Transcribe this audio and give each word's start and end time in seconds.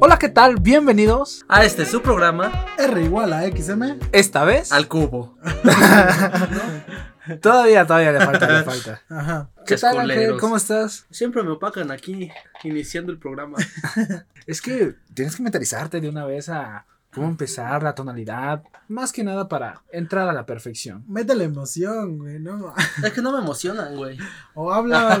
Hola, 0.00 0.18
¿qué 0.18 0.28
tal? 0.28 0.56
Bienvenidos 0.60 1.44
a 1.48 1.64
este 1.64 1.86
su 1.86 2.02
programa 2.02 2.66
R 2.78 3.02
igual 3.02 3.32
a 3.32 3.42
XM. 3.42 3.98
Esta 4.12 4.44
vez 4.44 4.72
al 4.72 4.88
cubo. 4.88 5.38
todavía, 7.40 7.86
todavía 7.86 8.12
le 8.12 8.20
falta, 8.20 8.50
le 8.50 8.64
falta. 8.64 9.00
Ajá. 9.08 9.50
¿Qué 9.66 9.76
tal, 9.76 9.98
Ángel? 9.98 10.36
¿Cómo 10.38 10.56
estás? 10.56 11.06
Siempre 11.10 11.42
me 11.42 11.50
opacan 11.50 11.90
aquí 11.90 12.30
iniciando 12.64 13.12
el 13.12 13.18
programa. 13.18 13.56
es 14.46 14.60
que 14.60 14.96
tienes 15.14 15.36
que 15.36 15.42
mentalizarte 15.42 16.00
de 16.00 16.08
una 16.08 16.24
vez 16.24 16.48
a 16.48 16.86
cómo 17.12 17.28
empezar, 17.28 17.82
la 17.82 17.94
tonalidad, 17.94 18.64
más 18.88 19.12
que 19.12 19.22
nada 19.22 19.48
para 19.48 19.82
entrar 19.92 20.28
a 20.28 20.32
la 20.32 20.44
perfección. 20.44 21.04
Mete 21.06 21.34
la 21.36 21.44
emoción, 21.44 22.18
güey, 22.18 22.40
¿no? 22.40 22.74
Es 23.02 23.12
que 23.12 23.22
no 23.22 23.32
me 23.32 23.38
emocionan, 23.38 23.94
güey. 23.96 24.18
O 24.54 24.72
habla 24.72 25.20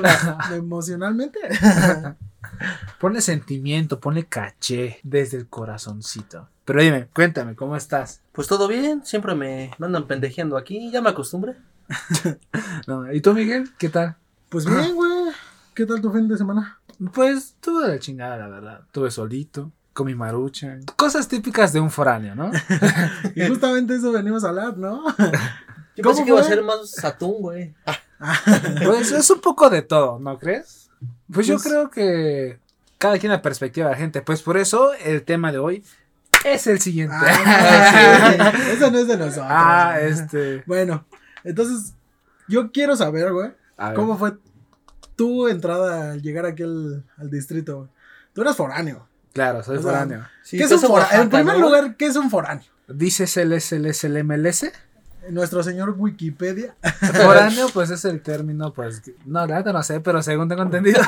emocionalmente. 0.52 1.38
Ponle 3.00 3.20
sentimiento, 3.20 4.00
ponle 4.00 4.26
caché 4.26 5.00
desde 5.02 5.38
el 5.38 5.48
corazoncito. 5.48 6.48
Pero 6.64 6.82
dime, 6.82 7.08
cuéntame, 7.14 7.54
¿cómo 7.54 7.76
estás? 7.76 8.22
Pues 8.32 8.48
todo 8.48 8.68
bien, 8.68 9.04
siempre 9.04 9.34
me 9.34 9.70
andan 9.80 10.06
pendejeando 10.06 10.56
aquí, 10.56 10.90
ya 10.90 11.02
me 11.02 11.10
acostumbré. 11.10 11.56
no, 12.86 13.12
¿Y 13.12 13.20
tú, 13.20 13.34
Miguel? 13.34 13.70
¿Qué 13.78 13.88
tal? 13.88 14.16
Pues 14.48 14.64
bien, 14.64 14.94
güey. 14.94 15.32
¿Qué 15.74 15.86
tal 15.86 16.00
tu 16.00 16.12
fin 16.12 16.28
de 16.28 16.38
semana? 16.38 16.78
Pues 17.12 17.56
tuve 17.60 17.88
la 17.88 17.98
chingada, 17.98 18.36
la 18.36 18.48
verdad. 18.48 18.80
Tuve 18.92 19.10
solito, 19.10 19.72
con 19.92 20.06
mi 20.06 20.14
marucha. 20.14 20.78
Cosas 20.96 21.28
típicas 21.28 21.72
de 21.72 21.80
un 21.80 21.90
foráneo, 21.90 22.34
¿no? 22.34 22.50
y 23.34 23.46
justamente 23.46 23.96
eso 23.96 24.12
venimos 24.12 24.44
a 24.44 24.48
hablar, 24.48 24.78
¿no? 24.78 25.04
Yo 25.96 26.02
pensé 26.02 26.24
que 26.24 26.30
iba 26.30 26.40
a 26.40 26.44
ser 26.44 26.62
más 26.62 26.90
satún, 26.90 27.40
güey. 27.40 27.74
pues 28.84 29.12
es 29.12 29.28
un 29.30 29.40
poco 29.40 29.68
de 29.68 29.82
todo, 29.82 30.18
¿no 30.18 30.38
crees? 30.38 30.83
Pues, 31.32 31.46
yo 31.46 31.54
pues 31.54 31.66
creo 31.66 31.90
que 31.90 32.58
cada 32.98 33.18
quien 33.18 33.32
la 33.32 33.42
perspectiva 33.42 33.88
de 33.88 33.92
la 33.92 33.98
gente. 33.98 34.22
Pues 34.22 34.42
por 34.42 34.56
eso 34.56 34.94
el 34.94 35.22
tema 35.24 35.52
de 35.52 35.58
hoy 35.58 35.84
es 36.44 36.66
el 36.66 36.80
siguiente. 36.80 37.14
Ah, 37.18 38.52
eso 38.72 38.90
no 38.90 38.98
es 38.98 39.08
de 39.08 39.16
nosotros. 39.16 39.46
Ah, 39.48 39.98
este. 40.00 40.62
Bueno, 40.66 41.04
entonces 41.42 41.94
yo 42.48 42.72
quiero 42.72 42.96
saber, 42.96 43.32
güey, 43.32 43.50
cómo 43.94 44.16
fue 44.16 44.32
tu 45.16 45.48
entrada 45.48 46.12
al 46.12 46.22
llegar 46.22 46.46
aquí 46.46 46.62
al, 46.62 47.30
distrito. 47.30 47.88
Tú 48.32 48.42
eres 48.42 48.56
foráneo. 48.56 49.06
Claro, 49.32 49.62
soy 49.62 49.78
foráneo. 49.78 50.26
¿Qué 50.48 50.62
es 50.62 50.72
un 50.72 50.80
foráneo? 50.80 51.22
En 51.22 51.30
primer 51.30 51.58
lugar, 51.58 51.96
¿qué 51.96 52.06
es 52.06 52.16
un 52.16 52.30
foráneo? 52.30 52.66
¿Dices 52.88 53.36
el 53.36 53.60
SLSLMLS? 53.60 54.72
Nuestro 55.30 55.62
señor 55.62 55.94
Wikipedia. 55.96 56.76
Foráneo, 57.00 57.68
pues 57.72 57.90
es 57.90 58.04
el 58.04 58.22
término, 58.22 58.72
pues, 58.72 59.02
no, 59.24 59.46
la 59.46 59.62
no 59.62 59.82
sé, 59.82 60.00
pero 60.00 60.22
según 60.22 60.48
tengo 60.48 60.62
entendido, 60.62 61.00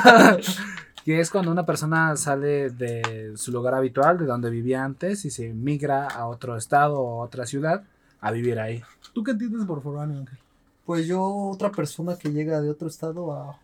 que 1.05 1.19
es 1.19 1.29
cuando 1.29 1.51
una 1.51 1.65
persona 1.65 2.15
sale 2.15 2.69
de 2.69 3.33
su 3.35 3.51
lugar 3.51 3.75
habitual, 3.75 4.17
de 4.17 4.25
donde 4.25 4.49
vivía 4.49 4.83
antes, 4.83 5.25
y 5.25 5.29
se 5.29 5.53
migra 5.53 6.07
a 6.07 6.27
otro 6.27 6.57
estado 6.57 6.99
o 6.99 7.23
otra 7.23 7.45
ciudad 7.45 7.83
a 8.19 8.31
vivir 8.31 8.59
ahí. 8.59 8.81
¿Tú 9.13 9.23
qué 9.23 9.31
entiendes 9.31 9.65
por 9.65 9.81
foráneo, 9.81 10.19
Ángel? 10.19 10.37
Pues 10.85 11.05
yo, 11.05 11.23
otra 11.23 11.71
persona 11.71 12.15
que 12.17 12.31
llega 12.31 12.61
de 12.61 12.69
otro 12.69 12.87
estado 12.87 13.33
a... 13.33 13.59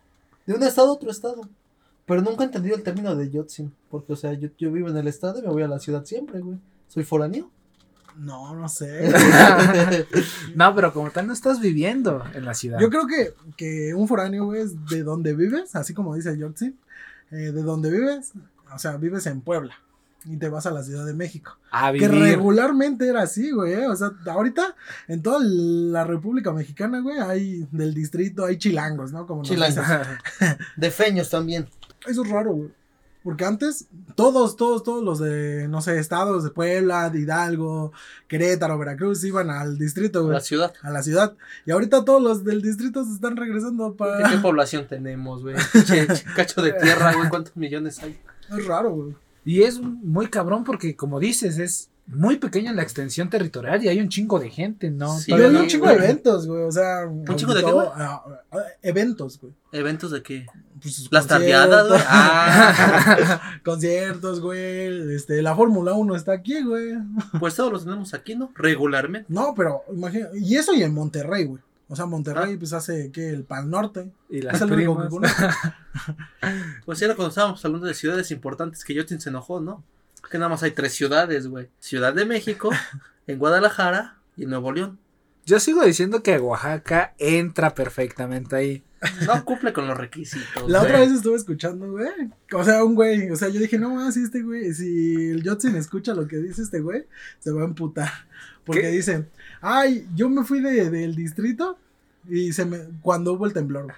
De 0.46 0.54
un 0.54 0.62
estado 0.62 0.88
a 0.88 0.92
otro 0.92 1.10
estado. 1.10 1.48
Pero 2.06 2.20
nunca 2.20 2.42
he 2.44 2.46
entendido 2.46 2.76
el 2.76 2.82
término 2.82 3.14
de 3.14 3.30
Yotsin. 3.30 3.72
Porque, 3.90 4.12
o 4.12 4.16
sea, 4.16 4.34
yo, 4.34 4.50
yo 4.58 4.70
vivo 4.70 4.88
en 4.90 4.96
el 4.96 5.08
estado 5.08 5.38
y 5.38 5.42
me 5.42 5.48
voy 5.48 5.62
a 5.62 5.68
la 5.68 5.78
ciudad 5.78 6.04
siempre, 6.04 6.40
güey. 6.40 6.58
Soy 6.88 7.02
foráneo. 7.02 7.50
No, 8.16 8.54
no 8.54 8.68
sé. 8.68 9.12
no, 10.54 10.74
pero 10.74 10.92
como 10.92 11.10
tal 11.10 11.26
no 11.26 11.32
estás 11.32 11.60
viviendo 11.60 12.24
en 12.34 12.44
la 12.44 12.54
ciudad. 12.54 12.78
Yo 12.80 12.90
creo 12.90 13.06
que, 13.06 13.34
que 13.56 13.94
un 13.94 14.06
foráneo, 14.08 14.46
güey, 14.46 14.62
es 14.62 14.86
de 14.86 15.02
donde 15.02 15.34
vives, 15.34 15.74
así 15.74 15.94
como 15.94 16.14
dice 16.14 16.36
Yorkshire, 16.38 16.74
eh, 17.30 17.52
de 17.52 17.62
donde 17.62 17.90
vives, 17.90 18.32
o 18.72 18.78
sea, 18.78 18.96
vives 18.96 19.26
en 19.26 19.40
Puebla 19.40 19.74
y 20.26 20.36
te 20.36 20.48
vas 20.48 20.66
a 20.66 20.70
la 20.70 20.82
Ciudad 20.82 21.04
de 21.04 21.14
México. 21.14 21.58
A 21.70 21.92
Que 21.92 22.08
regularmente 22.08 23.06
era 23.06 23.22
así, 23.22 23.50
güey. 23.50 23.74
Eh, 23.74 23.86
o 23.86 23.96
sea, 23.96 24.12
ahorita 24.26 24.74
en 25.08 25.22
toda 25.22 25.38
la 25.42 26.04
República 26.04 26.52
Mexicana, 26.52 27.00
güey, 27.00 27.18
hay 27.18 27.66
del 27.70 27.94
distrito, 27.94 28.44
hay 28.44 28.56
chilangos, 28.56 29.12
¿no? 29.12 29.26
Como 29.26 29.42
chilangos. 29.42 29.84
de 30.76 30.90
feños 30.90 31.30
también. 31.30 31.68
Eso 32.06 32.24
es 32.24 32.30
raro, 32.30 32.52
güey. 32.52 32.70
Porque 33.24 33.46
antes, 33.46 33.88
todos, 34.16 34.54
todos, 34.54 34.82
todos 34.82 35.02
los 35.02 35.18
de, 35.18 35.66
no 35.66 35.80
sé, 35.80 35.98
estados 35.98 36.44
de 36.44 36.50
Puebla, 36.50 37.08
de 37.08 37.20
Hidalgo, 37.20 37.90
Querétaro, 38.28 38.78
Veracruz, 38.78 39.24
iban 39.24 39.48
al 39.48 39.78
distrito, 39.78 40.20
güey. 40.20 40.32
A 40.32 40.34
la 40.34 40.40
ciudad. 40.40 40.74
A 40.82 40.90
la 40.90 41.02
ciudad. 41.02 41.34
Y 41.64 41.70
ahorita 41.70 42.04
todos 42.04 42.22
los 42.22 42.44
del 42.44 42.60
distrito 42.60 43.02
se 43.02 43.12
están 43.12 43.38
regresando 43.38 43.94
para. 43.94 44.28
¿Qué, 44.28 44.36
población 44.36 44.86
tenemos, 44.86 45.40
güey? 45.40 45.56
Cacho 46.36 46.60
de 46.60 46.74
tierra, 46.74 47.14
güey. 47.14 47.30
¿Cuántos 47.30 47.56
millones 47.56 47.98
hay? 48.02 48.20
Es 48.50 48.66
raro, 48.66 48.90
güey. 48.90 49.14
Y 49.46 49.62
es 49.62 49.80
muy 49.80 50.28
cabrón 50.28 50.62
porque, 50.62 50.94
como 50.94 51.18
dices, 51.18 51.58
es 51.58 51.88
muy 52.06 52.36
pequeña 52.36 52.72
la 52.72 52.82
extensión 52.82 53.30
territorial 53.30 53.82
y 53.82 53.88
hay 53.88 54.00
un 54.00 54.08
chingo 54.08 54.38
de 54.38 54.50
gente, 54.50 54.90
¿no? 54.90 55.18
Sí, 55.18 55.32
hay 55.32 55.42
un 55.42 55.66
chingo 55.66 55.86
de 55.86 55.94
eventos, 55.94 56.46
güey. 56.46 56.62
O 56.62 56.70
sea, 56.70 57.06
¿un 57.06 57.24
chingo 57.36 57.54
de 57.54 57.64
qué, 57.64 57.70
ah, 57.70 58.22
ah, 58.52 58.58
eventos, 58.82 59.40
güey. 59.40 59.54
¿Eventos 59.72 60.10
de 60.10 60.22
qué? 60.22 60.46
Pues, 60.82 61.08
Las 61.10 61.26
tardeadas, 61.26 61.88
güey. 61.88 62.00
Ah. 62.06 63.60
conciertos, 63.64 64.40
güey. 64.40 65.14
Este, 65.14 65.40
la 65.40 65.56
Fórmula 65.56 65.94
1 65.94 66.14
está 66.14 66.32
aquí, 66.32 66.62
güey. 66.62 66.94
Pues 67.40 67.54
todos 67.56 67.72
los 67.72 67.84
tenemos 67.84 68.12
aquí, 68.12 68.34
¿no? 68.34 68.50
Regularmente. 68.54 69.32
No, 69.32 69.54
pero 69.56 69.82
imagina. 69.92 70.28
Y 70.34 70.56
eso 70.56 70.74
y 70.74 70.82
en 70.82 70.92
Monterrey, 70.92 71.44
güey. 71.44 71.62
O 71.88 71.96
sea, 71.96 72.06
Monterrey, 72.06 72.56
pues 72.56 72.72
hace 72.72 73.10
que 73.12 73.30
el 73.30 73.44
Pal 73.44 73.70
Norte. 73.70 74.10
Y 74.28 74.42
las 74.42 74.56
es 74.56 74.62
el 74.62 74.72
único 74.72 75.08
que 75.08 75.08
Pues 76.84 77.00
era 77.02 77.14
cuando 77.14 77.30
estábamos 77.30 77.64
hablando 77.64 77.86
de 77.86 77.94
ciudades 77.94 78.30
importantes 78.30 78.84
que 78.84 78.94
Yotin 78.94 79.20
se 79.20 79.30
enojó, 79.30 79.60
¿no? 79.60 79.82
Que 80.30 80.38
nada 80.38 80.48
más 80.48 80.62
hay 80.62 80.72
tres 80.72 80.92
ciudades, 80.92 81.46
güey. 81.46 81.68
Ciudad 81.78 82.14
de 82.14 82.24
México, 82.24 82.70
en 83.26 83.38
Guadalajara 83.38 84.18
y 84.36 84.44
en 84.44 84.50
Nuevo 84.50 84.72
León. 84.72 84.98
Yo 85.46 85.60
sigo 85.60 85.84
diciendo 85.84 86.22
que 86.22 86.38
Oaxaca 86.38 87.14
entra 87.18 87.74
perfectamente 87.74 88.56
ahí. 88.56 88.82
No 89.26 89.44
cumple 89.44 89.74
con 89.74 89.86
los 89.86 89.96
requisitos. 89.96 90.68
La 90.68 90.82
otra 90.82 91.00
vez 91.00 91.12
estuve 91.12 91.36
escuchando, 91.36 91.90
güey. 91.90 92.30
O 92.52 92.64
sea, 92.64 92.82
un 92.82 92.94
güey. 92.94 93.30
O 93.30 93.36
sea, 93.36 93.48
yo 93.48 93.60
dije, 93.60 93.78
no, 93.78 94.10
si 94.10 94.22
este 94.22 94.42
güey, 94.42 94.72
si 94.72 95.30
el 95.30 95.46
Jotsin 95.46 95.76
escucha 95.76 96.14
lo 96.14 96.26
que 96.26 96.38
dice 96.38 96.62
este 96.62 96.80
güey, 96.80 97.04
se 97.38 97.52
va 97.52 97.62
a 97.62 97.66
emputar. 97.66 98.10
Porque 98.64 98.88
dice, 98.88 99.26
ay, 99.60 100.08
yo 100.14 100.30
me 100.30 100.44
fui 100.44 100.60
de, 100.60 100.88
del 100.90 101.14
distrito 101.14 101.78
y 102.28 102.52
se 102.54 102.64
me. 102.64 102.78
Cuando 103.02 103.34
hubo 103.34 103.44
el 103.44 103.52
temblor, 103.52 103.92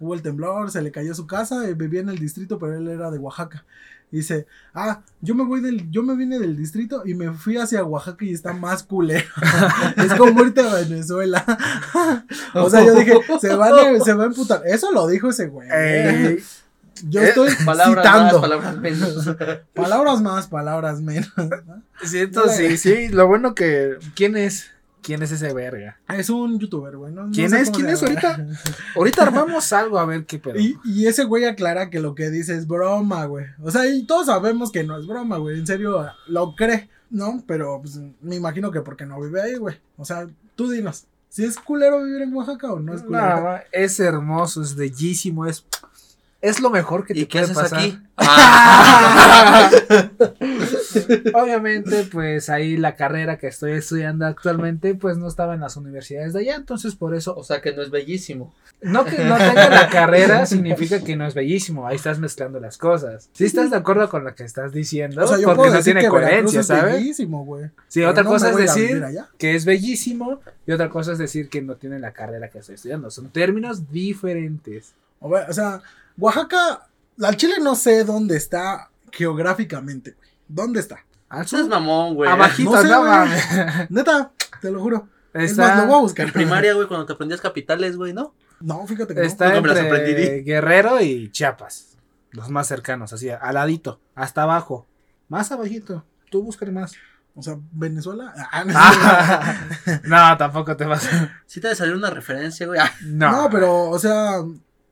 Hubo 0.00 0.14
el 0.14 0.22
temblor, 0.22 0.70
se 0.70 0.82
le 0.82 0.90
cayó 0.90 1.14
su 1.14 1.26
casa, 1.26 1.68
eh, 1.68 1.74
vivía 1.74 2.00
en 2.00 2.08
el 2.08 2.18
distrito, 2.18 2.58
pero 2.58 2.76
él 2.76 2.88
era 2.88 3.10
de 3.10 3.18
Oaxaca 3.18 3.64
dice, 4.10 4.46
ah, 4.74 5.02
yo 5.20 5.34
me 5.34 5.44
voy 5.44 5.60
del, 5.60 5.90
yo 5.90 6.02
me 6.02 6.16
vine 6.16 6.38
del 6.38 6.56
distrito 6.56 7.02
y 7.06 7.14
me 7.14 7.32
fui 7.32 7.56
hacia 7.56 7.84
Oaxaca 7.84 8.24
y 8.24 8.32
está 8.32 8.52
más 8.52 8.82
culero. 8.82 9.28
es 9.96 10.14
como 10.14 10.42
irte 10.42 10.60
a 10.60 10.74
Venezuela. 10.74 11.44
o 12.54 12.68
sea, 12.68 12.84
yo 12.84 12.94
dije, 12.94 13.14
se, 13.40 13.54
van 13.54 13.72
a, 13.72 14.04
se 14.04 14.14
va 14.14 14.24
a 14.24 14.26
emputar. 14.26 14.62
Eso 14.66 14.90
lo 14.92 15.06
dijo 15.06 15.30
ese 15.30 15.46
güey. 15.46 15.68
yo 17.08 17.20
estoy 17.20 17.54
palabras 17.64 18.04
citando. 18.04 18.40
Más, 18.40 18.48
palabras 18.48 18.76
menos. 18.78 19.36
palabras 19.74 20.20
más, 20.20 20.46
palabras 20.48 21.00
menos. 21.00 21.32
Siento, 22.02 22.48
sí, 22.48 22.76
sí. 22.76 23.08
Lo 23.08 23.26
bueno 23.26 23.54
que. 23.54 23.96
¿Quién 24.14 24.36
es? 24.36 24.70
¿Quién 25.02 25.22
es 25.22 25.32
ese 25.32 25.52
verga? 25.52 25.98
Es 26.08 26.30
un 26.30 26.58
youtuber, 26.58 26.96
güey. 26.96 27.12
¿Quién 27.32 27.54
es? 27.54 27.70
¿Quién 27.70 27.88
es 27.88 28.02
ahorita? 28.02 28.46
ahorita 28.96 29.22
armamos 29.22 29.72
algo 29.72 29.98
a 29.98 30.04
ver 30.04 30.26
qué 30.26 30.38
pedo. 30.38 30.58
Y, 30.58 31.06
ese 31.06 31.24
güey 31.24 31.44
aclara 31.44 31.90
que 31.90 32.00
lo 32.00 32.14
que 32.14 32.30
dice 32.30 32.56
es 32.56 32.66
broma, 32.66 33.24
güey. 33.26 33.46
O 33.62 33.70
sea, 33.70 33.86
y 33.86 34.04
todos 34.04 34.26
sabemos 34.26 34.70
que 34.70 34.84
no 34.84 34.98
es 34.98 35.06
broma, 35.06 35.38
güey. 35.38 35.58
En 35.58 35.66
serio, 35.66 36.06
lo 36.26 36.54
cree, 36.54 36.88
¿no? 37.10 37.42
Pero 37.46 37.80
pues, 37.80 37.98
me 38.20 38.36
imagino 38.36 38.70
que 38.70 38.80
porque 38.80 39.06
no 39.06 39.20
vive 39.20 39.42
ahí, 39.42 39.56
güey. 39.56 39.76
O 39.96 40.04
sea, 40.04 40.28
tú 40.54 40.70
dinos. 40.70 41.04
¿Si 41.28 41.44
es 41.44 41.56
culero 41.56 42.02
vivir 42.02 42.22
en 42.22 42.34
Oaxaca 42.34 42.72
o 42.72 42.80
no 42.80 42.92
es 42.92 43.02
culero? 43.02 43.40
No, 43.40 43.58
es 43.70 44.00
hermoso, 44.00 44.62
es 44.62 44.74
bellísimo, 44.74 45.46
es 45.46 45.64
es 46.40 46.60
lo 46.60 46.70
mejor 46.70 47.06
que 47.06 47.14
te 47.14 47.20
¿Y 47.20 47.26
qué 47.26 47.40
haces 47.40 47.58
aquí? 47.58 47.98
Obviamente, 51.34 52.04
pues 52.10 52.48
ahí 52.48 52.76
la 52.76 52.96
carrera 52.96 53.38
que 53.38 53.46
estoy 53.46 53.72
estudiando 53.72 54.26
actualmente, 54.26 54.94
pues 54.94 55.16
no 55.18 55.28
estaba 55.28 55.54
en 55.54 55.60
las 55.60 55.76
universidades 55.76 56.32
de 56.32 56.40
allá, 56.40 56.56
entonces 56.56 56.94
por 56.94 57.14
eso. 57.14 57.36
O 57.36 57.44
sea 57.44 57.60
que 57.60 57.72
no 57.72 57.82
es 57.82 57.90
bellísimo. 57.90 58.54
No 58.82 59.04
que 59.04 59.24
no 59.24 59.36
tenga 59.36 59.68
la 59.68 59.88
carrera 59.90 60.46
significa 60.46 61.02
que 61.04 61.16
no 61.16 61.26
es 61.26 61.34
bellísimo. 61.34 61.86
Ahí 61.86 61.96
estás 61.96 62.18
mezclando 62.18 62.60
las 62.60 62.78
cosas. 62.78 63.28
Si 63.32 63.44
estás 63.44 63.70
de 63.70 63.76
acuerdo 63.76 64.08
con 64.08 64.24
lo 64.24 64.34
que 64.34 64.44
estás 64.44 64.72
diciendo, 64.72 65.24
porque 65.26 65.70
no 65.70 65.82
tiene 65.82 66.08
coherencia, 66.08 66.62
¿sabes? 66.62 66.94
bellísimo, 66.94 67.44
güey. 67.44 67.70
Sí, 67.88 68.02
otra 68.02 68.24
cosa 68.24 68.50
es 68.50 68.56
decir 68.56 69.04
que 69.38 69.54
es 69.54 69.64
bellísimo 69.64 70.40
y 70.66 70.72
otra 70.72 70.88
cosa 70.88 71.12
es 71.12 71.18
decir 71.18 71.48
que 71.48 71.60
no 71.60 71.76
tiene 71.76 71.98
la 71.98 72.12
carrera 72.12 72.48
que 72.48 72.58
estoy 72.58 72.76
estudiando. 72.76 73.10
Son 73.10 73.28
términos 73.28 73.90
diferentes. 73.90 74.94
O 75.20 75.52
sea, 75.52 75.82
Oaxaca, 76.16 76.86
al 77.22 77.36
Chile 77.36 77.54
no 77.60 77.74
sé 77.74 78.04
dónde 78.04 78.36
está 78.36 78.88
geográficamente, 79.12 80.12
güey. 80.12 80.29
¿Dónde 80.52 80.80
está? 80.80 81.04
Al 81.28 81.46
sur. 81.46 81.60
es 81.60 81.68
mamón, 81.68 82.14
güey. 82.14 82.30
Abajito, 82.30 82.70
no, 82.82 83.26
sé, 83.26 83.86
Neta, 83.90 84.32
te 84.60 84.70
lo 84.70 84.80
juro. 84.80 85.08
Es 85.32 85.56
más, 85.56 85.78
lo 85.78 85.86
voy 85.86 85.94
a 85.98 86.00
buscar. 86.00 86.26
En 86.26 86.32
primaria, 86.32 86.74
güey, 86.74 86.88
cuando 86.88 87.06
te 87.06 87.12
aprendías 87.12 87.40
capitales, 87.40 87.96
güey, 87.96 88.12
¿no? 88.12 88.34
No, 88.60 88.84
fíjate 88.86 89.14
que 89.14 89.24
está 89.24 89.48
no. 89.50 89.56
entre 89.72 90.42
Guerrero 90.42 91.00
y 91.00 91.30
Chiapas. 91.30 91.96
Los 92.32 92.48
más 92.50 92.66
cercanos, 92.66 93.12
así, 93.12 93.30
al 93.30 93.54
ladito, 93.54 94.00
hasta 94.14 94.42
abajo. 94.42 94.86
Más 95.28 95.52
abajito. 95.52 96.04
Tú 96.30 96.42
búscale 96.42 96.72
más. 96.72 96.92
O 97.34 97.42
sea, 97.42 97.56
Venezuela. 97.72 98.34
Ah, 98.52 98.64
no, 98.64 98.72
Ah, 98.76 99.54
no, 100.32 100.36
tampoco 100.36 100.76
te 100.76 100.84
vas. 100.84 101.08
Sí 101.46 101.60
te 101.60 101.68
debe 101.68 101.76
salir 101.76 101.94
una 101.94 102.10
referencia, 102.10 102.66
güey. 102.66 102.80
Ah, 102.80 102.92
No, 103.04 103.30
no, 103.42 103.50
pero, 103.50 103.88
o 103.88 103.98
sea, 103.98 104.42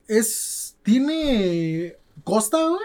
es. 0.07 0.77
Tiene 0.83 1.97
costa, 2.23 2.57
güey. 2.65 2.81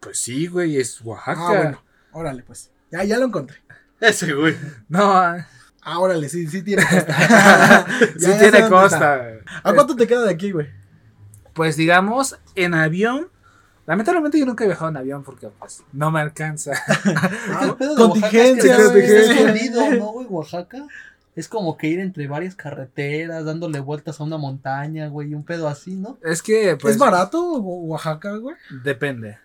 Pues 0.00 0.18
sí, 0.20 0.48
güey, 0.48 0.76
es 0.78 1.00
Oaxaca. 1.02 1.40
Ah, 1.48 1.52
bueno. 1.62 1.82
Órale, 2.12 2.42
pues. 2.42 2.70
Ya, 2.90 3.04
ya 3.04 3.18
lo 3.18 3.26
encontré. 3.26 3.58
Ese, 4.00 4.32
güey. 4.32 4.56
No, 4.88 5.12
ah, 5.12 5.46
Ah, 5.82 6.00
órale, 6.00 6.28
sí, 6.28 6.46
sí 6.48 6.62
tiene 6.62 6.82
costa. 6.90 7.86
sí 8.18 8.26
Ya, 8.26 8.38
tiene 8.38 8.68
costa. 8.68 9.22
¿A 9.62 9.72
cuánto 9.72 9.96
te 9.96 10.06
queda 10.06 10.24
de 10.24 10.30
aquí, 10.32 10.52
güey? 10.52 10.66
Pues 11.54 11.76
digamos, 11.76 12.38
en 12.54 12.74
avión. 12.74 13.28
Lamentablemente 13.86 14.38
yo 14.38 14.44
nunca 14.44 14.64
he 14.64 14.66
viajado 14.66 14.90
en 14.90 14.98
avión 14.98 15.22
porque 15.24 15.48
pues 15.48 15.82
no 15.92 16.10
me 16.10 16.20
alcanza. 16.20 16.72
Es 16.92 17.56
que 17.58 17.64
el 17.64 17.74
pedo 17.76 17.94
de 17.94 18.02
contingencia, 18.02 18.76
Oaxaca 18.76 18.98
es 18.98 19.06
que 19.06 19.32
escondido, 19.32 19.90
¿no, 19.92 20.06
güey? 20.12 20.26
Oaxaca 20.28 20.86
es 21.34 21.48
como 21.48 21.78
que 21.78 21.86
ir 21.86 22.00
entre 22.00 22.26
varias 22.28 22.54
carreteras, 22.54 23.46
dándole 23.46 23.80
vueltas 23.80 24.20
a 24.20 24.24
una 24.24 24.36
montaña, 24.36 25.08
güey, 25.08 25.30
y 25.30 25.34
un 25.34 25.44
pedo 25.44 25.68
así, 25.68 25.94
¿no? 25.94 26.18
Es 26.22 26.42
que, 26.42 26.76
pues, 26.78 26.94
¿Es 26.94 26.98
barato 27.00 27.54
Oaxaca, 27.54 28.32
güey? 28.36 28.56
depende 28.84 29.38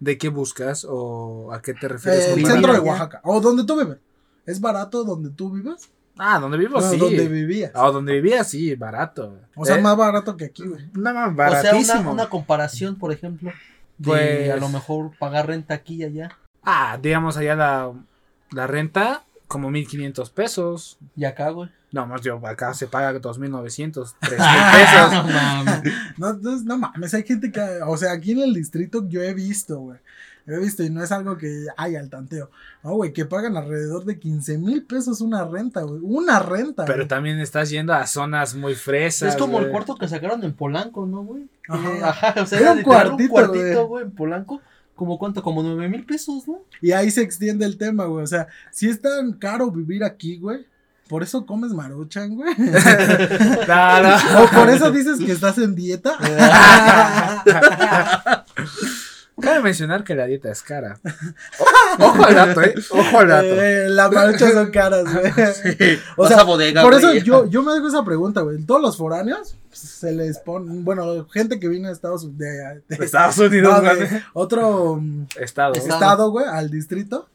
de 0.00 0.18
qué 0.18 0.28
buscas 0.28 0.86
o 0.88 1.52
a 1.52 1.60
qué 1.62 1.74
te 1.74 1.88
refieres. 1.88 2.26
Eh, 2.28 2.34
el 2.34 2.46
centro 2.46 2.72
de. 2.72 2.78
Oaxaca. 2.80 3.20
¿O 3.24 3.40
donde 3.40 3.64
tú 3.64 3.76
vives? 3.78 3.98
¿Es 4.46 4.60
barato 4.60 5.04
donde 5.04 5.30
tú 5.30 5.50
vivas? 5.52 5.90
Ah, 6.18 6.38
donde 6.40 6.58
vivo, 6.58 6.80
No, 6.80 6.90
sí. 6.90 6.96
donde 6.96 7.28
vivías. 7.28 7.70
Ah, 7.74 7.90
donde 7.90 8.12
vivía, 8.14 8.42
sí, 8.42 8.74
barato. 8.74 9.38
O 9.54 9.64
sea, 9.64 9.76
Eh, 9.76 9.80
más 9.82 9.96
barato 9.96 10.36
que 10.36 10.46
aquí, 10.46 10.66
güey. 10.66 10.86
No, 10.94 11.12
más 11.12 11.30
O 11.32 11.36
sea, 11.36 11.62
baratísimo. 11.62 12.00
una, 12.00 12.10
una 12.10 12.28
comparación, 12.28 12.96
por 12.96 13.12
ejemplo, 13.12 13.50
de 13.98 14.04
Pues- 14.04 14.50
a 14.50 14.56
lo 14.56 14.68
mejor 14.68 15.10
pagar 15.18 15.46
renta 15.46 15.74
aquí 15.74 15.96
y 15.96 16.04
allá. 16.04 16.36
Ah, 16.64 16.98
digamos 17.00 17.36
allá 17.36 17.54
la, 17.54 17.92
la 18.50 18.66
renta, 18.66 19.24
como 19.46 19.70
1500 19.70 20.30
pesos. 20.30 20.98
Y 21.14 21.24
acá, 21.24 21.50
güey. 21.50 21.70
No, 21.90 22.06
más 22.06 22.20
yo 22.20 22.44
acá 22.46 22.74
se 22.74 22.86
paga 22.86 23.18
2900, 23.18 24.16
3000 24.20 24.38
pesos. 24.72 25.12
No 25.12 25.22
mames. 25.24 25.82
No, 26.18 26.32
no, 26.34 26.56
no 26.62 26.78
mames, 26.78 27.14
hay 27.14 27.24
gente 27.24 27.50
que, 27.50 27.60
o 27.86 27.96
sea, 27.96 28.12
aquí 28.12 28.32
en 28.32 28.40
el 28.40 28.54
distrito 28.54 29.08
yo 29.08 29.22
he 29.22 29.32
visto, 29.34 29.78
güey. 29.78 29.98
He 30.46 30.58
visto 30.58 30.82
y 30.82 30.88
no 30.88 31.02
es 31.02 31.12
algo 31.12 31.36
que 31.36 31.66
hay 31.76 31.94
al 31.96 32.08
tanteo. 32.08 32.50
No, 32.82 32.92
güey, 32.94 33.12
que 33.12 33.26
pagan 33.26 33.58
alrededor 33.58 34.06
de 34.06 34.18
15 34.18 34.56
mil 34.56 34.82
pesos 34.82 35.20
una 35.20 35.44
renta, 35.44 35.82
güey. 35.82 36.00
Una 36.02 36.38
renta. 36.38 36.86
Pero 36.86 37.06
también 37.06 37.38
estás 37.38 37.68
yendo 37.68 37.92
a 37.92 38.06
zonas 38.06 38.54
muy 38.54 38.74
fresas. 38.74 39.34
Es 39.34 39.36
como 39.36 39.58
el 39.58 39.70
cuarto 39.70 39.96
que 39.96 40.08
sacaron 40.08 40.42
en 40.44 40.54
Polanco, 40.54 41.04
¿no, 41.04 41.22
güey? 41.22 41.50
Ajá. 41.68 42.08
Ajá, 42.08 42.42
o 42.42 42.46
sea, 42.46 42.58
Era 42.60 42.70
era 42.70 42.78
un 42.78 42.82
cuartito, 42.82 43.22
un 43.24 43.28
cuartito, 43.28 43.60
güey. 43.60 43.86
güey, 43.88 44.04
en 44.04 44.10
Polanco. 44.12 44.62
¿Como 44.94 45.18
cuánto? 45.18 45.42
Como 45.42 45.62
nueve 45.62 45.86
mil 45.86 46.06
pesos, 46.06 46.48
¿no? 46.48 46.62
Y 46.80 46.92
ahí 46.92 47.10
se 47.10 47.20
extiende 47.20 47.66
el 47.66 47.76
tema, 47.76 48.06
güey. 48.06 48.24
O 48.24 48.26
sea, 48.26 48.48
si 48.72 48.88
es 48.88 49.02
tan 49.02 49.34
caro 49.34 49.70
vivir 49.70 50.02
aquí, 50.02 50.38
güey. 50.38 50.66
Por 51.08 51.22
eso 51.22 51.46
comes 51.46 51.72
maruchan, 51.72 52.36
güey. 52.36 52.54
No, 52.58 54.02
no. 54.02 54.44
o 54.44 54.48
por 54.50 54.68
eso 54.70 54.90
dices 54.90 55.18
que 55.18 55.32
estás 55.32 55.56
en 55.58 55.74
dieta. 55.74 56.16
Cabe 59.40 59.60
mencionar 59.62 60.02
que 60.02 60.16
la 60.16 60.26
dieta 60.26 60.50
es 60.50 60.62
cara. 60.62 60.98
O- 61.60 61.64
ojo 62.06 62.24
al 62.24 62.34
dato, 62.34 62.60
eh. 62.62 62.74
Ojo 62.90 63.20
al 63.20 63.28
dato. 63.28 63.46
Eh, 63.46 63.88
las 63.88 64.10
maruchas 64.10 64.52
son 64.52 64.70
caras, 64.72 65.04
güey. 65.12 65.30
O 66.16 66.22
Vas 66.24 66.28
sea, 66.32 66.40
a 66.40 66.44
bodega, 66.44 66.82
Por 66.82 67.00
güey. 67.00 67.18
eso 67.18 67.24
yo, 67.24 67.46
yo 67.48 67.62
me 67.62 67.70
hago 67.72 67.86
esa 67.86 68.04
pregunta, 68.04 68.40
güey. 68.40 68.60
Todos 68.64 68.82
los 68.82 68.96
foráneos 68.96 69.56
se 69.70 70.10
les 70.12 70.38
pone, 70.38 70.80
bueno, 70.82 71.24
gente 71.28 71.60
que 71.60 71.68
viene 71.68 71.86
de 71.86 71.94
Estados 71.94 72.24
Unidos, 72.24 72.40
de, 72.88 72.96
de- 72.96 73.04
Estados 73.04 73.38
Unidos, 73.38 73.80
no, 73.80 73.94
güey. 73.94 74.08
otro 74.32 74.96
mm. 74.96 75.26
Estado. 75.38 75.74
estado, 75.74 76.30
güey, 76.32 76.46
al 76.46 76.68
distrito. 76.68 77.28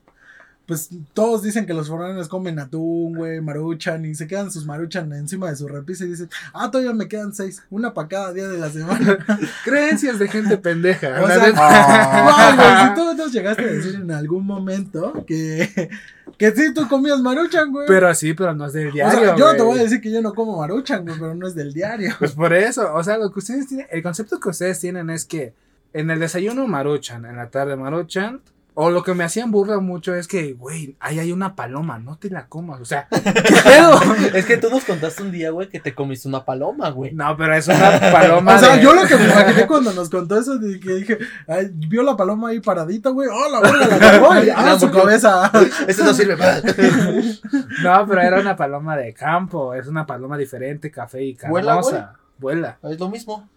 Pues 0.65 0.89
todos 1.13 1.43
dicen 1.43 1.65
que 1.65 1.73
los 1.73 1.89
foráneos 1.89 2.29
comen 2.29 2.57
atún, 2.57 3.15
güey, 3.15 3.41
maruchan 3.41 4.05
y 4.05 4.15
se 4.15 4.27
quedan 4.27 4.49
sus 4.49 4.65
maruchan 4.65 5.11
encima 5.11 5.49
de 5.49 5.57
su 5.57 5.67
repisa 5.67 6.05
y 6.05 6.09
dicen, 6.09 6.29
ah, 6.53 6.71
todavía 6.71 6.93
me 6.93 7.09
quedan 7.09 7.33
seis, 7.33 7.61
una 7.69 7.93
para 7.93 8.07
cada 8.07 8.31
día 8.31 8.47
de 8.47 8.57
la 8.57 8.69
semana. 8.69 9.17
Creencias 9.65 10.19
de 10.19 10.29
gente 10.29 10.57
pendeja. 10.57 11.21
O 11.21 11.27
sea, 11.27 11.37
no, 12.55 12.55
güey, 12.55 12.87
si 12.87 12.95
tú 12.95 13.17
nos 13.17 13.33
llegaste 13.33 13.61
a 13.61 13.73
decir 13.73 13.95
en 13.95 14.11
algún 14.11 14.45
momento 14.45 15.25
que, 15.27 15.89
que 16.37 16.51
sí 16.51 16.73
tú 16.73 16.87
comías 16.87 17.19
maruchan, 17.19 17.69
güey. 17.69 17.85
Pero 17.85 18.07
así, 18.07 18.33
pero 18.33 18.53
no 18.53 18.65
es 18.65 18.71
del 18.71 18.87
o 18.87 18.91
diario. 18.93 19.19
sea, 19.19 19.35
yo 19.35 19.55
te 19.57 19.63
voy 19.63 19.79
a 19.79 19.83
decir 19.83 19.99
que 19.99 20.11
yo 20.11 20.21
no 20.21 20.33
como 20.33 20.59
maruchan, 20.59 21.03
güey, 21.03 21.19
pero 21.19 21.35
no 21.35 21.45
es 21.45 21.55
del 21.55 21.73
diario. 21.73 22.15
Pues 22.19 22.31
por 22.31 22.53
eso, 22.53 22.93
o 22.93 23.03
sea, 23.03 23.17
lo 23.17 23.33
que 23.33 23.39
ustedes 23.39 23.67
tienen, 23.67 23.87
el 23.91 24.01
concepto 24.01 24.39
que 24.39 24.47
ustedes 24.47 24.79
tienen 24.79 25.09
es 25.09 25.25
que 25.25 25.53
en 25.91 26.09
el 26.09 26.21
desayuno 26.21 26.67
maruchan, 26.67 27.25
en 27.25 27.35
la 27.35 27.49
tarde 27.49 27.75
maruchan, 27.75 28.41
o 28.75 28.89
lo 28.89 29.03
que 29.03 29.13
me 29.13 29.23
hacían 29.23 29.51
burla 29.51 29.79
mucho 29.79 30.15
es 30.15 30.27
que, 30.27 30.53
güey, 30.53 30.95
ahí 30.99 31.19
hay 31.19 31.31
una 31.31 31.55
paloma, 31.55 31.99
no 31.99 32.17
te 32.17 32.29
la 32.29 32.47
comas, 32.47 32.81
o 32.81 32.85
sea, 32.85 33.07
¿qué 33.11 33.21
pedo? 33.63 33.99
Es 34.33 34.45
que 34.45 34.57
tú 34.57 34.69
nos 34.69 34.83
contaste 34.83 35.21
un 35.21 35.31
día, 35.31 35.51
güey, 35.51 35.69
que 35.69 35.79
te 35.79 35.93
comiste 35.93 36.27
una 36.27 36.43
paloma, 36.43 36.89
güey. 36.89 37.13
No, 37.13 37.35
pero 37.37 37.55
es 37.55 37.67
una 37.67 37.99
paloma 37.99 38.55
O 38.55 38.59
sea, 38.59 38.75
de- 38.77 38.83
yo 38.83 38.93
lo 38.93 39.05
que 39.05 39.15
me 39.15 39.25
imaginé 39.25 39.67
cuando 39.67 39.93
nos 39.93 40.09
contó 40.09 40.39
eso, 40.39 40.57
de 40.57 40.79
que 40.79 40.93
dije, 40.95 41.17
ay, 41.47 41.69
vio 41.73 42.01
la 42.03 42.17
paloma 42.17 42.49
ahí 42.49 42.59
paradita, 42.59 43.09
güey, 43.09 43.29
oh, 43.31 43.49
la 43.51 43.59
verga, 43.59 43.87
la 43.87 43.95
agarró, 43.95 44.43
y, 44.43 44.49
ah, 44.49 44.63
La 44.65 44.79
su 44.79 44.89
cabeza. 44.89 45.51
Ese 45.87 46.03
no 46.03 46.13
sirve 46.13 46.35
para. 46.37 46.61
No, 47.83 48.07
pero 48.07 48.21
era 48.21 48.39
una 48.39 48.55
paloma 48.55 48.95
de 48.97 49.13
campo, 49.13 49.73
es 49.73 49.87
una 49.87 50.05
paloma 50.05 50.37
diferente, 50.37 50.89
café 50.89 51.23
y 51.23 51.37
¿Vuela, 51.49 51.73
carnosa. 51.75 52.13
Vuela. 52.37 52.77
Es 52.83 52.99
lo 52.99 53.09
mismo. 53.09 53.49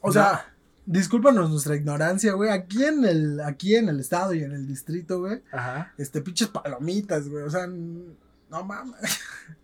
O 0.00 0.12
sea, 0.12 0.44
discúlpanos 0.86 1.50
nuestra 1.50 1.76
ignorancia, 1.76 2.32
güey, 2.32 2.50
aquí 2.50 2.84
en 2.84 3.04
el, 3.04 3.40
aquí 3.40 3.74
en 3.76 3.88
el 3.88 4.00
estado 4.00 4.32
y 4.34 4.42
en 4.42 4.52
el 4.52 4.66
distrito, 4.66 5.20
güey, 5.20 5.42
Ajá. 5.52 5.92
este, 5.98 6.22
pinches 6.22 6.48
palomitas, 6.48 7.28
güey, 7.28 7.44
o 7.44 7.50
sea, 7.50 7.66
no 7.66 8.64
mames. 8.64 9.20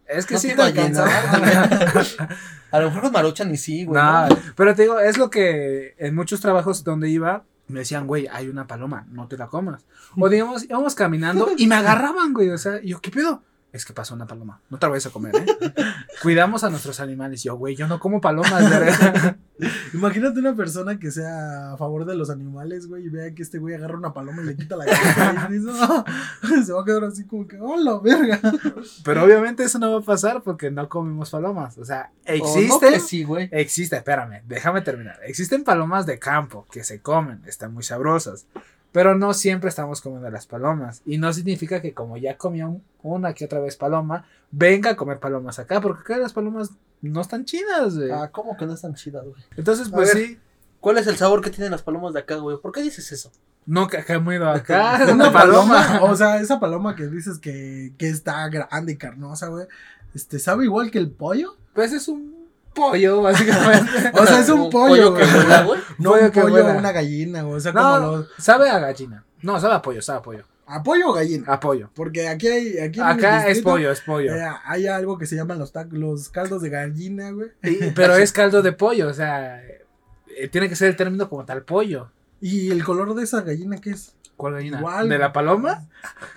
Es 0.07 0.27
que 0.27 0.35
No 0.35 0.41
sí 0.41 0.55
te 0.55 0.61
alcanza. 0.61 1.07
A 2.71 2.81
lo 2.81 2.89
mejor 2.89 3.05
los 3.05 3.13
maruchan 3.13 3.51
y 3.53 3.57
sí, 3.57 3.85
güey. 3.85 4.03
No, 4.03 4.29
¿no? 4.29 4.37
pero 4.57 4.75
te 4.75 4.83
digo, 4.83 4.99
es 5.01 5.17
lo 5.17 5.31
que 5.31 5.95
en 5.97 6.15
muchos 6.15 6.41
trabajos 6.41 6.85
donde 6.85 7.09
iba, 7.09 7.45
me 7.69 7.81
decían, 7.81 8.07
güey, 8.07 8.27
hay 8.31 8.49
una 8.49 8.67
paloma, 8.67 9.07
no 9.11 9.29
te 9.29 9.39
la 9.39 9.47
comas. 9.47 9.87
O 10.19 10.29
digamos, 10.29 10.65
íbamos 10.65 10.95
caminando 10.95 11.49
y 11.57 11.67
me 11.67 11.77
agarraban, 11.77 12.35
güey, 12.35 12.51
o 12.51 12.59
sea, 12.59 12.83
yo, 12.83 13.01
¿qué 13.01 13.11
pedo? 13.11 13.43
Es 13.73 13.87
que 13.87 13.95
pasó 13.95 14.15
una 14.15 14.27
paloma, 14.27 14.61
no 14.69 14.79
te 14.79 14.85
la 14.85 14.91
vayas 14.91 15.07
a 15.07 15.11
comer, 15.11 15.35
¿eh? 15.35 15.47
Cuidamos 16.23 16.63
a 16.63 16.69
nuestros 16.69 17.01
animales. 17.01 17.43
Yo, 17.43 17.57
güey, 17.57 17.75
yo 17.75 17.89
no 17.89 17.99
como 17.99 18.21
palomas. 18.21 18.63
Imagínate 19.95 20.41
una 20.41 20.55
persona 20.55 20.99
que 20.99 21.11
sea 21.11 21.73
a 21.73 21.77
favor 21.79 22.05
de 22.05 22.15
los 22.15 22.29
animales, 22.31 22.87
güey, 22.87 23.07
y 23.07 23.09
vea 23.09 23.35
que 23.35 23.43
este 23.43 23.59
güey 23.59 23.75
agarra 23.75 23.97
una 23.97 24.13
paloma 24.13 24.43
y 24.43 24.47
le 24.47 24.57
quita 24.57 24.77
la 24.77 24.85
cabeza 24.85 25.47
y 25.49 25.53
dice, 25.55 25.67
"No", 25.67 26.05
se 26.65 26.73
va 26.73 26.83
a 26.83 26.85
quedar 26.85 27.05
así 27.05 27.25
como 27.27 27.47
que, 27.49 27.59
oh, 27.61 27.77
la 27.77 27.99
verga. 27.99 28.41
Pero 29.05 29.25
obviamente 29.25 29.65
eso 29.65 29.79
no 29.79 29.91
va 29.93 29.99
a 30.01 30.03
pasar 30.03 30.43
porque 30.43 30.71
no 30.71 30.89
comemos 30.89 31.31
palomas. 31.31 31.79
O 31.79 31.85
sea, 31.85 32.11
O 32.27 32.31
no 32.31 32.35
existe. 32.35 32.91
que 32.93 33.01
sí, 33.01 33.25
güey. 33.25 33.49
Existe, 33.53 33.97
espérame, 33.97 34.43
déjame 34.47 34.83
terminar. 34.83 35.19
Existen 35.25 35.65
palomas 35.65 36.05
de 36.07 36.19
campo 36.19 36.67
que 36.71 36.85
se 36.85 37.01
comen, 37.01 37.43
están 37.47 37.73
muy 37.73 37.83
sabrosas. 37.85 38.47
Pero 38.93 39.15
no 39.15 39.33
siempre 39.35 39.71
estamos 39.71 40.01
comiendo 40.01 40.31
las 40.31 40.47
palomas. 40.47 41.03
Y 41.07 41.19
no 41.19 41.33
significa 41.33 41.81
que 41.81 41.95
como 41.95 42.17
ya 42.17 42.37
comió 42.37 42.81
una 43.03 43.33
que 43.33 43.47
otra 43.47 43.61
vez 43.61 43.77
paloma, 43.77 44.27
venga 44.51 44.91
a 44.91 44.97
comer 44.97 45.19
palomas 45.19 45.59
acá, 45.59 45.81
porque 45.81 46.03
acá 46.03 46.19
las 46.19 46.33
palomas 46.33 46.71
no 47.01 47.21
están 47.21 47.45
chidas, 47.45 47.97
güey. 47.97 48.11
Ah, 48.11 48.31
¿cómo 48.31 48.57
que 48.57 48.67
no 48.67 48.75
están 48.75 48.95
chidas, 48.95 49.25
güey? 49.25 49.43
Entonces, 49.57 49.89
a 49.89 49.91
pues 49.91 50.15
ver. 50.15 50.27
sí, 50.27 50.39
¿Cuál 50.81 50.99
es 50.99 51.07
el 51.07 51.17
sabor 51.17 51.43
que 51.43 51.51
tienen 51.51 51.71
las 51.71 51.83
palomas 51.83 52.13
de 52.13 52.21
acá, 52.21 52.37
güey? 52.37 52.59
¿Por 52.61 52.73
qué 52.73 52.83
dices 52.83 53.11
eso? 53.13 53.31
no 53.67 53.87
que 53.87 53.97
acá 53.99 54.15
hemos 54.15 54.35
ido 54.35 54.49
acá. 54.51 55.03
es 55.03 55.13
Una 55.13 55.33
paloma, 55.33 56.01
o 56.03 56.17
sea, 56.17 56.41
esa 56.41 56.59
paloma 56.59 56.97
que 56.97 57.07
dices 57.07 57.39
que, 57.39 57.95
que 57.99 58.09
está 58.09 58.49
grande 58.49 58.93
y 58.93 58.97
carnosa, 58.97 59.49
güey, 59.49 59.67
este, 60.15 60.39
¿sabe 60.39 60.65
igual 60.65 60.91
que 60.91 60.99
el 60.99 61.11
pollo? 61.11 61.57
Pues 61.75 61.93
es 61.93 62.09
un 62.09 62.32
pollo, 62.73 63.23
básicamente. 63.23 63.91
O 64.15 64.27
sea, 64.27 64.41
es 64.41 64.49
un 64.49 64.71
pollo, 64.71 65.15
que 65.15 65.25
güey. 65.25 65.35
vuela, 65.35 65.63
güey. 65.65 65.81
No 65.99 66.11
Pollo 66.11 66.25
un 66.25 66.31
que 66.31 66.41
pollo 66.41 66.53
vuela. 66.65 66.79
una 66.79 66.93
gallina, 66.93 67.43
güey, 67.43 67.57
o 67.57 67.61
sea, 67.61 67.73
como 67.73 67.97
los... 67.99 68.29
sabe 68.39 68.71
a 68.71 68.79
gallina. 68.79 69.25
No, 69.43 69.59
sabe 69.61 69.75
a 69.75 69.83
pollo, 69.83 70.03
sabe 70.03 70.19
a 70.19 70.23
pollo. 70.23 70.45
¿A 70.67 70.83
pollo 70.83 71.11
o 71.11 71.13
gallina? 71.13 71.45
A 71.53 71.61
pollo. 71.61 71.91
Porque 71.95 72.29
aquí 72.29 72.47
hay... 72.49 72.79
Aquí 72.79 73.01
Acá 73.01 73.49
es 73.49 73.61
pollo, 73.61 73.91
es 73.91 74.01
pollo. 74.01 74.35
eh, 74.35 74.49
hay 74.65 74.87
algo 74.87 75.19
que 75.19 75.27
se 75.27 75.37
llaman 75.37 75.59
los, 75.59 75.73
los 75.91 76.29
caldos 76.31 76.63
de 76.63 76.71
gallina, 76.71 77.31
güey. 77.31 77.49
Y- 77.63 77.91
pero 77.91 78.15
es 78.17 78.33
caldo 78.33 78.63
de 78.63 78.73
pollo, 78.73 79.09
o 79.09 79.13
sea, 79.15 79.61
eh, 79.65 80.49
tiene 80.51 80.69
que 80.69 80.77
ser 80.77 80.89
el 80.89 80.97
término 80.97 81.29
como 81.29 81.45
tal 81.45 81.63
pollo. 81.63 82.11
¿Y 82.41 82.71
el 82.71 82.83
color 82.85 83.15
de 83.15 83.25
esa 83.25 83.43
gallina 83.43 83.77
qué 83.79 83.91
es? 83.91 84.15
¿Cuál 84.37 84.55
gallina? 84.55 84.79
Igual. 84.79 85.09
¿De 85.09 85.19
la 85.19 85.33
paloma? 85.33 85.85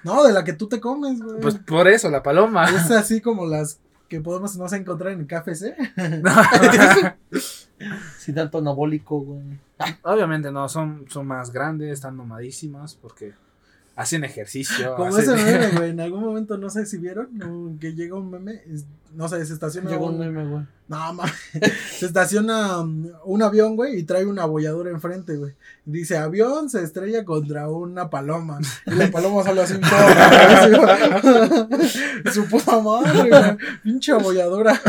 No, 0.04 0.24
de 0.24 0.34
la 0.34 0.44
que 0.44 0.54
tú 0.54 0.68
te 0.68 0.80
comes, 0.80 1.22
güey. 1.22 1.40
Pues 1.40 1.56
por 1.56 1.88
eso, 1.88 2.10
la 2.12 2.22
paloma. 2.22 2.66
Es 2.70 2.92
así 2.92 3.22
como 3.22 3.46
las 3.48 3.80
que 4.08 4.22
podemos 4.22 4.56
no 4.58 4.68
sé, 4.70 4.78
encontrar 4.78 5.14
en 5.14 5.22
el 5.22 5.28
KFC. 5.28 5.76
Sin 8.20 8.36
tanto 8.36 8.60
anabólico, 8.60 9.20
güey. 9.20 9.60
Obviamente 10.04 10.52
no, 10.52 10.70
son, 10.70 11.06
son 11.10 11.28
más 11.28 11.52
grandes, 11.52 11.92
están 11.92 12.16
nomadísimas, 12.18 12.96
porque 12.96 13.34
hacen 13.96 14.24
ejercicio. 14.24 14.96
Como 14.96 15.16
hacen- 15.16 15.36
ese 15.36 15.44
meme, 15.46 15.68
güey. 15.78 15.90
En 15.92 16.00
algún 16.02 16.24
momento, 16.24 16.58
no 16.58 16.70
sé 16.70 16.86
si 16.86 16.98
vieron, 16.98 17.30
no, 17.34 17.78
que 17.80 17.94
llega 17.94 18.16
un 18.16 18.30
meme, 18.30 18.62
es- 18.72 18.86
no 19.14 19.30
sé, 19.30 19.46
se 19.46 19.54
estaciona. 19.54 19.90
Llegó 19.90 20.08
un 20.08 20.16
un- 20.16 20.20
meme, 20.20 20.46
güey. 20.46 20.64
No, 20.88 21.14
mames. 21.14 21.34
Se 21.98 22.06
estaciona 22.06 22.82
um, 22.82 23.08
un 23.24 23.42
avión, 23.42 23.76
güey, 23.76 23.98
y 23.98 24.04
trae 24.04 24.24
una 24.26 24.44
abolladora 24.44 24.92
enfrente, 24.92 25.36
güey. 25.36 25.56
Dice, 25.84 26.16
avión 26.18 26.70
se 26.70 26.84
estrella 26.84 27.26
contra 27.26 27.68
una 27.72 28.12
paloma. 28.12 28.60
Y 28.86 28.92
la 28.94 29.10
paloma 29.10 29.42
sale 29.44 29.62
así 29.62 29.74
todo. 29.80 31.68
Su 32.32 32.46
puta 32.48 32.80
madre, 32.82 33.30
güey. 33.30 33.58
Pinche 33.84 34.12
abolladora. 34.12 34.80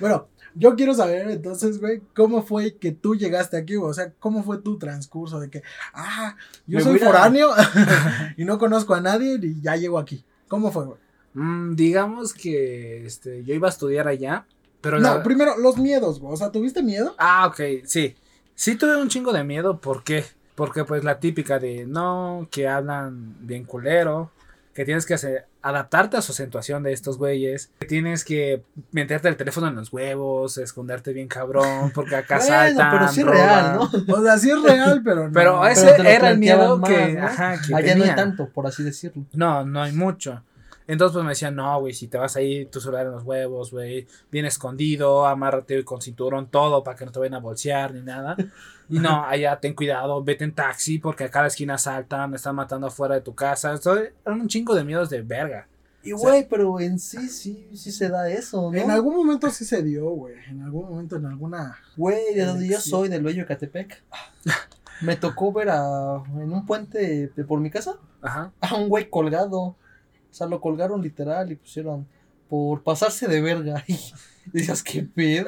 Bueno, 0.00 0.28
yo 0.58 0.74
quiero 0.74 0.94
saber 0.94 1.30
entonces, 1.30 1.80
güey, 1.80 2.02
cómo 2.14 2.42
fue 2.42 2.76
que 2.76 2.92
tú 2.92 3.14
llegaste 3.14 3.56
aquí, 3.56 3.76
güey. 3.76 3.90
O 3.90 3.94
sea, 3.94 4.12
cómo 4.18 4.42
fue 4.42 4.58
tu 4.58 4.78
transcurso 4.78 5.38
de 5.40 5.50
que, 5.50 5.62
ah, 5.94 6.34
yo 6.66 6.78
Me 6.78 6.84
soy 6.84 6.96
a- 7.00 7.04
foráneo 7.04 7.50
y 8.36 8.44
no 8.44 8.58
conozco 8.58 8.94
a 8.94 9.00
nadie 9.00 9.38
y 9.42 9.60
ya 9.60 9.76
llego 9.76 9.98
aquí. 9.98 10.24
¿Cómo 10.48 10.70
fue, 10.72 10.84
güey? 10.86 10.98
Mm, 11.34 11.74
digamos 11.76 12.32
que 12.32 13.04
este, 13.06 13.44
yo 13.44 13.54
iba 13.54 13.68
a 13.68 13.70
estudiar 13.70 14.08
allá, 14.08 14.46
pero 14.80 14.98
No, 14.98 15.16
la- 15.16 15.22
primero, 15.22 15.58
los 15.58 15.76
miedos, 15.76 16.20
güey. 16.20 16.32
O 16.32 16.36
sea, 16.36 16.50
¿tuviste 16.50 16.82
miedo? 16.82 17.14
Ah, 17.18 17.46
ok, 17.46 17.60
sí. 17.84 18.14
Sí 18.54 18.76
tuve 18.76 18.96
un 18.96 19.08
chingo 19.08 19.32
de 19.32 19.44
miedo, 19.44 19.80
¿por 19.80 20.02
qué? 20.02 20.24
Porque 20.54 20.84
pues 20.84 21.04
la 21.04 21.20
típica 21.20 21.58
de 21.58 21.84
no, 21.86 22.48
que 22.50 22.66
hablan 22.66 23.36
bien 23.46 23.64
culero, 23.64 24.30
que 24.76 24.84
tienes 24.84 25.06
que 25.06 25.14
hacer, 25.14 25.46
adaptarte 25.62 26.18
a 26.18 26.22
su 26.22 26.32
acentuación 26.32 26.82
de 26.82 26.92
estos 26.92 27.16
güeyes, 27.16 27.70
que 27.78 27.86
tienes 27.86 28.26
que 28.26 28.62
meterte 28.92 29.26
el 29.26 29.36
teléfono 29.36 29.68
en 29.68 29.74
los 29.74 29.90
huevos, 29.90 30.58
esconderte 30.58 31.14
bien 31.14 31.28
cabrón, 31.28 31.92
porque 31.94 32.14
acá 32.14 32.36
Bueno, 32.36 32.50
saltan, 32.50 32.90
pero 32.90 33.08
sí 33.08 33.20
es 33.22 33.26
real, 33.26 33.74
¿no? 33.76 34.14
O 34.14 34.22
sea, 34.22 34.36
sí 34.36 34.50
es 34.50 34.62
real, 34.62 35.00
pero 35.02 35.24
no. 35.28 35.32
Pero 35.32 35.66
ese 35.66 35.94
Pero 35.96 36.06
era 36.06 36.28
el 36.28 36.38
miedo 36.38 36.82
que, 36.82 37.18
ajá, 37.18 37.58
que 37.66 37.74
Allá 37.74 37.94
no 37.94 38.04
hay 38.04 38.14
tanto, 38.14 38.50
por 38.50 38.66
así 38.66 38.82
decirlo. 38.82 39.24
No, 39.32 39.64
no 39.64 39.82
hay 39.82 39.92
mucho. 39.92 40.42
Entonces 40.88 41.12
pues 41.14 41.24
me 41.24 41.30
decían, 41.30 41.56
no, 41.56 41.80
güey, 41.80 41.92
si 41.92 42.06
te 42.08 42.16
vas 42.16 42.36
ahí, 42.36 42.66
tu 42.66 42.80
celular 42.80 43.06
en 43.06 43.12
los 43.12 43.24
huevos, 43.24 43.72
güey, 43.72 44.06
bien 44.30 44.46
escondido, 44.46 45.26
amárrate 45.26 45.84
con 45.84 46.00
cinturón, 46.00 46.48
todo 46.48 46.84
para 46.84 46.96
que 46.96 47.04
no 47.04 47.10
te 47.12 47.18
vayan 47.18 47.34
a 47.34 47.40
bolsear 47.40 47.92
ni 47.92 48.02
nada. 48.02 48.36
Y 48.88 48.98
no, 49.00 49.24
allá 49.26 49.58
ten 49.58 49.74
cuidado, 49.74 50.22
vete 50.22 50.44
en 50.44 50.54
taxi 50.54 50.98
porque 51.00 51.24
a 51.24 51.30
cada 51.30 51.48
esquina 51.48 51.76
saltan, 51.76 52.30
me 52.30 52.36
están 52.36 52.54
matando 52.54 52.86
afuera 52.86 53.16
de 53.16 53.20
tu 53.20 53.34
casa. 53.34 53.72
Esto 53.74 53.96
eran 53.96 54.40
un 54.40 54.48
chingo 54.48 54.74
de 54.74 54.84
miedos 54.84 55.10
de 55.10 55.22
verga. 55.22 55.66
Y 56.04 56.12
O 56.12 56.18
sea- 56.18 56.28
güey, 56.30 56.48
pero 56.48 56.78
en 56.78 57.00
sí, 57.00 57.28
sí, 57.28 57.68
sí 57.74 57.90
se 57.90 58.08
da 58.08 58.30
eso, 58.30 58.70
¿no? 58.70 58.78
En 58.78 58.88
algún 58.92 59.16
momento 59.16 59.50
sí 59.50 59.64
se 59.64 59.82
dio, 59.82 60.08
güey. 60.10 60.34
En 60.48 60.62
algún 60.62 60.88
momento, 60.88 61.16
en 61.16 61.26
alguna. 61.26 61.76
Güey, 61.96 62.32
de 62.32 62.44
donde 62.44 62.68
yo 62.68 62.78
soy, 62.80 63.08
del 63.08 63.24
Bello 63.24 63.42
Ecatepec, 63.42 64.04
me 65.00 65.16
tocó 65.16 65.52
ver 65.52 65.70
a, 65.70 66.22
en 66.36 66.52
un 66.52 66.64
puente 66.64 67.32
de 67.34 67.44
por 67.44 67.58
mi 67.58 67.70
casa 67.70 67.96
Ajá. 68.22 68.52
a 68.60 68.74
un 68.76 68.88
güey 68.88 69.10
colgado. 69.10 69.74
O 70.36 70.38
sea, 70.38 70.46
lo 70.46 70.60
colgaron 70.60 71.00
literal 71.00 71.50
y 71.50 71.56
pusieron 71.56 72.06
por 72.50 72.82
pasarse 72.82 73.26
de 73.26 73.40
verga. 73.40 73.82
Y 74.52 74.60
decías, 74.60 74.84
¿qué 74.84 75.02
pedo? 75.02 75.46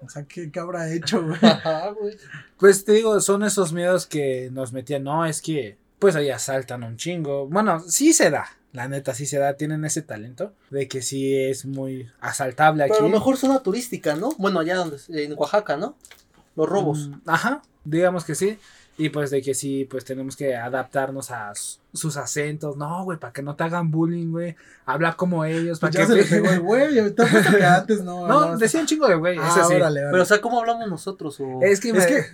O 0.00 0.08
sea, 0.08 0.22
¿qué, 0.22 0.50
qué 0.50 0.60
habrá 0.60 0.90
hecho, 0.90 1.22
güey? 1.22 1.36
Ajá, 1.42 1.90
güey. 1.90 2.16
Pues 2.56 2.86
te 2.86 2.92
digo, 2.92 3.20
son 3.20 3.42
esos 3.42 3.74
miedos 3.74 4.06
que 4.06 4.48
nos 4.50 4.72
metían, 4.72 5.04
no, 5.04 5.26
es 5.26 5.42
que 5.42 5.76
pues 5.98 6.16
ahí 6.16 6.30
asaltan 6.30 6.82
un 6.82 6.96
chingo. 6.96 7.48
Bueno, 7.48 7.80
sí 7.80 8.14
se 8.14 8.30
da, 8.30 8.46
la 8.72 8.88
neta 8.88 9.12
sí 9.12 9.26
se 9.26 9.38
da, 9.38 9.58
tienen 9.58 9.84
ese 9.84 10.00
talento 10.00 10.54
de 10.70 10.88
que 10.88 11.02
sí 11.02 11.36
es 11.36 11.66
muy 11.66 12.08
asaltable 12.20 12.84
aquí. 12.84 12.92
Pero 12.92 13.04
a 13.04 13.08
lo 13.08 13.14
mejor 13.14 13.36
zona 13.36 13.62
turística, 13.62 14.14
¿no? 14.14 14.30
Bueno, 14.38 14.60
allá 14.60 14.76
donde, 14.76 14.96
en 15.08 15.34
Oaxaca, 15.36 15.76
¿no? 15.76 15.96
Los 16.56 16.66
robos. 16.66 17.08
Mm, 17.08 17.14
Ajá, 17.26 17.62
digamos 17.84 18.24
que 18.24 18.34
sí. 18.34 18.58
Y 19.02 19.08
pues 19.08 19.30
de 19.30 19.40
que 19.40 19.54
sí, 19.54 19.86
pues 19.90 20.04
tenemos 20.04 20.36
que 20.36 20.54
adaptarnos 20.54 21.30
a 21.30 21.52
sus 21.92 22.16
acentos. 22.18 22.76
No, 22.76 23.04
güey, 23.04 23.18
para 23.18 23.32
que 23.32 23.42
no 23.42 23.54
te 23.56 23.64
hagan 23.64 23.90
bullying, 23.90 24.30
güey. 24.30 24.56
Habla 24.84 25.14
como 25.14 25.44
ellos, 25.44 25.78
para 25.80 25.90
Pues 25.92 26.08
ya 26.08 26.14
que... 26.14 26.22
se 26.24 26.34
le 26.36 26.42
pegó 26.42 26.52
el 26.52 26.60
güey. 26.60 26.98
Apuesto 26.98 27.24
que 27.56 27.64
antes 27.64 28.02
no. 28.04 28.26
no, 28.28 28.40
hablabas- 28.40 28.58
decía 28.58 28.80
un 28.80 28.86
chingo 28.86 29.08
de 29.08 29.14
güey, 29.14 29.38
Ah, 29.40 29.50
sí. 29.54 29.60
órale, 29.60 29.80
órale. 29.80 30.00
Pero, 30.10 30.22
o 30.22 30.26
sea, 30.26 30.40
¿cómo 30.42 30.60
hablamos 30.60 30.88
nosotros? 30.88 31.40
O... 31.40 31.60
Es 31.62 31.80
que, 31.80 31.88
Es 31.90 31.94
me- 31.96 32.06
que, 32.06 32.24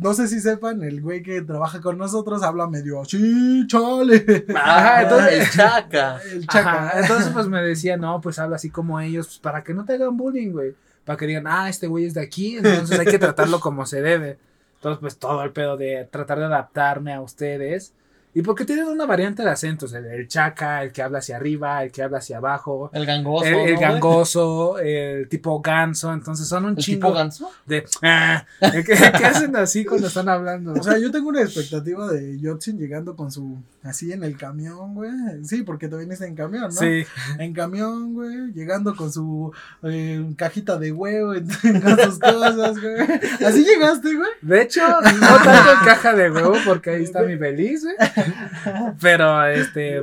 no 0.00 0.12
sé 0.12 0.26
si 0.28 0.40
sepan, 0.40 0.82
el 0.82 1.00
güey 1.00 1.22
que 1.22 1.40
trabaja 1.42 1.80
con 1.80 1.96
nosotros 1.98 2.42
habla 2.42 2.66
medio 2.66 3.00
así, 3.00 3.64
chale. 3.68 4.44
Ah, 4.56 5.00
entonces- 5.04 5.32
el 5.40 5.50
chaca. 5.50 6.20
El 6.30 6.44
Ajá, 6.48 6.62
chaca. 6.90 7.00
entonces 7.00 7.30
pues 7.32 7.46
me 7.46 7.62
decía, 7.62 7.96
no, 7.96 8.20
pues 8.20 8.38
habla 8.40 8.56
así 8.56 8.70
como 8.70 9.00
ellos, 9.00 9.26
pues 9.28 9.38
para 9.38 9.62
que 9.62 9.72
no 9.72 9.84
te 9.84 9.92
hagan 9.94 10.16
bullying, 10.16 10.50
güey. 10.50 10.74
Para 11.04 11.16
que 11.16 11.26
digan, 11.26 11.46
ah, 11.46 11.68
este 11.68 11.86
güey 11.86 12.04
es 12.06 12.14
de 12.14 12.20
aquí, 12.22 12.56
entonces 12.56 12.98
hay 12.98 13.06
que 13.06 13.18
tratarlo 13.20 13.60
como 13.60 13.86
se 13.86 14.02
debe. 14.02 14.36
Entonces, 14.78 15.00
pues 15.00 15.18
todo 15.18 15.42
el 15.42 15.52
pedo 15.52 15.76
de 15.76 16.04
tratar 16.10 16.38
de 16.38 16.46
adaptarme 16.46 17.12
a 17.12 17.20
ustedes. 17.20 17.94
Y 18.38 18.42
porque 18.42 18.64
tienen 18.64 18.86
una 18.86 19.04
variante 19.04 19.42
de 19.42 19.50
acentos, 19.50 19.92
el, 19.94 20.06
el 20.06 20.28
chaca, 20.28 20.84
el 20.84 20.92
que 20.92 21.02
habla 21.02 21.18
hacia 21.18 21.34
arriba, 21.34 21.82
el 21.82 21.90
que 21.90 22.04
habla 22.04 22.18
hacia 22.18 22.36
abajo, 22.36 22.88
El 22.94 23.04
gangoso. 23.04 23.44
el, 23.44 23.52
el 23.52 23.58
¿no, 23.58 23.64
güey? 23.64 23.80
gangoso, 23.80 24.78
el 24.78 25.28
tipo 25.28 25.60
ganso, 25.60 26.12
entonces 26.12 26.46
son 26.46 26.64
un 26.66 26.70
¿El 26.70 26.76
chingo 26.76 27.08
tipo 27.08 27.14
ganso? 27.18 27.50
de... 27.66 27.84
ah, 28.02 28.46
que 28.60 28.92
hacen 29.26 29.56
así 29.56 29.84
cuando 29.84 30.06
están 30.06 30.28
hablando. 30.28 30.72
O 30.74 30.82
sea, 30.84 30.98
yo 30.98 31.10
tengo 31.10 31.30
una 31.30 31.42
expectativa 31.42 32.06
de 32.12 32.38
Yotsin 32.38 32.78
llegando 32.78 33.16
con 33.16 33.32
su. 33.32 33.58
Así 33.82 34.12
en 34.12 34.22
el 34.22 34.36
camión, 34.36 34.94
güey. 34.94 35.10
Sí, 35.44 35.62
porque 35.62 35.88
también 35.88 36.12
está 36.12 36.26
en 36.26 36.34
camión, 36.36 36.62
¿no? 36.64 36.70
sí, 36.70 37.04
En 37.40 37.52
camión, 37.54 38.12
güey. 38.14 38.52
Llegando 38.52 38.94
con 38.94 39.10
su 39.12 39.50
eh, 39.82 40.24
cajita 40.36 40.76
de 40.78 40.92
huevo, 40.92 41.32
con 41.82 41.98
sus 42.04 42.18
cosas, 42.20 42.78
güey. 42.80 43.00
Así 43.44 43.64
llegaste, 43.64 44.14
güey. 44.14 44.28
de 44.42 44.62
hecho, 44.62 44.82
no 44.88 45.00
tanto 45.44 45.72
en 45.72 45.78
caja 45.84 46.14
de 46.14 46.30
huevo 46.30 46.54
porque 46.64 46.90
ahí 46.90 47.02
está 47.02 47.22
mi 47.22 47.34
beliz, 47.36 47.82
güey. 47.84 47.96
Pero, 49.00 49.44
este, 49.46 50.02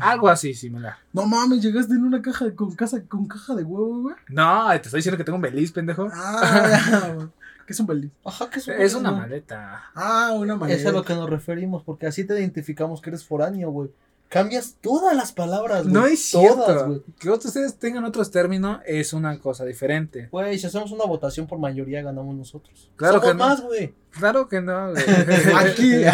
algo 0.00 0.28
así 0.28 0.54
similar. 0.54 0.96
No 1.12 1.26
mames, 1.26 1.62
llegaste 1.62 1.94
en 1.94 2.04
una 2.04 2.22
caja 2.22 2.54
con, 2.54 2.74
casa, 2.74 3.02
con 3.06 3.26
caja 3.26 3.54
de 3.54 3.64
huevo, 3.64 4.02
güey. 4.02 4.16
No, 4.28 4.68
te 4.70 4.76
estoy 4.76 4.98
diciendo 4.98 5.16
que 5.16 5.24
tengo 5.24 5.36
un 5.36 5.42
beliz, 5.42 5.72
pendejo. 5.72 6.08
Ah. 6.12 7.28
¿Qué 7.66 7.72
es 7.72 7.80
un 7.80 7.86
beliz? 7.86 8.10
Ajá, 8.24 8.50
que 8.50 8.58
es, 8.58 8.66
Es 8.66 8.94
una 8.94 9.12
maleta. 9.12 9.84
Ah, 9.94 10.32
una 10.34 10.56
maleta. 10.56 10.80
Es 10.80 10.86
a 10.86 10.92
lo 10.92 11.04
que 11.04 11.14
nos 11.14 11.30
referimos, 11.30 11.82
porque 11.84 12.06
así 12.06 12.24
te 12.24 12.34
identificamos 12.34 13.00
que 13.00 13.10
eres 13.10 13.24
foráneo, 13.24 13.70
güey. 13.70 13.90
Cambias 14.30 14.76
todas 14.80 15.16
las 15.16 15.32
palabras, 15.32 15.82
güey. 15.82 15.92
No 15.92 16.06
es 16.06 16.30
Todas, 16.30 16.64
cierto. 16.64 16.86
güey. 16.86 17.02
que 17.18 17.30
ustedes 17.30 17.74
tengan 17.80 18.04
otros 18.04 18.30
términos 18.30 18.78
es 18.86 19.12
una 19.12 19.36
cosa 19.40 19.64
diferente. 19.64 20.28
Güey, 20.30 20.56
si 20.56 20.68
hacemos 20.68 20.92
una 20.92 21.04
votación 21.04 21.48
por 21.48 21.58
mayoría, 21.58 22.00
ganamos 22.00 22.36
nosotros. 22.36 22.92
Claro 22.94 23.14
Somos 23.14 23.26
que 23.28 23.34
no. 23.36 23.44
más, 23.44 23.60
güey. 23.60 23.92
Claro 24.10 24.48
que 24.48 24.60
no, 24.60 24.92
güey. 24.92 25.04
Aquí. 25.56 26.04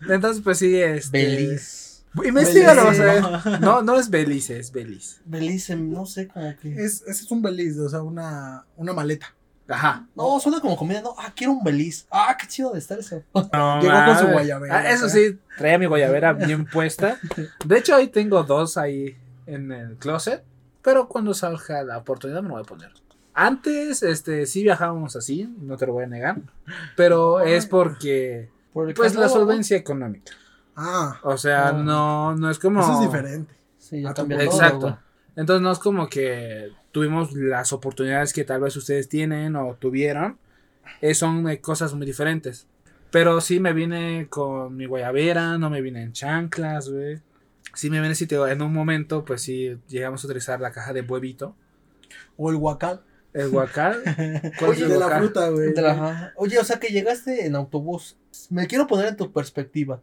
Entonces, 0.08 0.42
pues 0.42 0.58
sí, 0.58 0.74
este. 0.74 1.18
Beliz. 1.22 2.04
Investígalo, 2.24 2.94
sea. 2.94 3.58
No, 3.60 3.82
no 3.82 3.98
es 4.00 4.08
Belice, 4.08 4.58
es 4.58 4.72
Beliz. 4.72 5.20
Belice, 5.26 5.76
no 5.76 6.06
sé, 6.06 6.28
como 6.28 6.56
que... 6.56 6.74
es, 6.74 7.02
ese 7.02 7.24
es 7.24 7.30
un 7.30 7.42
beliz, 7.42 7.78
o 7.78 7.88
sea, 7.90 8.02
una, 8.02 8.64
una 8.76 8.92
maleta. 8.94 9.34
Ajá. 9.68 10.06
No, 10.14 10.38
suena 10.40 10.60
como 10.60 10.76
comida, 10.76 11.00
no. 11.00 11.14
Ah, 11.18 11.32
quiero 11.34 11.52
un 11.52 11.62
beliz. 11.64 12.06
Ah, 12.10 12.36
qué 12.38 12.46
chido 12.46 12.72
de 12.72 12.78
estar 12.78 12.98
eso. 12.98 13.22
No, 13.34 13.80
Llegó 13.80 13.94
con 14.06 14.18
su 14.18 14.26
guayabera, 14.26 14.78
Ah, 14.78 14.90
eso 14.90 15.06
¿eh? 15.06 15.10
sí, 15.10 15.38
traía 15.56 15.78
mi 15.78 15.86
guayabera 15.86 16.32
bien 16.32 16.64
puesta. 16.72 17.18
De 17.64 17.78
hecho, 17.78 17.94
ahí 17.94 18.08
tengo 18.08 18.42
dos 18.42 18.76
ahí 18.76 19.16
en 19.46 19.72
el 19.72 19.96
closet. 19.96 20.42
Pero 20.82 21.08
cuando 21.08 21.32
salga 21.32 21.82
la 21.84 21.98
oportunidad 21.98 22.42
me 22.42 22.48
lo 22.48 22.54
voy 22.54 22.62
a 22.62 22.66
poner. 22.66 22.90
Antes, 23.34 24.02
este, 24.02 24.44
sí 24.46 24.62
viajábamos 24.62 25.16
así, 25.16 25.48
no 25.60 25.76
te 25.76 25.86
lo 25.86 25.94
voy 25.94 26.04
a 26.04 26.08
negar. 26.08 26.36
Pero 26.96 27.40
es 27.40 27.66
porque, 27.66 28.50
Por 28.72 28.92
pues, 28.94 29.14
la 29.14 29.28
solvencia 29.28 29.76
económica. 29.76 30.32
Ah, 30.76 31.18
O 31.22 31.36
sea, 31.38 31.68
Ah. 31.68 31.72
no, 31.72 32.34
no 32.34 32.50
es 32.50 32.58
como. 32.58 32.80
eso 32.80 32.94
es 32.94 33.00
diferente. 33.00 33.54
Sí, 33.78 34.02
cambia 34.14 34.38
todo, 34.38 34.46
Exacto. 34.46 34.98
Entonces 35.36 35.62
no 35.62 35.70
es 35.72 35.78
como 35.78 36.08
que 36.08 36.72
tuvimos 36.92 37.32
las 37.32 37.72
oportunidades 37.72 38.32
que 38.32 38.44
tal 38.44 38.60
vez 38.60 38.76
ustedes 38.76 39.08
tienen 39.08 39.56
o 39.56 39.74
tuvieron. 39.74 40.38
Eh, 41.00 41.14
son 41.14 41.48
eh, 41.48 41.60
cosas 41.60 41.94
muy 41.94 42.06
diferentes. 42.06 42.66
Pero 43.10 43.40
sí 43.40 43.60
me 43.60 43.72
vine 43.72 44.26
con 44.30 44.76
mi 44.76 44.86
guayabera, 44.86 45.58
no 45.58 45.68
me 45.68 45.82
vine 45.82 46.02
en 46.02 46.12
chanclas, 46.12 46.88
güey. 46.88 47.20
Sí 47.74 47.90
me 47.90 48.00
vine, 48.00 48.14
sí, 48.14 48.26
te 48.26 48.34
digo, 48.36 48.46
en 48.46 48.62
un 48.62 48.72
momento, 48.72 49.24
pues 49.24 49.42
sí, 49.42 49.76
llegamos 49.88 50.22
a 50.22 50.26
utilizar 50.26 50.60
la 50.60 50.72
caja 50.72 50.92
de 50.92 51.02
huevito. 51.02 51.54
O 52.36 52.50
el 52.50 52.56
huacal. 52.56 53.02
El 53.32 53.48
guacal. 53.50 54.02
¿Cuál 54.58 54.72
es 54.72 54.76
Oye, 54.76 54.82
el 54.84 54.88
de 54.90 54.98
la 54.98 55.06
guacal? 55.06 55.22
fruta, 55.22 55.48
güey. 55.48 55.74
La-. 55.74 56.32
Oye, 56.36 56.58
o 56.58 56.64
sea 56.64 56.78
que 56.78 56.88
llegaste 56.88 57.46
en 57.46 57.54
autobús. 57.54 58.16
Me 58.50 58.66
quiero 58.66 58.86
poner 58.86 59.06
en 59.08 59.16
tu 59.16 59.32
perspectiva. 59.32 60.00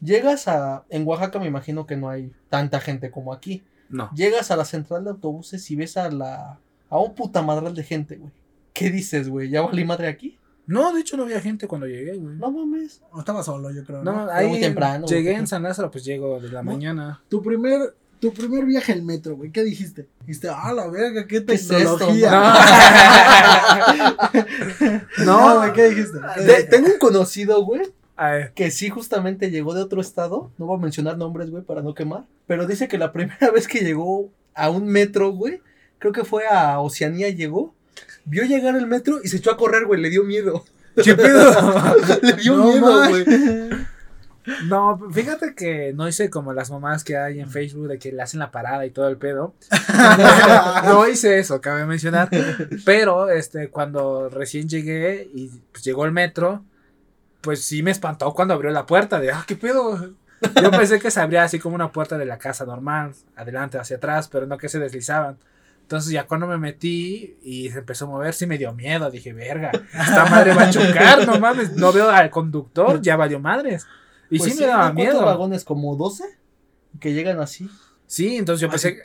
Llegas 0.00 0.48
a. 0.48 0.84
En 0.88 1.06
Oaxaca 1.06 1.38
me 1.38 1.46
imagino 1.46 1.86
que 1.86 1.96
no 1.96 2.08
hay 2.08 2.32
tanta 2.48 2.80
gente 2.80 3.10
como 3.10 3.32
aquí. 3.34 3.62
No. 3.90 4.10
Llegas 4.14 4.50
a 4.50 4.56
la 4.56 4.64
central 4.64 5.04
de 5.04 5.10
autobuses 5.10 5.70
y 5.70 5.76
ves 5.76 5.96
a 5.96 6.10
la. 6.10 6.58
a 6.88 6.98
un 6.98 7.14
puta 7.14 7.42
madral 7.42 7.74
de 7.74 7.82
gente, 7.82 8.16
güey. 8.16 8.32
¿Qué 8.72 8.88
dices, 8.90 9.28
güey? 9.28 9.50
¿Ya 9.50 9.62
valí 9.62 9.84
madre 9.84 10.08
aquí? 10.08 10.38
No, 10.66 10.92
de 10.94 11.00
hecho 11.00 11.16
no 11.16 11.24
había 11.24 11.40
gente 11.40 11.66
cuando 11.66 11.86
llegué, 11.88 12.16
güey. 12.16 12.36
No, 12.36 12.50
No 12.50 12.64
mames. 12.66 13.02
O 13.10 13.18
Estaba 13.18 13.42
solo, 13.42 13.70
yo 13.72 13.84
creo. 13.84 14.04
no, 14.04 14.26
¿no? 14.26 14.30
ahí 14.30 14.46
muy 14.48 14.60
temprano, 14.60 15.06
llegué 15.06 15.30
güey. 15.30 15.36
en 15.40 15.46
San 15.48 15.62
Lázaro, 15.64 15.90
pues 15.90 16.04
llego 16.04 16.38
de 16.40 16.48
la 16.50 16.62
No. 16.62 16.70
mañana. 16.70 17.20
Tu 17.28 17.42
primer, 17.42 17.94
tu 18.20 18.32
primer 18.32 18.64
viaje 18.64 18.92
al 18.92 19.02
metro, 19.02 19.34
güey. 19.36 19.50
¿Qué 19.50 19.64
dijiste? 19.64 20.06
Dijiste, 20.20 20.48
ah, 20.48 20.72
la 20.72 20.86
verga, 20.88 21.26
qué 21.26 21.44
¿Qué 21.44 21.54
es 21.54 21.62
esto? 21.62 21.96
tecnología. 21.96 22.54
No, 25.24 25.56
güey, 25.58 25.72
¿qué 25.72 25.88
dijiste? 25.90 26.18
Te- 26.46 26.64
tengo 26.64 26.88
un 26.88 26.98
conocido, 26.98 27.64
güey. 27.64 27.82
Que 28.54 28.70
sí 28.70 28.90
justamente 28.90 29.50
llegó 29.50 29.72
de 29.72 29.80
otro 29.80 30.00
estado, 30.00 30.50
no 30.58 30.66
voy 30.66 30.78
a 30.78 30.82
mencionar 30.82 31.16
nombres, 31.16 31.50
güey, 31.50 31.62
para 31.62 31.80
no 31.80 31.94
quemar, 31.94 32.24
pero 32.46 32.66
dice 32.66 32.86
que 32.86 32.98
la 32.98 33.12
primera 33.14 33.50
vez 33.50 33.66
que 33.66 33.80
llegó 33.80 34.30
a 34.54 34.68
un 34.68 34.86
metro, 34.86 35.30
güey, 35.30 35.62
creo 35.98 36.12
que 36.12 36.24
fue 36.24 36.46
a 36.46 36.80
Oceanía, 36.80 37.30
llegó, 37.30 37.74
vio 38.26 38.44
llegar 38.44 38.76
el 38.76 38.86
metro 38.86 39.20
y 39.24 39.28
se 39.28 39.38
echó 39.38 39.50
a 39.50 39.56
correr, 39.56 39.86
güey, 39.86 40.00
le 40.00 40.10
dio 40.10 40.24
miedo. 40.24 40.64
¿qué 41.02 41.14
pedo? 41.14 41.50
le 42.22 42.32
dio 42.34 42.56
No 42.56 42.72
miedo, 42.72 43.08
güey. 43.08 43.24
No, 44.66 44.98
fíjate 45.12 45.54
que 45.54 45.92
no 45.94 46.08
hice 46.08 46.28
como 46.28 46.52
las 46.52 46.70
mamás 46.70 47.04
que 47.04 47.16
hay 47.16 47.40
en 47.40 47.50
Facebook 47.50 47.88
de 47.88 47.98
que 47.98 48.10
le 48.10 48.22
hacen 48.22 48.40
la 48.40 48.50
parada 48.50 48.84
y 48.84 48.90
todo 48.90 49.08
el 49.08 49.16
pedo. 49.16 49.54
no 50.84 51.06
hice 51.08 51.38
eso, 51.38 51.60
cabe 51.60 51.86
mencionar. 51.86 52.28
Pero 52.84 53.30
este, 53.30 53.68
cuando 53.68 54.28
recién 54.28 54.68
llegué 54.68 55.28
y 55.32 55.48
pues, 55.72 55.84
llegó 55.84 56.04
el 56.04 56.12
metro, 56.12 56.64
pues 57.40 57.62
sí 57.62 57.82
me 57.82 57.90
espantó 57.90 58.32
cuando 58.34 58.54
abrió 58.54 58.70
la 58.70 58.86
puerta. 58.86 59.20
De, 59.20 59.30
ah, 59.32 59.44
¿qué 59.46 59.56
pedo? 59.56 60.14
Yo 60.62 60.70
pensé 60.70 60.98
que 60.98 61.10
se 61.10 61.20
abría 61.20 61.42
así 61.44 61.58
como 61.58 61.74
una 61.74 61.92
puerta 61.92 62.16
de 62.16 62.24
la 62.24 62.38
casa 62.38 62.64
normal, 62.64 63.12
adelante, 63.36 63.78
hacia 63.78 63.96
atrás, 63.96 64.28
pero 64.28 64.46
no 64.46 64.56
que 64.58 64.68
se 64.68 64.78
deslizaban. 64.78 65.38
Entonces 65.82 66.12
ya 66.12 66.26
cuando 66.26 66.46
me 66.46 66.56
metí 66.56 67.36
y 67.42 67.68
se 67.70 67.80
empezó 67.80 68.04
a 68.04 68.08
mover, 68.08 68.32
sí 68.32 68.46
me 68.46 68.56
dio 68.58 68.72
miedo. 68.72 69.10
Dije, 69.10 69.32
verga, 69.32 69.72
esta 69.92 70.24
madre 70.26 70.54
va 70.54 70.62
a 70.62 70.70
chocar, 70.70 71.26
no 71.26 71.38
mames. 71.40 71.72
No 71.72 71.92
veo 71.92 72.08
al 72.08 72.30
conductor, 72.30 73.02
ya 73.02 73.16
valió 73.16 73.40
madres. 73.40 73.86
Y 74.30 74.38
Pues 74.38 74.52
sí 74.52 74.60
me 74.60 74.66
daba 74.66 74.90
¿no? 74.90 74.94
¿Cuántos 74.94 75.14
miedo. 75.14 75.26
vagones? 75.26 75.64
¿Como 75.64 75.96
12? 75.96 76.24
Que 77.00 77.12
llegan 77.12 77.40
así. 77.40 77.68
Sí, 78.06 78.36
entonces 78.36 78.60
yo 78.60 78.68
pensé 78.70 79.02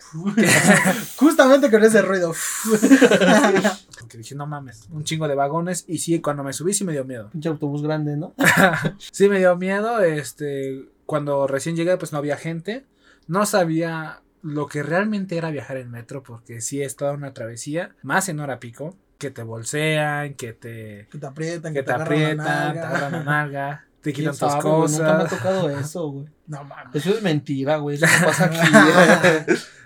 Justamente 1.18 1.70
con 1.70 1.84
ese 1.84 2.01
ruido. 2.01 2.34
que 4.08 4.18
dije, 4.18 4.36
no 4.36 4.48
mames, 4.48 4.88
un 4.92 5.04
chingo 5.04 5.28
de 5.28 5.36
vagones. 5.36 5.86
Y 5.88 6.00
sí, 6.00 6.20
cuando 6.22 6.44
me 6.44 6.54
subí 6.54 6.74
sí 6.74 6.84
me 6.84 6.92
dio 6.92 7.06
miedo. 7.06 7.30
Pinche 7.32 7.50
autobús 7.50 7.82
grande, 7.84 8.18
¿no? 8.18 8.34
Sí 9.12 9.30
me 9.30 9.40
dio 9.40 9.56
miedo, 9.58 10.00
este, 10.02 10.90
cuando 11.06 11.48
recién 11.48 11.76
llegué 11.76 11.98
pues 11.98 12.12
no 12.12 12.18
había 12.18 12.38
gente. 12.38 12.86
No 13.28 13.46
sabía 13.46 14.22
lo 14.42 14.68
que 14.68 14.84
realmente 14.84 15.38
era 15.38 15.50
viajar 15.50 15.78
en 15.78 15.90
metro 15.90 16.22
porque 16.22 16.62
sí 16.62 16.82
es 16.82 16.96
toda 16.96 17.14
una 17.14 17.34
travesía, 17.34 17.96
más 18.04 18.30
en 18.30 18.40
hora 18.40 18.60
pico, 18.60 18.96
que 19.18 19.32
te 19.32 19.42
bolsean, 19.44 20.36
que 20.36 20.54
te, 20.54 21.08
Que 21.12 21.18
te 21.18 21.26
aprietan, 21.26 21.74
que 21.74 21.80
que 21.80 21.84
te 21.84 21.88
te 21.88 21.92
agarran 21.94 22.14
aprietan, 22.14 22.74
te 22.74 22.80
agarran 22.80 23.12
la 23.12 23.24
nalga, 23.24 23.86
te 24.06 24.14
¿Quién 24.14 24.32
quitan 24.32 24.50
tus 24.50 24.62
sabe, 24.62 24.78
güey? 24.78 24.92
Nunca 24.92 25.04
me 25.04 25.10
ha 25.10 25.18
cosas. 25.18 25.38
tocado 25.40 25.70
eso, 25.80 26.10
güey. 26.12 26.28
No 26.46 26.64
mames. 26.64 26.96
Eso 26.96 27.10
es 27.10 27.24
mentira, 27.24 27.78
güey. 27.78 27.96
Eso 27.96 28.06
no 28.22 28.28
pasa 28.28 28.46
aquí. 28.46 28.60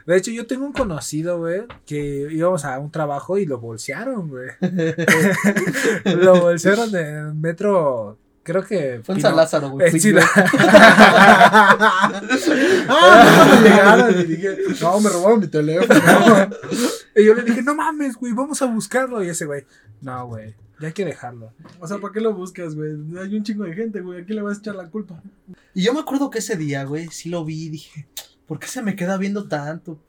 De 0.06 0.18
hecho, 0.18 0.32
yo 0.32 0.46
tengo 0.46 0.66
un 0.66 0.74
conocido, 0.74 1.38
güey, 1.38 1.62
que 1.86 2.28
íbamos 2.30 2.66
a 2.66 2.78
un 2.80 2.92
trabajo 2.92 3.38
y 3.38 3.46
lo 3.46 3.60
bolsearon, 3.60 4.28
güey. 4.28 4.50
lo 6.04 6.42
bolsearon 6.42 6.94
en 6.96 7.40
metro, 7.40 8.18
creo 8.44 8.66
que... 8.66 9.00
Fue 9.04 9.16
en 9.16 9.22
San 9.22 9.38
Lázaro, 9.38 9.70
güey. 9.70 9.88
Eh, 9.88 10.00
sí, 10.00 10.14
ah, 12.90 13.48
no, 13.48 13.62
me 13.62 13.70
llegaron 13.70 14.20
y 14.20 14.24
dije, 14.26 14.58
no, 14.82 15.00
me 15.00 15.10
robaron 15.10 15.40
mi 15.40 15.48
teléfono. 15.48 16.02
Y 17.20 17.26
yo 17.26 17.34
le 17.34 17.44
dije, 17.44 17.62
no 17.62 17.76
mames, 17.76 18.16
güey, 18.16 18.34
vamos 18.34 18.62
a 18.62 18.66
buscarlo. 18.66 19.24
Y 19.24 19.30
ese 19.30 19.46
güey, 19.46 19.66
no, 20.02 20.28
güey, 20.28 20.56
ya 20.80 20.88
hay 20.88 20.94
que 20.94 21.06
dejarlo. 21.06 21.52
O 21.80 21.88
sea, 21.88 21.98
¿para 21.98 22.14
qué 22.14 22.22
lo 22.22 22.34
buscas, 22.34 22.76
güey? 22.76 22.92
Hay 23.20 23.36
un 23.36 23.44
chingo 23.44 23.66
de 23.66 23.74
gente, 23.74 24.02
güey. 24.02 24.22
¿A 24.22 24.26
quién 24.26 24.38
le 24.38 24.42
vas 24.42 24.58
a 24.58 24.60
echar 24.62 24.76
la 24.76 24.90
culpa? 24.90 25.22
Y 25.74 25.84
yo 25.84 25.94
me 25.94 26.00
acuerdo 26.00 26.30
que 26.30 26.40
ese 26.40 26.56
día, 26.56 26.84
güey, 26.86 27.08
sí 27.10 27.30
lo 27.30 27.44
vi 27.44 27.66
y 27.66 27.70
dije, 27.70 28.08
¿por 28.48 28.60
qué 28.60 28.68
se 28.68 28.82
me 28.82 28.96
queda 28.96 29.18
viendo 29.18 29.48
tanto? 29.48 30.00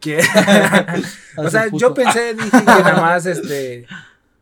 ¿Qué? 0.00 0.18
o 1.36 1.50
sea, 1.50 1.64
puto. 1.64 1.78
yo 1.78 1.94
pensé, 1.94 2.34
dije 2.34 2.50
que 2.50 2.64
nada 2.64 3.00
más, 3.00 3.26
este, 3.26 3.86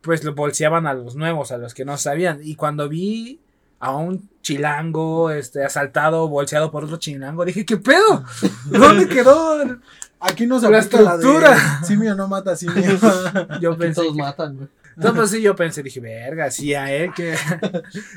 pues 0.01 0.25
lo 0.25 0.35
bolseaban 0.35 0.87
a 0.87 0.95
los 0.95 1.17
nuevos, 1.17 1.53
a 1.53 1.59
los 1.59 1.75
que 1.75 1.85
no 1.85 1.97
sabían. 1.99 2.41
Y 2.43 2.57
cuando 2.57 2.89
vi 2.89 3.41
a 3.79 3.95
un 3.95 4.29
chilango, 4.43 5.31
este, 5.31 5.65
asaltado, 5.65 6.29
bolseado 6.29 6.71
por 6.71 6.85
otro 6.85 6.97
chilango, 6.97 7.45
dije, 7.45 7.67
¿qué 7.67 7.77
pedo? 7.77 8.25
¿Dónde 8.67 9.09
quedó? 9.09 9.79
Aquí 10.21 10.47
no 10.47 10.59
se 10.61 10.71
La 10.71 10.79
estructura. 10.79 11.57
de 11.81 11.87
simio 11.87 12.15
no 12.15 12.27
mata 12.29 12.53
a 12.53 12.57
simio. 12.57 12.83
Yo 13.61 13.73
Aquí 13.73 13.81
pensé, 13.81 14.01
todos 14.01 14.17
que- 14.17 14.23
matan, 14.23 14.57
güey. 14.57 14.69
Entonces 14.97 15.31
sí, 15.31 15.43
yo 15.43 15.55
pensé, 15.55 15.83
dije, 15.83 16.01
verga, 16.01 16.51
si 16.51 16.73
a 16.75 16.91
él 16.91 17.13
que, 17.15 17.35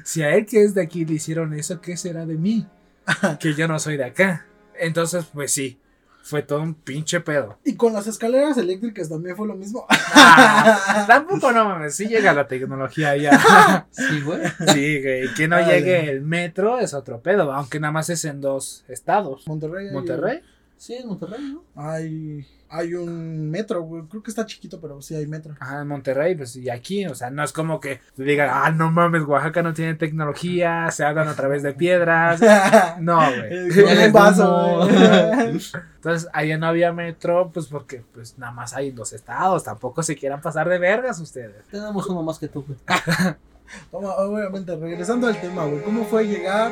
si 0.05 0.21
a 0.23 0.33
él 0.33 0.45
que 0.45 0.63
es 0.63 0.73
de 0.73 0.81
aquí 0.81 1.03
le 1.03 1.15
hicieron 1.15 1.53
eso, 1.53 1.81
¿qué 1.81 1.97
será 1.97 2.25
de 2.25 2.35
mí? 2.35 2.65
Que 3.37 3.53
yo 3.53 3.67
no 3.67 3.77
soy 3.79 3.97
de 3.97 4.05
acá. 4.05 4.45
Entonces, 4.79 5.25
pues 5.33 5.51
sí, 5.51 5.77
fue 6.23 6.41
todo 6.41 6.61
un 6.61 6.73
pinche 6.75 7.19
pedo. 7.19 7.59
y 7.65 7.75
con 7.75 7.91
las 7.91 8.07
escaleras 8.07 8.57
eléctricas 8.57 9.09
también 9.09 9.35
fue 9.35 9.45
lo 9.45 9.55
mismo. 9.55 9.85
Ah, 9.89 11.03
tampoco 11.05 11.51
no 11.51 11.65
mames, 11.65 11.95
sí 11.95 12.07
llega 12.07 12.31
la 12.33 12.47
tecnología 12.47 13.13
ya. 13.17 13.87
Sí, 13.91 14.21
güey. 14.21 14.39
Sí, 14.73 15.01
güey, 15.01 15.33
que 15.35 15.47
no 15.49 15.59
llegue 15.59 16.09
el 16.09 16.21
metro 16.21 16.79
es 16.79 16.93
otro 16.93 17.19
pedo, 17.19 17.51
aunque 17.51 17.81
nada 17.81 17.91
más 17.91 18.09
es 18.09 18.23
en 18.23 18.39
dos 18.39 18.85
estados. 18.87 19.45
Monterrey. 19.47 19.91
Monterrey. 19.91 20.41
Sí, 20.79 20.93
en 20.93 21.09
Monterrey, 21.09 21.41
¿no? 21.41 21.65
Hay, 21.75 22.47
hay 22.69 22.93
un 22.93 23.51
metro, 23.51 23.81
güey. 23.81 24.03
Creo 24.03 24.23
que 24.23 24.31
está 24.31 24.45
chiquito, 24.45 24.79
pero 24.79 25.01
sí 25.01 25.13
hay 25.13 25.27
metro. 25.27 25.53
Ajá, 25.59 25.81
en 25.81 25.89
Monterrey, 25.89 26.35
pues 26.35 26.55
y 26.55 26.69
aquí, 26.69 27.05
o 27.05 27.13
sea, 27.13 27.29
no 27.29 27.43
es 27.43 27.51
como 27.51 27.81
que 27.81 27.99
digan, 28.15 28.49
ah, 28.49 28.71
no 28.71 28.89
mames, 28.89 29.23
Oaxaca 29.23 29.61
no 29.61 29.73
tiene 29.73 29.95
tecnología, 29.95 30.89
se 30.89 31.03
hablan 31.03 31.27
a 31.27 31.35
través 31.35 31.63
de 31.63 31.73
piedras. 31.73 32.39
No, 33.01 33.17
güey. 33.17 33.69
Con 33.69 33.97
un 33.97 34.13
vaso. 34.13 34.89
Entonces, 35.95 36.29
allá 36.31 36.57
no 36.57 36.67
había 36.67 36.93
metro, 36.93 37.51
pues 37.53 37.67
porque 37.67 38.01
pues 38.13 38.37
nada 38.37 38.53
más 38.53 38.73
hay 38.73 38.91
dos 38.91 39.11
estados, 39.11 39.65
tampoco 39.65 40.01
se 40.01 40.15
quieran 40.15 40.39
pasar 40.41 40.69
de 40.69 40.79
vergas 40.79 41.19
ustedes. 41.19 41.65
Tenemos 41.69 42.07
uno 42.07 42.23
más 42.23 42.39
que 42.39 42.47
tú, 42.47 42.63
güey. 42.65 42.79
Toma, 43.91 44.15
obviamente, 44.15 44.75
regresando 44.77 45.27
al 45.27 45.39
tema, 45.41 45.65
güey. 45.65 45.83
¿Cómo 45.83 46.05
fue 46.05 46.25
llegar 46.25 46.71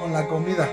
con 0.00 0.12
la 0.12 0.28
comida? 0.28 0.68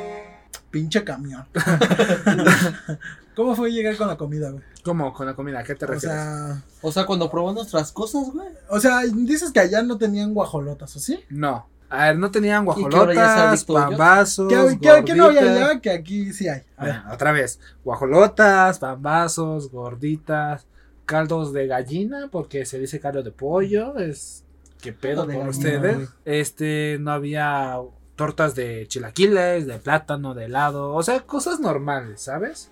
Pinche 0.76 1.06
camión. 1.06 1.46
¿Cómo 3.34 3.56
fue 3.56 3.72
llegar 3.72 3.96
con 3.96 4.10
la 4.10 4.18
comida, 4.18 4.50
güey? 4.52 4.62
¿Cómo? 4.84 5.14
¿Con 5.14 5.26
la 5.26 5.34
comida? 5.34 5.60
¿A 5.60 5.64
qué 5.64 5.74
te 5.74 5.86
O 5.86 5.88
refieres? 5.88 6.18
sea, 6.20 6.62
O 6.82 6.92
sea, 6.92 7.06
cuando 7.06 7.32
probó 7.32 7.54
nuestras 7.54 7.94
cosas, 7.94 8.30
güey. 8.34 8.50
o 8.70 8.78
sea, 8.82 9.00
dices 9.04 9.52
que 9.54 9.62
allá 9.62 9.82
no 9.84 9.98
tenían 9.98 10.34
guajolotas, 10.34 10.94
¿o 10.98 11.00
sí? 11.00 11.24
no. 11.30 11.66
A 11.88 12.08
ver, 12.08 12.18
no 12.20 12.30
tenían 12.30 12.64
¿Y 12.76 12.90
que 12.90 12.98
ahora 12.98 13.14
ya 13.14 13.54
es 13.54 13.66
guajolotas, 13.66 13.98
pambazos, 13.98 14.50
¿Qué, 14.50 14.80
qué, 14.82 15.04
qué 15.06 15.16
no 15.16 15.26
había 15.28 15.42
allá 15.44 15.80
que 15.80 15.92
aquí 15.92 16.34
sí 16.34 16.50
hay? 16.50 16.64
A 16.76 16.84
ver. 16.86 16.94
Bueno, 16.96 17.14
otra 17.14 17.32
vez, 17.32 17.60
guajolotas, 17.86 18.80
pambazos, 18.80 19.72
gorditas, 19.72 20.66
caldos 21.06 21.54
de 21.54 21.68
gallina, 21.68 22.28
porque 22.30 22.66
se 22.66 22.80
dice 22.80 23.00
caldo 23.00 23.24
de 23.24 23.32
pollo, 23.32 23.98
es 23.98 24.44
qué 24.82 24.92
pedo 24.92 25.26
con 25.26 25.48
ustedes. 25.48 25.96
güey. 25.96 26.08
Este, 26.26 26.98
no 27.00 27.12
había 27.12 27.78
tortas 28.16 28.56
de 28.56 28.88
chilaquiles, 28.88 29.68
de 29.68 29.80
plátano, 29.80 30.34
de 30.34 30.46
helado, 30.46 30.94
o 30.94 31.04
sea, 31.04 31.22
cosas 31.22 31.60
normales, 31.60 32.22
¿sabes? 32.22 32.72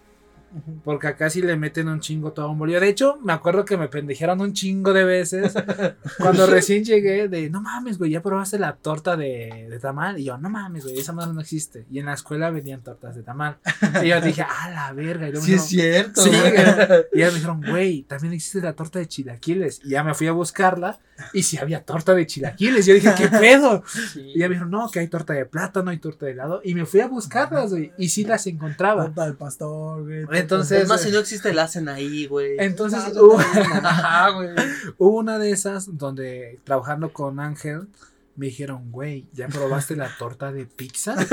Porque 0.84 1.08
acá 1.08 1.30
sí 1.30 1.42
le 1.42 1.56
meten 1.58 1.88
un 1.88 2.00
chingo 2.00 2.32
todo 2.32 2.50
un 2.52 2.60
bolillo. 2.60 2.80
De 2.80 2.90
hecho, 2.90 3.18
me 3.24 3.34
acuerdo 3.34 3.66
que 3.66 3.78
me 3.78 3.88
pendejaron 3.88 4.42
un 4.42 4.54
chingo 4.54 4.94
de 4.94 5.04
veces 5.04 5.54
cuando 6.18 6.46
recién 6.48 6.84
llegué 6.84 7.28
de, 7.28 7.50
no 7.50 7.62
mames, 7.62 7.98
güey, 7.98 8.12
ya 8.12 8.22
probaste 8.22 8.60
la 8.60 8.76
torta 8.76 9.16
de, 9.18 9.68
de 9.70 9.80
tamal. 9.80 10.20
Y 10.20 10.26
yo, 10.26 10.38
no 10.38 10.50
mames, 10.50 10.84
güey, 10.84 11.00
esa 11.00 11.14
madre 11.14 11.34
no 11.34 11.42
existe. 11.42 11.86
Y 11.92 12.00
en 12.00 12.06
la 12.06 12.14
escuela 12.14 12.50
vendían 12.50 12.82
tortas 12.82 13.16
de 13.16 13.24
tamal. 13.24 13.58
Y 14.04 14.08
yo 14.10 14.22
dije, 14.22 14.44
ah, 14.48 14.70
la 14.70 14.94
verga. 14.94 15.28
Y 15.28 15.32
luego 15.32 15.46
Sí 15.46 15.52
me 15.52 15.58
es 15.58 15.70
dijeron- 15.70 16.14
cierto, 16.14 16.22
Sí, 16.24 16.30
güey. 16.30 17.04
Y 17.14 17.20
ya 17.20 17.28
me 17.28 17.34
dijeron, 17.34 17.62
güey, 17.70 18.04
también 18.04 18.34
existe 18.34 18.62
la 18.62 18.74
torta 18.74 19.00
de 19.00 19.08
chilaquiles. 19.08 19.82
Y 19.84 19.90
ya 19.90 20.04
me 20.04 20.14
fui 20.14 20.28
a 20.28 20.32
buscarla. 20.32 21.00
Y 21.32 21.44
sí 21.44 21.58
había 21.58 21.84
torta 21.84 22.14
de 22.16 22.26
chilaquiles. 22.26 22.86
Yo 22.86 22.94
dije, 22.94 23.12
¿qué 23.18 23.28
pedo? 23.40 23.84
Y 24.16 24.40
ya 24.40 24.48
me 24.48 24.56
dijeron, 24.56 24.72
no, 24.72 24.90
que 24.92 25.00
hay 25.00 25.08
torta 25.08 25.34
de 25.34 25.46
plátano, 25.46 25.92
hay 25.92 25.98
torta 26.00 26.26
de 26.26 26.32
helado. 26.34 26.62
Y 26.64 26.74
me 26.76 26.86
fui 26.86 27.00
a 27.02 27.08
buscarlas, 27.08 27.72
güey. 27.72 27.92
Y 27.98 28.10
sí 28.10 28.24
las 28.26 28.46
encontraba. 28.48 29.06
Torta 29.06 29.26
del 29.26 29.36
pastor, 29.36 30.04
güey. 30.04 30.26
Entonces- 30.44 30.84
Es 30.84 30.90
más, 30.90 31.02
si 31.02 31.10
no 31.12 31.20
existe, 31.20 31.54
la 31.54 31.64
hacen 31.64 31.90
ahí, 31.90 32.28
güey. 32.28 32.56
Entonces 32.60 33.00
yo 33.14 33.24
hubo. 33.26 33.40
Ajá, 33.40 34.30
güey. 34.30 34.50
hubo 34.98 35.18
una 35.18 35.40
de 35.40 35.52
esas 35.52 35.98
donde 35.98 36.60
trabajando 36.64 37.12
con 37.12 37.40
Ángel 37.40 37.88
me 38.36 38.48
dijeron, 38.48 38.92
güey, 38.92 39.28
¿ya 39.34 39.48
probaste 39.48 39.96
la 39.96 40.10
torta 40.18 40.52
de 40.52 40.66
pizza? 40.66 41.16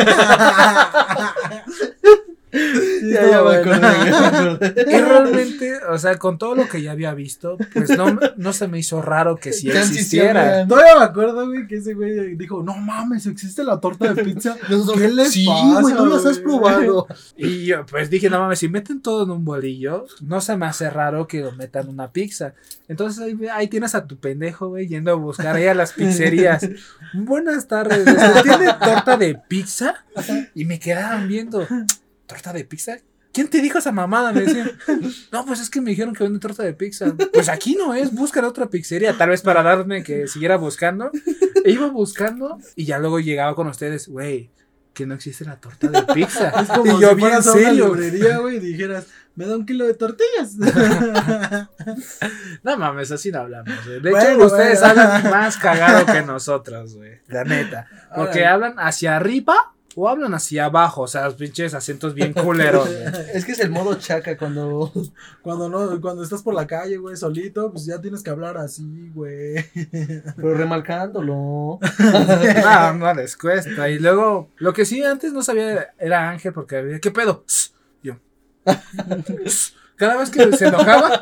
Ya, 2.52 3.30
ya 3.30 3.42
me 3.42 3.56
acordé, 3.56 3.80
ya 3.80 4.20
me 4.20 4.26
acordé. 4.26 4.74
Y 4.88 5.00
realmente, 5.00 5.78
o 5.88 5.98
sea, 5.98 6.18
con 6.18 6.38
todo 6.38 6.54
lo 6.54 6.68
que 6.68 6.82
ya 6.82 6.92
había 6.92 7.14
visto, 7.14 7.56
pues 7.72 7.96
no, 7.96 8.18
no 8.36 8.52
se 8.52 8.68
me 8.68 8.78
hizo 8.78 9.00
raro 9.02 9.36
que 9.36 9.52
sí 9.52 9.68
Ya 9.68 9.80
existiera. 9.80 10.66
Todavía 10.66 10.98
me 10.98 11.04
acuerdo, 11.04 11.46
güey, 11.46 11.66
que 11.66 11.76
ese 11.76 11.94
güey 11.94 12.34
dijo, 12.36 12.62
no 12.62 12.76
mames, 12.76 13.26
existe 13.26 13.64
la 13.64 13.80
torta 13.80 14.12
de 14.12 14.24
pizza. 14.24 14.56
¿Qué 14.94 15.08
les 15.08 15.32
sí, 15.32 15.46
pasa, 15.46 15.80
güey, 15.80 15.94
no 15.94 16.06
las 16.06 16.26
has 16.26 16.38
probado. 16.38 17.06
Y 17.36 17.66
yo, 17.66 17.86
pues 17.86 18.10
dije, 18.10 18.28
no 18.28 18.40
mames, 18.40 18.58
si 18.58 18.68
meten 18.68 19.00
todo 19.00 19.24
en 19.24 19.30
un 19.30 19.44
bolillo, 19.44 20.06
no 20.20 20.40
se 20.40 20.56
me 20.56 20.66
hace 20.66 20.90
raro 20.90 21.26
que 21.26 21.40
lo 21.40 21.52
metan 21.52 21.84
en 21.84 21.90
una 21.90 22.12
pizza. 22.12 22.54
Entonces 22.88 23.22
ahí, 23.22 23.38
ahí 23.52 23.68
tienes 23.68 23.94
a 23.94 24.06
tu 24.06 24.18
pendejo, 24.18 24.68
güey, 24.68 24.88
yendo 24.88 25.12
a 25.12 25.14
buscar 25.14 25.56
ahí 25.56 25.66
a 25.66 25.74
las 25.74 25.92
pizzerías. 25.92 26.68
Buenas 27.12 27.68
tardes, 27.68 28.04
¿tiene 28.42 28.72
torta 28.82 29.16
de 29.16 29.34
pizza? 29.36 29.94
Y 30.54 30.64
me 30.64 30.78
quedaban 30.78 31.28
viendo, 31.28 31.66
¿torta 32.30 32.52
de 32.52 32.64
pizza? 32.64 32.96
¿Quién 33.32 33.48
te 33.48 33.60
dijo 33.60 33.78
esa 33.78 33.92
mamada? 33.92 34.32
Me 34.32 34.42
decían. 34.42 34.70
No, 35.32 35.44
pues 35.44 35.60
es 35.60 35.70
que 35.70 35.80
me 35.80 35.90
dijeron 35.90 36.14
que 36.14 36.24
vende 36.24 36.38
torta 36.38 36.62
de 36.62 36.72
pizza. 36.74 37.14
Pues 37.32 37.48
aquí 37.48 37.76
no 37.76 37.94
es, 37.94 38.12
busca 38.12 38.44
otra 38.46 38.68
pizzería. 38.68 39.16
Tal 39.16 39.28
vez 39.30 39.42
para 39.42 39.62
darme 39.62 40.02
que 40.02 40.26
siguiera 40.26 40.56
buscando. 40.56 41.10
E 41.64 41.70
iba 41.70 41.86
buscando 41.88 42.58
y 42.74 42.84
ya 42.86 42.98
luego 42.98 43.20
llegaba 43.20 43.54
con 43.54 43.66
ustedes, 43.68 44.08
güey, 44.08 44.50
que 44.94 45.06
no 45.06 45.14
existe 45.14 45.44
la 45.44 45.56
torta 45.60 45.88
de 45.88 46.02
pizza. 46.14 46.48
Es 46.60 46.68
como 46.68 46.86
y 46.86 46.90
si 46.96 47.00
yo 47.00 47.14
bien 47.14 47.18
fueras 47.28 47.46
a 47.46 47.52
una 47.52 47.60
serio. 47.68 47.94
librería, 47.94 48.38
güey, 48.38 48.56
y 48.56 48.60
dijeras, 48.60 49.06
me 49.36 49.46
da 49.46 49.56
un 49.56 49.66
kilo 49.66 49.86
de 49.86 49.94
tortillas. 49.94 50.56
No 52.62 52.76
mames, 52.76 53.10
así 53.10 53.30
no 53.30 53.40
hablamos. 53.40 53.72
De 53.86 54.00
Bueno, 54.10 54.18
hecho, 54.20 54.46
ustedes 54.46 54.82
hablan 54.82 55.30
más 55.30 55.56
cagado 55.56 56.04
que 56.06 56.22
nosotros, 56.22 56.96
güey. 56.96 57.20
La 57.28 57.44
neta. 57.44 57.86
Porque 58.14 58.44
hablan 58.44 58.74
hacia 58.78 59.16
arriba 59.16 59.72
o 59.94 60.08
hablan 60.08 60.34
hacia 60.34 60.66
abajo. 60.66 61.02
O 61.02 61.08
sea, 61.08 61.24
los 61.24 61.34
pinches 61.34 61.74
acentos 61.74 62.14
bien 62.14 62.32
culeros. 62.32 62.88
Es 63.34 63.44
que 63.44 63.52
es 63.52 63.60
el 63.60 63.70
modo 63.70 63.94
chaca 63.94 64.36
cuando. 64.36 64.92
Cuando 65.42 65.68
no, 65.68 66.00
cuando 66.00 66.22
estás 66.22 66.42
por 66.42 66.54
la 66.54 66.66
calle, 66.66 66.96
güey, 66.96 67.16
solito, 67.16 67.70
pues 67.72 67.86
ya 67.86 68.00
tienes 68.00 68.22
que 68.22 68.30
hablar 68.30 68.56
así, 68.56 69.10
güey. 69.14 69.64
Pero 70.36 70.54
remarcándolo. 70.54 71.78
No, 72.60 72.94
no 72.94 73.14
les 73.14 73.36
cuesta. 73.36 73.88
Y 73.88 73.98
luego, 73.98 74.50
lo 74.56 74.72
que 74.72 74.84
sí 74.84 75.02
antes 75.02 75.32
no 75.32 75.42
sabía 75.42 75.94
era 75.98 76.30
Ángel 76.30 76.52
porque 76.52 76.76
había, 76.76 76.98
¿qué 76.98 77.10
pedo? 77.10 77.44
Yo. 78.02 78.16
Cada 80.00 80.16
vez 80.16 80.30
que 80.30 80.50
se 80.56 80.66
enojaba, 80.66 81.20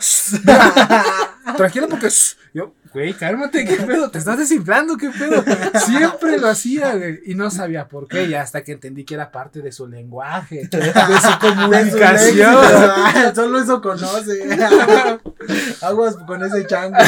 tranquilo 1.56 1.88
porque 1.88 2.06
yo, 2.54 2.76
güey, 2.94 3.12
cálmate, 3.12 3.64
¿qué 3.64 3.74
pedo? 3.74 4.08
Te 4.08 4.18
estás 4.18 4.38
desinflando, 4.38 4.96
¿qué 4.96 5.10
pedo? 5.10 5.42
Siempre 5.80 6.38
lo 6.38 6.46
hacía, 6.46 6.94
güey, 6.94 7.18
y 7.26 7.34
no 7.34 7.50
sabía 7.50 7.88
por 7.88 8.06
qué, 8.06 8.26
y 8.26 8.34
hasta 8.34 8.62
que 8.62 8.70
entendí 8.70 9.02
que 9.02 9.14
era 9.14 9.32
parte 9.32 9.62
de 9.62 9.72
su 9.72 9.88
lenguaje, 9.88 10.68
de 10.70 10.92
su 10.92 11.38
comunicación. 11.40 12.54
Solo 13.34 13.58
eso 13.58 13.82
conoce. 13.82 14.56
Aguas 15.82 16.14
con 16.24 16.44
ese 16.44 16.64
chango. 16.68 16.98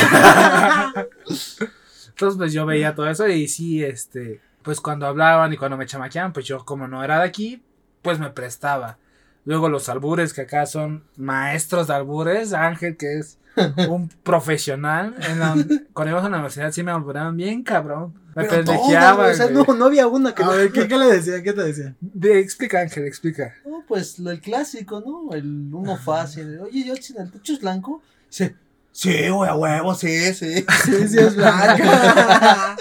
Entonces, 2.08 2.36
pues 2.36 2.52
yo 2.52 2.66
veía 2.66 2.96
todo 2.96 3.08
eso 3.08 3.28
y 3.28 3.46
sí, 3.46 3.84
este, 3.84 4.40
pues 4.62 4.80
cuando 4.80 5.06
hablaban 5.06 5.52
y 5.52 5.56
cuando 5.56 5.76
me 5.76 5.86
chamaqueaban, 5.86 6.32
pues 6.32 6.46
yo 6.46 6.64
como 6.64 6.88
no 6.88 7.04
era 7.04 7.20
de 7.20 7.26
aquí, 7.26 7.62
pues 8.02 8.18
me 8.18 8.30
prestaba. 8.30 8.98
Luego 9.44 9.68
los 9.68 9.88
albures, 9.88 10.32
que 10.34 10.42
acá 10.42 10.66
son 10.66 11.04
maestros 11.16 11.86
de 11.86 11.94
albures, 11.94 12.52
Ángel, 12.52 12.96
que 12.96 13.18
es 13.18 13.38
un 13.88 14.08
profesional, 14.22 15.14
en 15.28 15.38
la, 15.40 15.54
cuando 15.92 16.10
íbamos 16.10 16.26
a 16.26 16.30
la 16.30 16.36
universidad 16.36 16.72
sí 16.72 16.82
me 16.82 16.90
alburaban 16.92 17.36
bien 17.36 17.62
cabrón. 17.62 18.14
Me 18.36 18.46
güey, 18.46 18.60
O 18.60 19.34
sea, 19.34 19.50
no, 19.50 19.64
no 19.64 19.84
había 19.86 20.06
una 20.06 20.34
que 20.34 20.42
A 20.44 20.46
no. 20.46 20.52
ver, 20.52 20.70
¿qué, 20.70 20.86
qué 20.86 20.96
le 20.96 21.06
decía? 21.06 21.42
¿Qué 21.42 21.52
te 21.52 21.62
decía? 21.64 21.94
De- 22.00 22.38
explica, 22.38 22.80
Ángel, 22.80 23.06
explica. 23.06 23.54
No, 23.66 23.82
pues 23.88 24.18
lo- 24.20 24.30
el 24.30 24.40
clásico, 24.40 25.00
¿no? 25.04 25.34
El 25.34 25.44
uno 25.74 25.96
fácil. 25.96 26.60
Oye, 26.60 26.84
yo 26.86 26.94
¿el 26.94 27.30
techo 27.32 27.52
es 27.54 27.60
blanco? 27.60 28.02
Sí. 28.28 28.50
Sí, 28.92 29.28
güey, 29.28 29.48
a 29.50 29.54
huevo, 29.54 29.94
sí, 29.94 30.32
sí. 30.34 30.64
Sí, 30.84 31.08
sí, 31.08 31.18
es 31.18 31.34
blanca. 31.36 32.76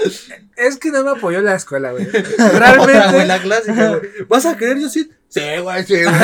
Es 0.55 0.77
que 0.77 0.91
no 0.91 1.03
me 1.03 1.11
apoyó 1.11 1.41
la 1.41 1.55
escuela, 1.55 1.91
güey, 1.91 2.05
Realmente. 2.05 3.25
la 3.25 3.41
clásica, 3.41 3.89
güey. 3.89 4.01
¿Vas 4.27 4.45
a 4.45 4.57
creer 4.57 4.79
yo 4.79 4.89
sí? 4.89 5.09
Sí, 5.29 5.41
güey, 5.61 5.85
sí, 5.85 5.93
güey. 5.93 6.15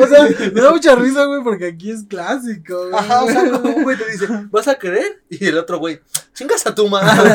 O 0.00 0.06
sea, 0.06 0.28
me 0.52 0.60
da 0.60 0.70
mucha 0.70 0.94
risa, 0.94 1.24
güey, 1.24 1.42
porque 1.42 1.66
aquí 1.66 1.90
es 1.90 2.04
clásico, 2.04 2.88
güey. 2.88 2.94
Ajá, 2.94 3.24
o 3.24 3.28
sea, 3.28 3.50
como 3.50 3.76
un 3.76 3.82
güey 3.82 3.96
te 3.96 4.10
dice, 4.10 4.26
¿vas 4.50 4.68
a 4.68 4.76
creer? 4.76 5.22
Y 5.28 5.46
el 5.46 5.58
otro 5.58 5.78
güey, 5.78 6.00
chingas 6.34 6.66
a 6.66 6.74
tu 6.74 6.88
madre. 6.88 7.30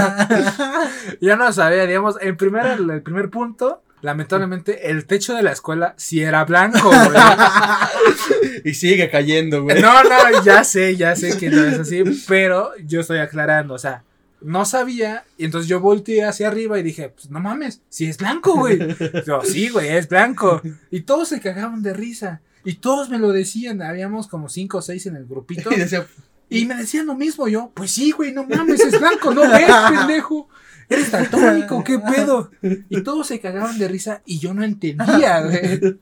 Yo 1.21 1.35
no 1.35 1.51
sabía, 1.53 1.85
digamos, 1.85 2.15
el 2.21 2.35
primer, 2.35 2.65
el 2.65 3.01
primer 3.01 3.29
punto, 3.29 3.81
lamentablemente, 4.01 4.89
el 4.89 5.05
techo 5.05 5.35
de 5.35 5.43
la 5.43 5.51
escuela 5.51 5.93
sí 5.97 6.21
era 6.21 6.45
blanco, 6.45 6.89
güey. 6.89 7.01
y 8.65 8.73
sigue 8.73 9.09
cayendo, 9.09 9.63
güey. 9.63 9.81
No, 9.81 10.03
no, 10.03 10.43
ya 10.43 10.63
sé, 10.63 10.95
ya 10.95 11.15
sé 11.15 11.37
que 11.37 11.49
no 11.49 11.63
es 11.63 11.79
así, 11.79 12.03
pero 12.27 12.71
yo 12.83 13.01
estoy 13.01 13.19
aclarando, 13.19 13.75
o 13.75 13.79
sea, 13.79 14.03
no 14.43 14.65
sabía, 14.65 15.23
y 15.37 15.45
entonces 15.45 15.67
yo 15.69 15.79
volteé 15.79 16.23
hacia 16.25 16.47
arriba 16.47 16.77
y 16.79 16.83
dije, 16.83 17.09
pues 17.09 17.29
no 17.29 17.39
mames, 17.39 17.81
si 17.89 18.05
es 18.05 18.17
blanco, 18.17 18.55
güey. 18.55 18.77
Yo, 19.27 19.41
sí, 19.43 19.69
güey, 19.69 19.89
es 19.89 20.07
blanco. 20.09 20.61
Y 20.91 21.01
todos 21.01 21.29
se 21.29 21.39
cagaban 21.39 21.81
de 21.81 21.93
risa. 21.93 22.41
Y 22.65 22.75
todos 22.75 23.09
me 23.09 23.19
lo 23.19 23.31
decían, 23.31 23.81
habíamos 23.81 24.27
como 24.27 24.49
cinco 24.49 24.77
o 24.77 24.81
seis 24.81 25.05
en 25.05 25.15
el 25.15 25.25
grupito. 25.25 25.71
Y 25.73 25.77
decía, 25.77 26.05
Y 26.49 26.65
me 26.65 26.75
decían 26.75 27.05
lo 27.05 27.15
mismo 27.15 27.47
yo, 27.47 27.71
pues 27.73 27.91
sí, 27.91 28.11
güey, 28.11 28.31
no 28.31 28.45
mames, 28.45 28.81
es 28.81 28.99
blanco, 28.99 29.33
no 29.33 29.41
ves, 29.41 29.71
pendejo. 29.89 30.47
Eres 30.89 31.11
daltónico, 31.11 31.83
qué 31.83 31.97
pedo. 31.99 32.51
Y 32.89 33.01
todos 33.01 33.27
se 33.27 33.39
cagaban 33.39 33.79
de 33.79 33.87
risa 33.87 34.21
y 34.25 34.39
yo 34.39 34.53
no 34.53 34.63
entendía, 34.63 35.41
güey. 35.41 35.97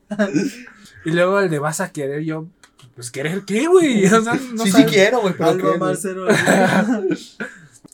Y 1.06 1.12
luego 1.12 1.40
el 1.40 1.50
de 1.50 1.60
vas 1.60 1.80
a 1.80 1.92
querer, 1.92 2.24
yo, 2.24 2.48
pues 2.96 3.12
querer 3.12 3.44
qué, 3.46 3.68
güey. 3.68 4.06
O 4.08 4.22
sea, 4.22 4.34
no 4.54 4.66
sí, 4.66 4.72
sí 4.72 4.84
quiero, 4.86 5.22
güey, 5.22 5.36
pero 5.38 5.52
Algo 5.52 5.72
¿qué, 5.72 5.78
güey? 5.78 5.80
más 5.80 6.00
cero. 6.02 6.26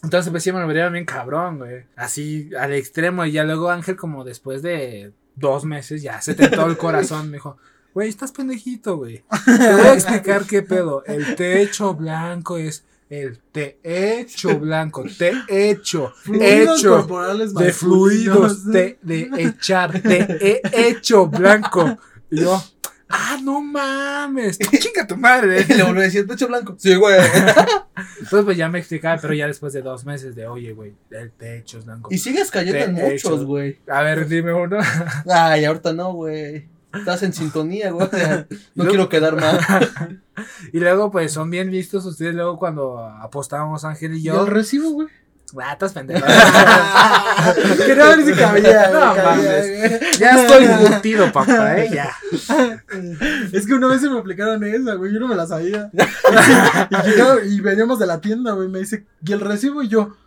Entonces 0.07 0.31
pues 0.31 0.41
sí 0.41 0.53
me 0.53 0.61
lo 0.61 0.67
verían 0.67 0.93
bien 0.93 1.03
cabrón, 1.03 1.57
güey. 1.57 1.83
Así 1.97 2.49
al 2.57 2.73
extremo. 2.73 3.25
Y 3.25 3.33
ya 3.33 3.43
luego 3.43 3.69
Ángel, 3.69 3.97
como 3.97 4.23
después 4.23 4.61
de 4.61 5.11
dos 5.35 5.65
meses, 5.65 6.01
ya 6.01 6.21
se 6.21 6.33
tentó 6.33 6.65
el 6.65 6.77
corazón. 6.77 7.29
Me 7.29 7.37
dijo, 7.37 7.57
güey, 7.93 8.07
estás 8.07 8.31
pendejito, 8.31 8.95
güey. 8.95 9.25
Te 9.45 9.73
voy 9.73 9.87
a 9.87 9.93
explicar 9.93 10.45
qué 10.45 10.61
pedo. 10.61 11.03
El 11.05 11.35
techo 11.35 11.93
blanco 11.93 12.57
es 12.57 12.85
el 13.09 13.37
techo 13.51 14.57
blanco. 14.57 15.03
Techo. 15.17 16.13
Fluidos 16.23 16.79
Hecho 16.79 16.89
corporales 16.99 17.53
de 17.53 17.73
fluidos. 17.73 18.65
De, 18.65 18.99
de 19.01 19.29
echar. 19.39 20.01
De 20.01 20.61
he 20.73 20.87
hecho 20.87 21.27
blanco. 21.27 21.97
Y 22.31 22.39
yo, 22.43 22.63
ah, 23.09 23.37
no 23.43 23.61
mames. 23.61 24.57
Chinga 24.79 25.05
tu 25.07 25.17
madre. 25.17 25.65
Y 25.67 25.73
le 25.75 25.83
volvió 25.83 26.01
a 26.01 26.05
decir, 26.05 26.27
techo 26.27 26.47
blanco. 26.47 26.75
Sí, 26.77 26.95
güey. 26.95 27.19
Entonces 28.19 28.45
pues 28.45 28.57
ya 28.57 28.69
me 28.69 28.79
explicaba, 28.79 29.19
pero 29.21 29.33
ya 29.33 29.47
después 29.47 29.73
de 29.73 29.81
dos 29.81 30.05
meses 30.05 30.35
de, 30.35 30.47
oye, 30.47 30.73
güey, 30.73 30.93
el 31.11 31.31
techo 31.31 31.79
es 31.79 31.85
blanco. 31.85 32.09
Y 32.11 32.17
sigues 32.17 32.51
cayendo 32.51 32.79
en 32.83 32.93
muchos, 32.93 33.45
güey. 33.45 33.79
A 33.89 34.01
ver, 34.01 34.27
dime 34.27 34.53
uno. 34.53 34.77
Ay, 35.29 35.65
ahorita 35.65 35.93
no, 35.93 36.13
güey. 36.13 36.67
Estás 36.93 37.21
en 37.23 37.33
sintonía, 37.33 37.91
güey. 37.91 38.07
No 38.11 38.45
Luego- 38.75 38.89
quiero 38.89 39.09
quedar 39.09 39.35
mal. 39.35 40.21
y 40.73 40.79
luego, 40.79 41.11
pues, 41.11 41.31
son 41.31 41.49
bien 41.49 41.69
listos 41.71 42.05
ustedes 42.05 42.33
luego 42.33 42.57
cuando 42.57 42.97
apostábamos 42.99 43.83
Ángel 43.85 44.13
y 44.15 44.17
¿Y 44.19 44.23
yo. 44.23 44.45
el 44.45 44.51
recibo, 44.51 44.91
güey? 44.91 45.07
Estás 45.71 45.93
pendejo. 45.93 46.25
Quería 47.85 48.05
ver 48.07 48.25
si 48.25 48.33
cabía, 48.33 48.89
No 48.91 49.15
mames. 49.15 50.17
ya 50.19 50.41
estoy 50.43 50.67
curtido, 50.67 51.31
papá, 51.31 51.77
eh, 51.79 51.89
ya. 51.93 52.11
Es 53.53 53.65
que 53.65 53.73
una 53.73 53.87
vez 53.87 54.01
se 54.01 54.09
me 54.09 54.19
aplicaron 54.19 54.61
esa, 54.63 54.95
güey, 54.95 55.13
yo 55.13 55.19
no 55.19 55.27
me 55.27 55.35
la 55.35 55.47
sabía. 55.47 55.89
y, 55.93 57.07
llegaba- 57.09 57.43
y 57.45 57.59
veníamos 57.61 57.97
de 57.99 58.07
la 58.07 58.19
tienda, 58.19 58.51
güey, 58.51 58.67
me 58.67 58.79
dice, 58.79 59.05
¿y 59.25 59.31
el 59.31 59.39
recibo? 59.39 59.81
Y 59.83 59.87
yo, 59.87 60.17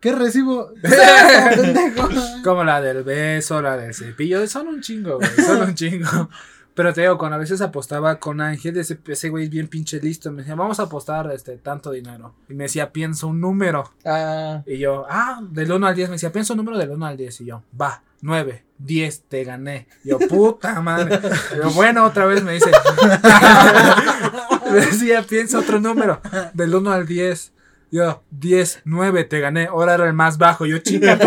¿qué 0.00 0.12
recibo? 0.12 0.70
Como 2.44 2.64
la 2.64 2.80
del 2.80 3.02
beso, 3.04 3.60
la 3.60 3.76
del 3.76 3.94
cepillo. 3.94 4.46
Son 4.48 4.66
un 4.68 4.80
chingo, 4.80 5.16
güey. 5.18 5.30
Son 5.46 5.60
un 5.62 5.74
chingo. 5.74 6.30
Pero 6.74 6.94
te 6.94 7.02
digo, 7.02 7.18
cuando 7.18 7.36
a 7.36 7.38
veces 7.38 7.60
apostaba 7.60 8.18
con 8.18 8.40
Ángel, 8.40 8.76
ese, 8.78 8.98
ese 9.06 9.28
güey 9.28 9.44
es 9.44 9.50
bien 9.50 9.68
pinche 9.68 10.00
listo. 10.00 10.30
Me 10.30 10.38
decía, 10.38 10.54
vamos 10.54 10.80
a 10.80 10.84
apostar 10.84 11.30
este 11.32 11.56
tanto 11.58 11.90
dinero. 11.90 12.34
Y 12.48 12.54
me 12.54 12.64
decía, 12.64 12.92
piensa 12.92 13.26
un 13.26 13.40
número. 13.40 13.90
Ah, 14.04 14.62
Y 14.66 14.78
yo, 14.78 15.04
ah, 15.08 15.40
del 15.42 15.72
1 15.72 15.86
al 15.86 15.94
10. 15.94 16.08
Me 16.08 16.14
decía, 16.14 16.32
piensa 16.32 16.52
un 16.52 16.58
número 16.58 16.78
del 16.78 16.90
1 16.90 17.06
al 17.06 17.16
10. 17.16 17.40
Y 17.40 17.44
yo, 17.46 17.62
va, 17.78 18.02
9, 18.22 18.64
10, 18.78 19.22
te 19.28 19.44
gané. 19.44 19.88
Y 20.04 20.10
yo, 20.10 20.18
puta 20.20 20.80
madre. 20.80 21.20
Y 21.54 21.56
yo, 21.56 21.70
bueno, 21.70 22.04
otra 22.04 22.26
vez 22.26 22.42
me 22.42 22.52
dice. 22.52 22.70
me 24.72 24.80
decía, 24.80 25.22
piensa 25.22 25.58
otro 25.58 25.80
número 25.80 26.20
del 26.54 26.74
1 26.74 26.92
al 26.92 27.06
10. 27.06 27.52
Yo, 27.92 28.22
10, 28.30 28.82
9, 28.84 29.24
te 29.24 29.40
gané. 29.40 29.66
Ahora 29.66 29.94
era 29.94 30.06
el 30.06 30.12
más 30.12 30.38
bajo. 30.38 30.64
Yo, 30.64 30.76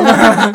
madre. 0.01 0.53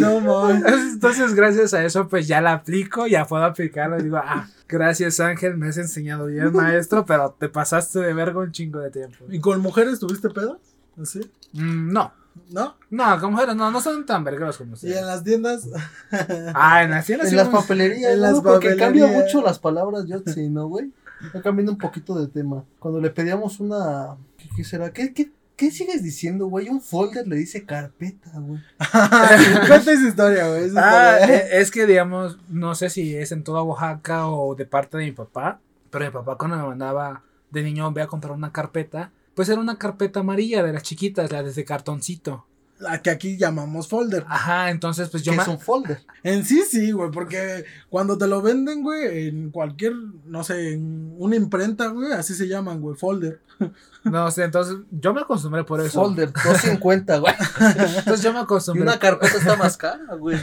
No, 0.00 0.20
mames. 0.20 0.64
Entonces, 0.94 1.34
gracias 1.34 1.74
a 1.74 1.84
eso, 1.84 2.08
pues 2.08 2.26
ya 2.26 2.40
la 2.40 2.52
aplico, 2.54 3.06
ya 3.06 3.26
puedo 3.26 3.44
aplicarlo. 3.44 3.98
Y 3.98 4.04
digo, 4.04 4.18
ah, 4.18 4.46
gracias 4.68 5.20
Ángel, 5.20 5.56
me 5.56 5.68
has 5.68 5.76
enseñado 5.78 6.26
bien, 6.26 6.52
maestro, 6.54 7.04
pero 7.04 7.36
te 7.38 7.48
pasaste 7.48 8.00
de 8.00 8.14
verga 8.14 8.40
un 8.40 8.52
chingo 8.52 8.80
de 8.80 8.90
tiempo. 8.90 9.24
¿Y 9.28 9.40
con 9.40 9.60
mujeres 9.60 9.98
tuviste 9.98 10.30
pedo? 10.30 10.58
¿Así? 11.00 11.20
Mm, 11.52 11.92
no, 11.92 12.12
¿No? 12.50 12.76
no, 12.90 13.20
como 13.20 13.32
mujeres, 13.32 13.54
no, 13.56 13.70
no 13.70 13.80
son 13.80 14.06
tan 14.06 14.24
vergueros 14.24 14.56
como 14.56 14.70
Y 14.70 14.72
en 14.72 14.74
ustedes. 14.74 15.02
las 15.06 15.24
tiendas, 15.24 15.68
Ah, 16.54 16.82
en 16.82 16.90
las 16.90 17.06
tiendas 17.06 17.26
en 17.26 17.30
sí 17.30 17.36
las 17.36 17.48
papelerías, 17.48 18.12
en 18.14 18.20
¿no? 18.20 18.26
las 18.30 18.40
Porque 18.40 18.76
cambia 18.76 19.04
papelerías. 19.04 19.34
mucho 19.34 19.42
las 19.46 19.58
palabras, 19.58 20.04
yo 20.06 20.22
sí, 20.26 20.48
¿no, 20.48 20.66
güey? 20.68 20.90
Está 21.26 21.40
cambiando 21.40 21.72
un 21.72 21.78
poquito 21.78 22.18
de 22.18 22.26
tema. 22.26 22.64
Cuando 22.80 23.00
le 23.00 23.10
pedíamos 23.10 23.60
una... 23.60 24.16
¿Qué, 24.36 24.48
qué 24.56 24.64
será? 24.64 24.92
¿Qué, 24.92 25.12
qué, 25.14 25.30
¿Qué 25.62 25.70
sigues 25.70 26.02
diciendo, 26.02 26.48
güey? 26.48 26.68
Un 26.68 26.80
folder 26.80 27.24
le 27.28 27.36
dice 27.36 27.64
carpeta, 27.64 28.32
güey. 28.34 28.60
cuenta 29.68 29.92
esa 29.92 30.08
historia, 30.08 30.48
güey. 30.48 30.68
Ah, 30.76 31.18
eh, 31.20 31.50
es 31.52 31.70
que 31.70 31.86
digamos, 31.86 32.36
no 32.48 32.74
sé 32.74 32.90
si 32.90 33.14
es 33.14 33.30
en 33.30 33.44
toda 33.44 33.62
Oaxaca 33.62 34.26
o 34.26 34.56
de 34.56 34.66
parte 34.66 34.98
de 34.98 35.04
mi 35.04 35.12
papá, 35.12 35.60
pero 35.88 36.04
mi 36.04 36.10
papá 36.10 36.36
cuando 36.36 36.56
me 36.56 36.64
mandaba 36.64 37.22
de 37.52 37.62
niño, 37.62 37.92
ve 37.92 38.02
a 38.02 38.08
comprar 38.08 38.32
una 38.32 38.50
carpeta, 38.50 39.12
pues 39.36 39.48
era 39.50 39.60
una 39.60 39.78
carpeta 39.78 40.18
amarilla 40.18 40.64
de 40.64 40.72
las 40.72 40.82
chiquitas, 40.82 41.30
la 41.30 41.44
desde 41.44 41.64
cartoncito. 41.64 42.44
La 42.82 43.00
que 43.00 43.10
aquí 43.10 43.36
llamamos 43.38 43.88
folder. 43.88 44.24
Ajá, 44.28 44.70
entonces 44.70 45.08
pues 45.08 45.22
yo 45.22 45.32
que 45.32 45.36
me... 45.38 45.42
es 45.42 45.48
un 45.48 45.58
folder. 45.58 46.00
En 46.22 46.44
sí, 46.44 46.62
sí, 46.68 46.92
güey, 46.92 47.10
porque 47.10 47.64
cuando 47.88 48.18
te 48.18 48.26
lo 48.26 48.42
venden, 48.42 48.82
güey, 48.82 49.28
en 49.28 49.50
cualquier, 49.50 49.92
no 50.26 50.44
sé, 50.44 50.72
en 50.74 51.14
una 51.18 51.36
imprenta, 51.36 51.88
güey, 51.88 52.12
así 52.12 52.34
se 52.34 52.48
llaman, 52.48 52.80
güey, 52.80 52.96
folder. 52.96 53.40
No 54.04 54.28
sé, 54.32 54.42
entonces 54.42 54.78
yo 54.90 55.14
me 55.14 55.20
acostumbré 55.20 55.62
por 55.62 55.80
eso. 55.80 56.02
Folder, 56.02 56.32
250, 56.32 57.18
güey. 57.18 57.32
Entonces 57.98 58.20
yo 58.20 58.32
me 58.32 58.40
Y 58.40 58.42
acostumbré. 58.42 58.82
una 58.82 58.98
carpeta 58.98 59.36
está 59.38 59.54
más 59.54 59.76
cara, 59.76 60.14
güey. 60.18 60.36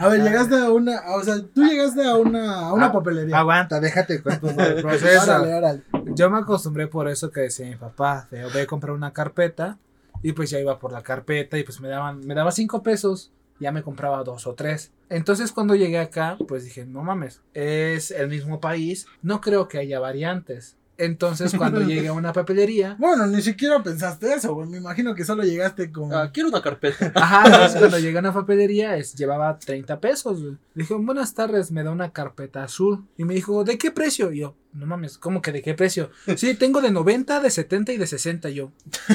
A 0.00 0.08
ver, 0.08 0.20
llegaste 0.20 0.56
a 0.56 0.72
una, 0.72 1.00
o 1.14 1.22
sea, 1.22 1.36
tú 1.54 1.62
llegaste 1.64 2.04
a 2.04 2.16
una, 2.16 2.58
a 2.66 2.72
una 2.72 2.86
Ah, 2.86 2.92
papelería. 2.92 3.38
Aguanta, 3.38 3.78
déjate 3.78 4.20
cuento 4.20 4.48
el 4.50 4.54
proceso. 4.82 5.22
Órale, 5.22 5.54
órale. 5.54 5.82
Yo 6.16 6.28
me 6.28 6.38
acostumbré 6.38 6.88
por 6.88 7.08
eso 7.08 7.30
que 7.30 7.42
decía 7.42 7.66
mi 7.66 7.76
papá, 7.76 8.26
de, 8.32 8.42
voy 8.46 8.62
a 8.62 8.66
comprar 8.66 8.92
una 8.92 9.12
carpeta 9.12 9.78
y 10.24 10.32
pues 10.32 10.48
ya 10.48 10.58
iba 10.58 10.78
por 10.78 10.90
la 10.90 11.02
carpeta 11.02 11.58
y 11.58 11.64
pues 11.64 11.80
me 11.82 11.88
daban, 11.88 12.26
me 12.26 12.34
daba 12.34 12.50
cinco 12.50 12.82
pesos, 12.82 13.30
ya 13.60 13.70
me 13.72 13.82
compraba 13.82 14.24
dos 14.24 14.46
o 14.46 14.54
tres. 14.54 14.90
Entonces 15.10 15.52
cuando 15.52 15.74
llegué 15.74 15.98
acá, 15.98 16.38
pues 16.48 16.64
dije, 16.64 16.86
no 16.86 17.02
mames, 17.02 17.42
es 17.52 18.10
el 18.10 18.28
mismo 18.28 18.58
país, 18.58 19.06
no 19.20 19.42
creo 19.42 19.68
que 19.68 19.76
haya 19.76 20.00
variantes. 20.00 20.76
Entonces 20.96 21.54
cuando 21.54 21.80
llegué 21.86 22.08
a 22.08 22.14
una 22.14 22.32
papelería, 22.32 22.96
Bueno, 22.98 23.26
ni 23.26 23.42
siquiera 23.42 23.82
pensaste 23.82 24.32
eso, 24.32 24.54
güey. 24.54 24.66
Me 24.66 24.78
imagino 24.78 25.14
que 25.14 25.26
solo 25.26 25.42
llegaste 25.42 25.92
con. 25.92 26.10
Ah, 26.14 26.30
quiero 26.32 26.48
una 26.48 26.62
carpeta. 26.62 27.12
ajá, 27.14 27.42
entonces 27.44 27.78
cuando 27.78 27.98
llegué 28.00 28.16
a 28.16 28.20
una 28.20 28.32
papelería 28.32 28.96
es, 28.96 29.14
llevaba 29.14 29.58
30 29.58 30.00
pesos. 30.00 30.40
güey. 30.40 30.56
Dije, 30.74 30.94
buenas 30.94 31.34
tardes, 31.34 31.70
me 31.70 31.82
da 31.82 31.90
una 31.90 32.12
carpeta 32.12 32.64
azul. 32.64 33.04
Y 33.18 33.24
me 33.24 33.34
dijo, 33.34 33.62
¿de 33.64 33.76
qué 33.76 33.90
precio? 33.90 34.32
Y 34.32 34.38
yo, 34.38 34.54
no 34.74 34.86
mames, 34.86 35.18
¿cómo 35.18 35.40
que 35.40 35.52
de 35.52 35.62
qué 35.62 35.74
precio? 35.74 36.10
Sí, 36.36 36.54
tengo 36.54 36.80
de 36.80 36.90
90, 36.90 37.40
de 37.40 37.50
70 37.50 37.92
y 37.92 37.96
de 37.96 38.06
60. 38.06 38.50
Y 38.50 38.54
yo, 38.54 38.72
¿qué? 39.08 39.14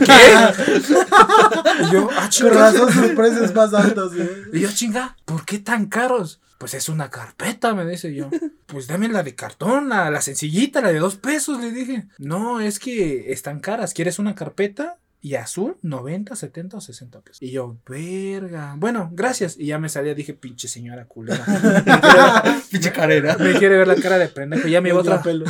y 1.83 1.93
yo, 1.93 2.09
ah, 2.17 2.29
chinga. 2.29 2.51
razón 2.51 2.91
sus 2.91 3.07
precios 3.11 3.53
más 3.53 3.73
altos, 3.73 4.15
güey. 4.15 4.29
Y 4.53 4.61
yo, 4.61 4.69
chinga, 4.71 5.17
¿por 5.25 5.45
qué 5.45 5.59
tan 5.59 5.87
caros? 5.87 6.39
Pues 6.57 6.73
es 6.73 6.89
una 6.89 7.09
carpeta, 7.09 7.73
me 7.73 7.85
dice 7.85 8.13
yo. 8.13 8.29
Pues 8.65 8.87
dame 8.87 9.07
la 9.07 9.23
de 9.23 9.33
cartón, 9.33 9.87
la, 9.87 10.09
la 10.11 10.21
sencillita, 10.21 10.81
la 10.81 10.91
de 10.91 10.99
dos 10.99 11.15
pesos, 11.15 11.61
le 11.61 11.71
dije. 11.71 12.07
No, 12.17 12.59
es 12.59 12.79
que 12.79 13.31
están 13.31 13.59
caras. 13.59 13.93
¿Quieres 13.93 14.19
una 14.19 14.35
carpeta? 14.35 14.97
Y 15.21 15.35
azul, 15.35 15.77
90, 15.81 16.33
70 16.33 16.77
o 16.77 16.81
60 16.81 17.21
pesos. 17.21 17.41
Y 17.41 17.51
yo, 17.51 17.77
verga. 17.85 18.75
Bueno, 18.77 19.09
gracias. 19.11 19.57
Y 19.57 19.65
ya 19.65 19.77
me 19.77 19.89
salía, 19.89 20.15
dije, 20.15 20.33
pinche 20.33 20.69
señora 20.69 21.05
culera. 21.05 21.43
Pinche 22.71 22.91
carrera. 22.93 23.35
me 23.37 23.53
quiere 23.53 23.77
ver 23.77 23.87
la 23.87 23.95
cara 23.95 24.17
de 24.17 24.29
pendejo. 24.29 24.67
Y 24.67 24.71
ya 24.71 24.81
me 24.81 24.89
iba 24.89 24.99
a 24.99 25.01
otra, 25.01 25.21
pelo. 25.21 25.45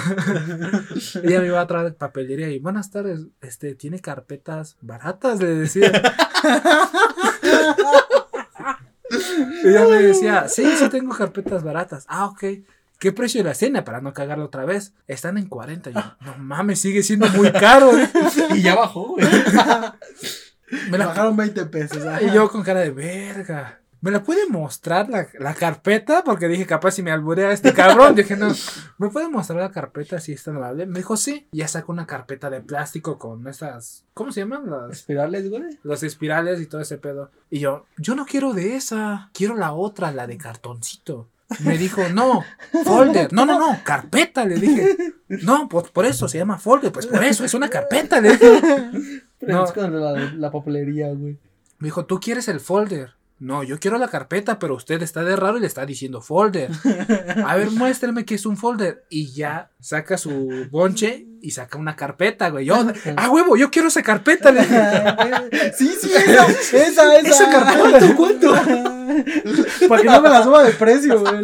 ella 1.24 1.40
me 1.42 1.48
iba 1.48 1.60
a 1.60 1.64
otra 1.64 1.94
papelería 1.94 2.50
y 2.50 2.60
buenas 2.60 2.90
tardes, 2.90 3.28
este, 3.42 3.76
tiene 3.76 4.00
carpetas 4.00 4.78
baratas, 4.82 5.40
le 5.40 5.54
decía. 5.54 5.92
y 9.64 9.68
ella 9.68 9.88
me 9.88 10.02
decía, 10.02 10.48
sí, 10.48 10.66
sí 10.78 10.90
tengo 10.90 11.16
carpetas 11.16 11.64
baratas. 11.64 12.06
Ah, 12.08 12.26
ok. 12.26 12.44
¿Qué 13.00 13.12
precio 13.14 13.42
de 13.42 13.50
la 13.50 13.56
cena 13.56 13.84
para 13.86 14.02
no 14.02 14.14
cagarlo 14.14 14.46
otra 14.46 14.66
vez? 14.66 14.94
Están 15.08 15.38
en 15.38 15.48
40. 15.48 15.90
Yo, 15.92 16.02
no 16.22 16.38
mames, 16.38 16.80
sigue 16.82 17.02
siendo 17.02 17.28
muy 17.30 17.52
caro. 17.52 17.98
¿eh". 17.98 18.10
Y 18.56 18.62
ya 18.62 18.76
bajó, 18.76 19.08
güey. 19.16 19.26
Me 20.92 20.98
la- 20.98 21.08
Bajaron 21.08 21.36
20 21.36 21.66
pesos. 21.68 22.06
ajá. 22.06 22.22
y 22.22 22.32
yo 22.32 22.50
con 22.50 22.62
cara 22.64 22.82
de 22.82 22.92
verga. 22.92 23.80
¿Me 24.02 24.12
la 24.12 24.24
puede 24.24 24.48
mostrar 24.48 25.10
la, 25.10 25.28
la 25.40 25.54
carpeta? 25.54 26.24
Porque 26.24 26.48
dije, 26.48 26.66
capaz 26.66 26.92
si 26.92 27.04
me 27.04 27.12
alburea 27.12 27.52
este 27.52 27.74
cabrón. 27.74 28.16
Dije, 28.16 28.38
no, 28.38 28.48
¿me 28.98 29.10
puede 29.10 29.28
mostrar 29.28 29.60
la 29.60 29.72
carpeta 29.72 30.20
si 30.22 30.32
es 30.32 30.42
tan 30.44 30.56
amable? 30.56 30.86
Me 30.86 31.00
dijo, 31.00 31.18
sí. 31.18 31.48
Y 31.52 31.58
ya 31.58 31.68
sacó 31.68 31.92
una 31.92 32.08
carpeta 32.08 32.50
de 32.50 32.62
plástico 32.62 33.18
con 33.20 33.46
estas, 33.48 34.06
¿cómo 34.14 34.32
se 34.32 34.40
llaman? 34.42 34.70
Las, 34.70 34.92
Espirales, 34.92 35.50
güey. 35.50 35.64
los 35.84 36.04
espirales 36.04 36.62
y 36.62 36.66
todo 36.66 36.80
ese 36.80 36.98
pedo. 36.98 37.32
Y 37.50 37.60
yo, 37.60 37.88
yo 37.98 38.16
no 38.16 38.26
quiero 38.26 38.54
de 38.54 38.78
esa. 38.78 39.32
Quiero 39.34 39.58
la 39.58 39.74
otra, 39.74 40.14
la 40.14 40.28
de 40.28 40.38
cartoncito. 40.38 41.28
Me 41.60 41.78
dijo, 41.78 42.02
no, 42.14 42.44
folder. 42.84 43.34
No, 43.34 43.46
no, 43.46 43.58
no, 43.60 43.80
carpeta, 43.84 44.46
le 44.46 44.56
dije. 44.56 44.96
No, 45.30 45.68
pues 45.70 45.90
por 45.90 46.06
eso 46.06 46.28
se 46.28 46.38
llama 46.38 46.58
folder. 46.60 46.92
Pues 46.92 47.08
por 47.08 47.24
eso, 47.24 47.44
es 47.46 47.54
una 47.54 47.70
carpeta, 47.70 48.22
le 48.22 48.32
dije. 48.32 48.62
Pero 49.40 49.54
No. 49.54 49.66
es 49.66 49.72
con 49.72 50.00
la, 50.00 50.12
la 50.14 50.52
papelería, 50.52 51.08
güey. 51.10 51.38
Me 51.80 51.88
dijo, 51.88 52.06
tú 52.06 52.20
quieres 52.20 52.48
el 52.50 52.60
folder. 52.60 53.14
No, 53.40 53.64
yo 53.64 53.80
quiero 53.80 53.98
la 53.98 54.10
carpeta, 54.10 54.60
pero 54.60 54.76
usted 54.76 55.02
está 55.02 55.24
de 55.24 55.38
raro 55.38 55.58
y 55.58 55.62
le 55.62 55.68
está 55.68 55.86
diciendo 55.86 56.22
folder. 56.22 56.72
A 57.46 57.56
ver, 57.56 57.72
muéstrame 57.72 58.26
que 58.26 58.36
es 58.36 58.46
un 58.46 58.58
folder. 58.58 59.06
Y 59.10 59.32
ya 59.32 59.72
saca 59.80 60.18
su 60.18 60.68
bonche 60.70 61.26
y 61.42 61.52
saca 61.52 61.78
una 61.78 61.96
carpeta, 61.96 62.50
güey. 62.50 62.66
Yo, 62.66 62.76
ah, 63.16 63.30
huevo, 63.30 63.56
yo 63.56 63.72
quiero 63.72 63.88
esa 63.88 64.04
carpeta. 64.04 64.52
Le 64.52 64.62
dije. 64.62 64.80
Sí, 65.78 65.88
sí, 66.00 66.12
esa, 66.14 66.48
esa, 66.48 67.20
esa. 67.20 67.20
Esa 67.20 67.50
carpeta, 67.50 68.16
¿cuánto? 68.16 68.52
Para 69.88 70.02
que 70.02 70.08
no 70.10 70.22
me 70.22 70.30
la 70.30 70.44
suba 70.44 70.64
de 70.64 70.74
precio, 70.74 71.20
güey. 71.22 71.42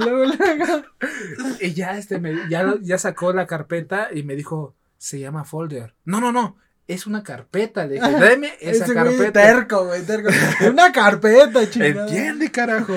Y 1.61 1.73
ya, 1.73 1.97
este, 1.97 2.19
me, 2.19 2.49
ya, 2.49 2.75
ya 2.81 2.97
sacó 2.97 3.31
la 3.31 3.47
carpeta 3.47 4.09
y 4.13 4.23
me 4.23 4.35
dijo, 4.35 4.75
se 4.97 5.19
llama 5.19 5.45
folder. 5.45 5.93
No, 6.03 6.19
no, 6.19 6.33
no, 6.33 6.57
es 6.87 7.07
una 7.07 7.23
carpeta. 7.23 7.85
Le 7.85 7.95
dije, 7.95 8.11
dame 8.11 8.53
esa 8.61 8.85
Ese 8.85 8.93
güey 8.93 9.05
carpeta. 9.05 9.41
terco, 9.41 9.85
güey, 9.85 10.03
terco. 10.03 10.29
Una 10.69 10.91
carpeta, 10.91 11.69
chingada. 11.69 12.07
Entiende, 12.07 12.51
carajo. 12.51 12.93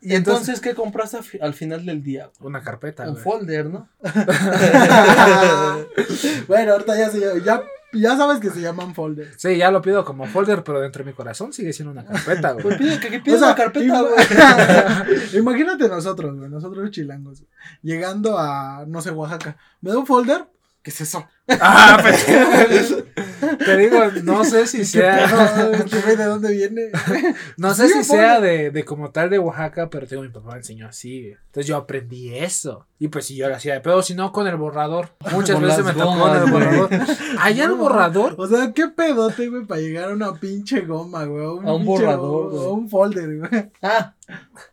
Y 0.00 0.14
entonces, 0.14 0.60
¿qué 0.60 0.74
compraste 0.74 1.18
al 1.40 1.54
final 1.54 1.84
del 1.84 2.02
día? 2.02 2.30
Una 2.40 2.62
carpeta, 2.62 3.04
Un 3.04 3.12
güey. 3.12 3.22
folder, 3.24 3.66
¿no? 3.66 3.88
bueno, 6.48 6.72
ahorita 6.72 6.96
ya, 6.96 7.10
se, 7.10 7.20
ya, 7.44 7.62
ya 7.92 8.16
sabes 8.16 8.40
que 8.40 8.50
se 8.50 8.60
llaman 8.60 8.94
folder. 8.94 9.28
Sí, 9.36 9.56
ya 9.56 9.70
lo 9.70 9.82
pido 9.82 10.04
como 10.04 10.26
folder, 10.26 10.62
pero 10.62 10.80
dentro 10.80 11.04
de 11.04 11.10
mi 11.10 11.16
corazón 11.16 11.52
sigue 11.52 11.72
siendo 11.72 11.92
una 11.92 12.04
carpeta, 12.04 12.52
güey. 12.52 12.62
Pues 12.64 12.78
pide 12.78 13.00
que, 13.00 13.10
que 13.10 13.20
pida 13.20 13.34
O 13.34 13.38
sea, 13.38 13.48
una 13.48 13.56
carpeta, 13.56 14.02
güey. 14.02 15.36
Imagínate 15.38 15.88
nosotros, 15.88 16.36
güey, 16.36 16.50
nosotros 16.50 16.90
chilangos, 16.90 17.40
güey, 17.40 17.50
llegando 17.82 18.38
a, 18.38 18.84
no 18.86 19.00
sé, 19.02 19.10
Oaxaca. 19.10 19.56
¿Me 19.80 19.90
da 19.90 19.98
un 19.98 20.06
folder? 20.06 20.46
¿Qué 20.82 20.90
es 20.90 21.00
eso? 21.00 21.28
Ah, 21.48 21.98
pues, 22.00 22.24
te 23.58 23.76
digo, 23.76 23.98
no 24.22 24.44
sé 24.44 24.66
si 24.66 24.78
¿Qué 24.78 24.84
sea, 24.84 25.68
güey 26.04 26.16
de 26.16 26.24
dónde 26.24 26.52
viene? 26.52 26.90
no 27.56 27.74
sé 27.74 27.88
Sí, 27.88 27.94
si 27.94 28.04
sea 28.04 28.40
de, 28.40 28.70
de 28.70 28.84
como 28.84 29.10
tal 29.10 29.28
de 29.28 29.38
Oaxaca, 29.40 29.90
pero 29.90 30.06
tengo 30.06 30.22
mi 30.22 30.28
papá 30.28 30.52
me 30.52 30.58
enseñó 30.58 30.86
así. 30.86 31.20
güey. 31.22 31.36
Entonces 31.46 31.66
yo 31.66 31.76
aprendí 31.76 32.34
eso. 32.34 32.86
Y 32.98 33.08
pues 33.08 33.26
si 33.26 33.34
yo 33.36 33.48
lo 33.48 33.56
hacía 33.56 33.74
de 33.74 33.80
pedo, 33.80 34.00
si 34.02 34.14
no 34.14 34.30
con 34.32 34.46
el 34.46 34.56
borrador. 34.56 35.10
Muchas 35.32 35.56
Con 35.56 35.64
veces 35.64 35.84
me 35.84 35.92
tocó 35.92 36.18
con 36.18 36.36
el 36.36 36.50
borrador. 36.50 36.88
Allá 37.40 37.64
el 37.64 37.70
No, 37.70 37.76
borrador. 37.76 38.34
O 38.38 38.46
sea, 38.46 38.72
qué 38.72 38.86
pedote, 38.88 39.48
güey, 39.48 39.64
para 39.66 39.80
llegar 39.80 40.10
a 40.10 40.14
una 40.14 40.34
pinche 40.34 40.82
goma, 40.82 41.24
güey. 41.24 41.44
A 41.44 41.50
un, 41.50 41.68
A 41.68 41.72
un 41.74 41.82
pinche 41.84 42.02
borrador, 42.04 42.20
go- 42.30 42.50
güey. 42.50 42.64
A 42.64 42.68
un 42.70 42.88
folder, 42.88 43.38
güey. 43.38 43.70
Ah, 43.82 44.14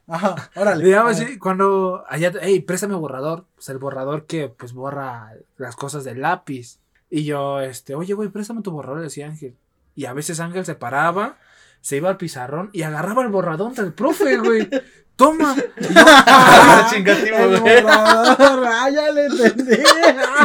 Ajá, 0.07 0.49
órale. 0.55 0.85
Digamos, 0.85 1.17
sí, 1.17 1.37
cuando 1.39 2.03
allá, 2.07 2.31
hey, 2.41 2.59
préstame 2.61 2.93
borrador. 2.95 3.45
Pues 3.55 3.67
el 3.69 3.77
borrador 3.79 4.25
que 4.25 4.47
pues 4.47 4.71
borra 4.73 5.33
las 5.57 5.75
cosas 5.75 6.03
del 6.05 6.21
lápiz. 6.21 6.68
Y 7.09 7.23
yo, 7.25 7.59
este, 7.61 7.95
oye, 7.95 8.13
güey, 8.13 8.29
préstame 8.29 8.61
tu 8.61 8.71
borrador, 8.71 9.01
decía 9.01 9.27
Ángel. 9.27 9.55
Y 9.95 10.05
a 10.05 10.13
veces 10.13 10.39
Ángel 10.39 10.65
se 10.65 10.75
paraba, 10.75 11.37
se 11.81 11.97
iba 11.97 12.09
al 12.09 12.17
pizarrón 12.17 12.69
y 12.71 12.83
agarraba 12.83 13.23
el 13.23 13.29
borrador 13.29 13.73
del 13.73 13.93
profe, 13.93 14.37
güey. 14.37 14.69
Toma. 15.15 15.53
Y 15.75 15.83
yo, 15.83 15.89
ah, 15.97 16.87
chingativo, 16.89 17.35
El 17.35 17.59
güey. 17.59 17.81
borrador, 17.83 18.65
ah, 18.71 18.89
ya 18.89 19.11
le 19.11 19.25
entendí. 19.25 19.75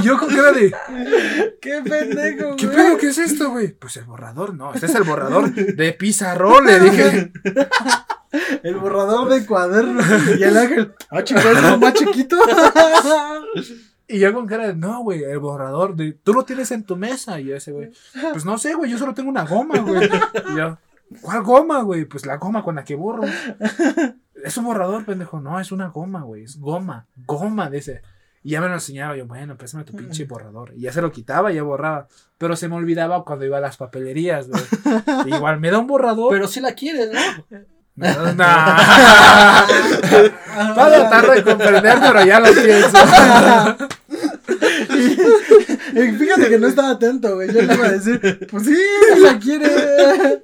y 0.01 0.03
yo 0.03 0.19
con 0.19 0.35
cara 0.35 0.51
de, 0.51 0.75
Qué 1.61 1.81
pendejo, 1.89 2.57
¿qué 2.57 2.67
güey. 2.67 2.77
pedo? 2.77 2.99
¿Qué 2.99 3.07
es 3.07 3.19
esto, 3.19 3.51
güey? 3.51 3.69
Pues 3.69 3.97
el 3.99 4.05
borrador, 4.05 4.53
no, 4.55 4.75
este 4.75 4.87
es 4.87 4.95
el 4.97 5.05
borrador 5.05 5.55
de 5.55 5.93
pizarrón, 5.93 6.67
le 6.67 6.81
dije. 6.81 7.33
El 8.65 8.75
borrador 8.75 9.29
de 9.29 9.47
cuaderno. 9.47 10.03
Y 10.37 10.43
el 10.43 10.57
ángel, 10.57 10.93
ah, 11.13 11.21
es 11.21 11.79
más 11.79 11.95
chiquito. 11.95 12.37
Y 14.07 14.19
yo 14.19 14.33
con 14.35 14.47
cara 14.47 14.67
de, 14.67 14.75
no, 14.75 15.03
güey, 15.03 15.23
el 15.23 15.39
borrador, 15.39 15.97
de, 15.97 16.13
tú 16.13 16.35
lo 16.35 16.45
tienes 16.45 16.71
en 16.73 16.85
tu 16.85 16.97
mesa. 16.97 17.41
Y 17.41 17.47
yo 17.47 17.57
ese, 17.57 17.73
güey, 17.73 17.91
pues 18.33 18.45
no 18.45 18.59
sé, 18.59 18.75
güey, 18.75 18.91
yo 18.91 18.99
solo 18.99 19.15
tengo 19.15 19.31
una 19.31 19.45
goma, 19.45 19.79
güey. 19.79 20.09
Y 20.53 20.57
yo, 20.57 20.79
¿cuál 21.23 21.43
goma, 21.43 21.83
güey? 21.83 22.05
Pues 22.05 22.27
la 22.27 22.37
goma 22.37 22.63
con 22.63 22.75
la 22.75 22.85
que 22.85 22.95
borro. 22.95 23.23
Es 24.45 24.57
un 24.59 24.67
borrador, 24.67 25.07
pendejo. 25.07 25.41
No, 25.41 25.59
es 25.59 25.73
una 25.73 25.89
goma, 25.89 26.23
güey, 26.23 26.45
es 26.45 26.61
goma, 26.61 27.07
goma, 27.27 27.71
dice. 27.71 28.03
Y 28.43 28.51
ya 28.51 28.61
me 28.61 28.69
lo 28.69 28.75
enseñaba, 28.75 29.17
yo, 29.17 29.27
bueno, 29.27 29.57
préstame 29.57 29.85
tu 29.85 29.97
pinche 29.97 30.27
borrador. 30.27 30.75
Y 30.77 30.83
ya 30.83 30.93
se 30.93 31.01
lo 31.01 31.11
quitaba 31.11 31.51
y 31.51 31.55
ya 31.55 31.63
borraba. 31.63 32.09
Pero 32.37 32.57
se 32.57 32.69
me 32.69 32.75
olvidaba 32.75 33.25
cuando 33.25 33.47
iba 33.47 33.57
a 33.57 33.61
las 33.63 33.79
papelerías, 33.79 34.49
güey. 34.49 34.63
Igual 35.35 35.61
me 35.61 35.71
da 35.71 35.79
un 35.79 35.87
borrador. 35.87 36.31
Pero 36.31 36.47
si 36.47 36.61
la 36.61 36.75
quieres, 36.75 37.11
¿no? 37.11 37.65
Me 37.97 38.09
da- 38.09 38.33
Nah. 38.35 39.67
Va 40.77 40.87
a 40.87 40.91
tratar 40.91 41.31
de 41.31 41.43
comprender, 41.45 41.99
pero 42.01 42.25
ya 42.25 42.41
lo 42.41 42.53
pienso. 42.53 42.99
Y 45.95 46.13
fíjate 46.19 46.49
que 46.49 46.59
no 46.59 46.67
estaba 46.67 46.91
atento, 46.91 47.35
güey. 47.37 47.53
Yo 47.53 47.63
le 47.63 47.75
iba 47.75 47.87
a 47.87 47.93
decir, 47.93 48.47
pues 48.51 48.65
sí, 48.65 48.77
la 49.23 49.39
quiere. 49.39 50.43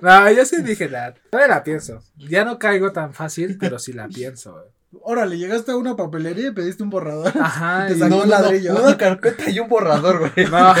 No, 0.00 0.30
yo 0.30 0.44
sí 0.44 0.62
dije, 0.62 0.88
la, 0.88 1.14
todavía 1.30 1.54
la 1.56 1.64
pienso. 1.64 2.02
Ya 2.16 2.44
no 2.44 2.58
caigo 2.58 2.92
tan 2.92 3.14
fácil, 3.14 3.56
pero 3.58 3.78
sí 3.78 3.92
la 3.92 4.08
pienso, 4.08 4.52
güey. 4.52 4.64
Órale, 5.02 5.36
llegaste 5.36 5.70
a 5.72 5.76
una 5.76 5.96
papelería 5.96 6.48
y 6.48 6.50
pediste 6.50 6.82
un 6.82 6.88
borrador. 6.88 7.32
Ajá. 7.38 7.86
Te 7.88 7.94
y- 7.94 7.98
sacó 7.98 8.08
No, 8.16 8.22
un 8.22 8.28
no, 8.28 8.40
ladrillo. 8.40 8.74
una 8.74 8.96
carpeta 8.96 9.50
y 9.50 9.58
un 9.60 9.68
borrador, 9.68 10.18
güey. 10.18 10.46
No. 10.50 10.74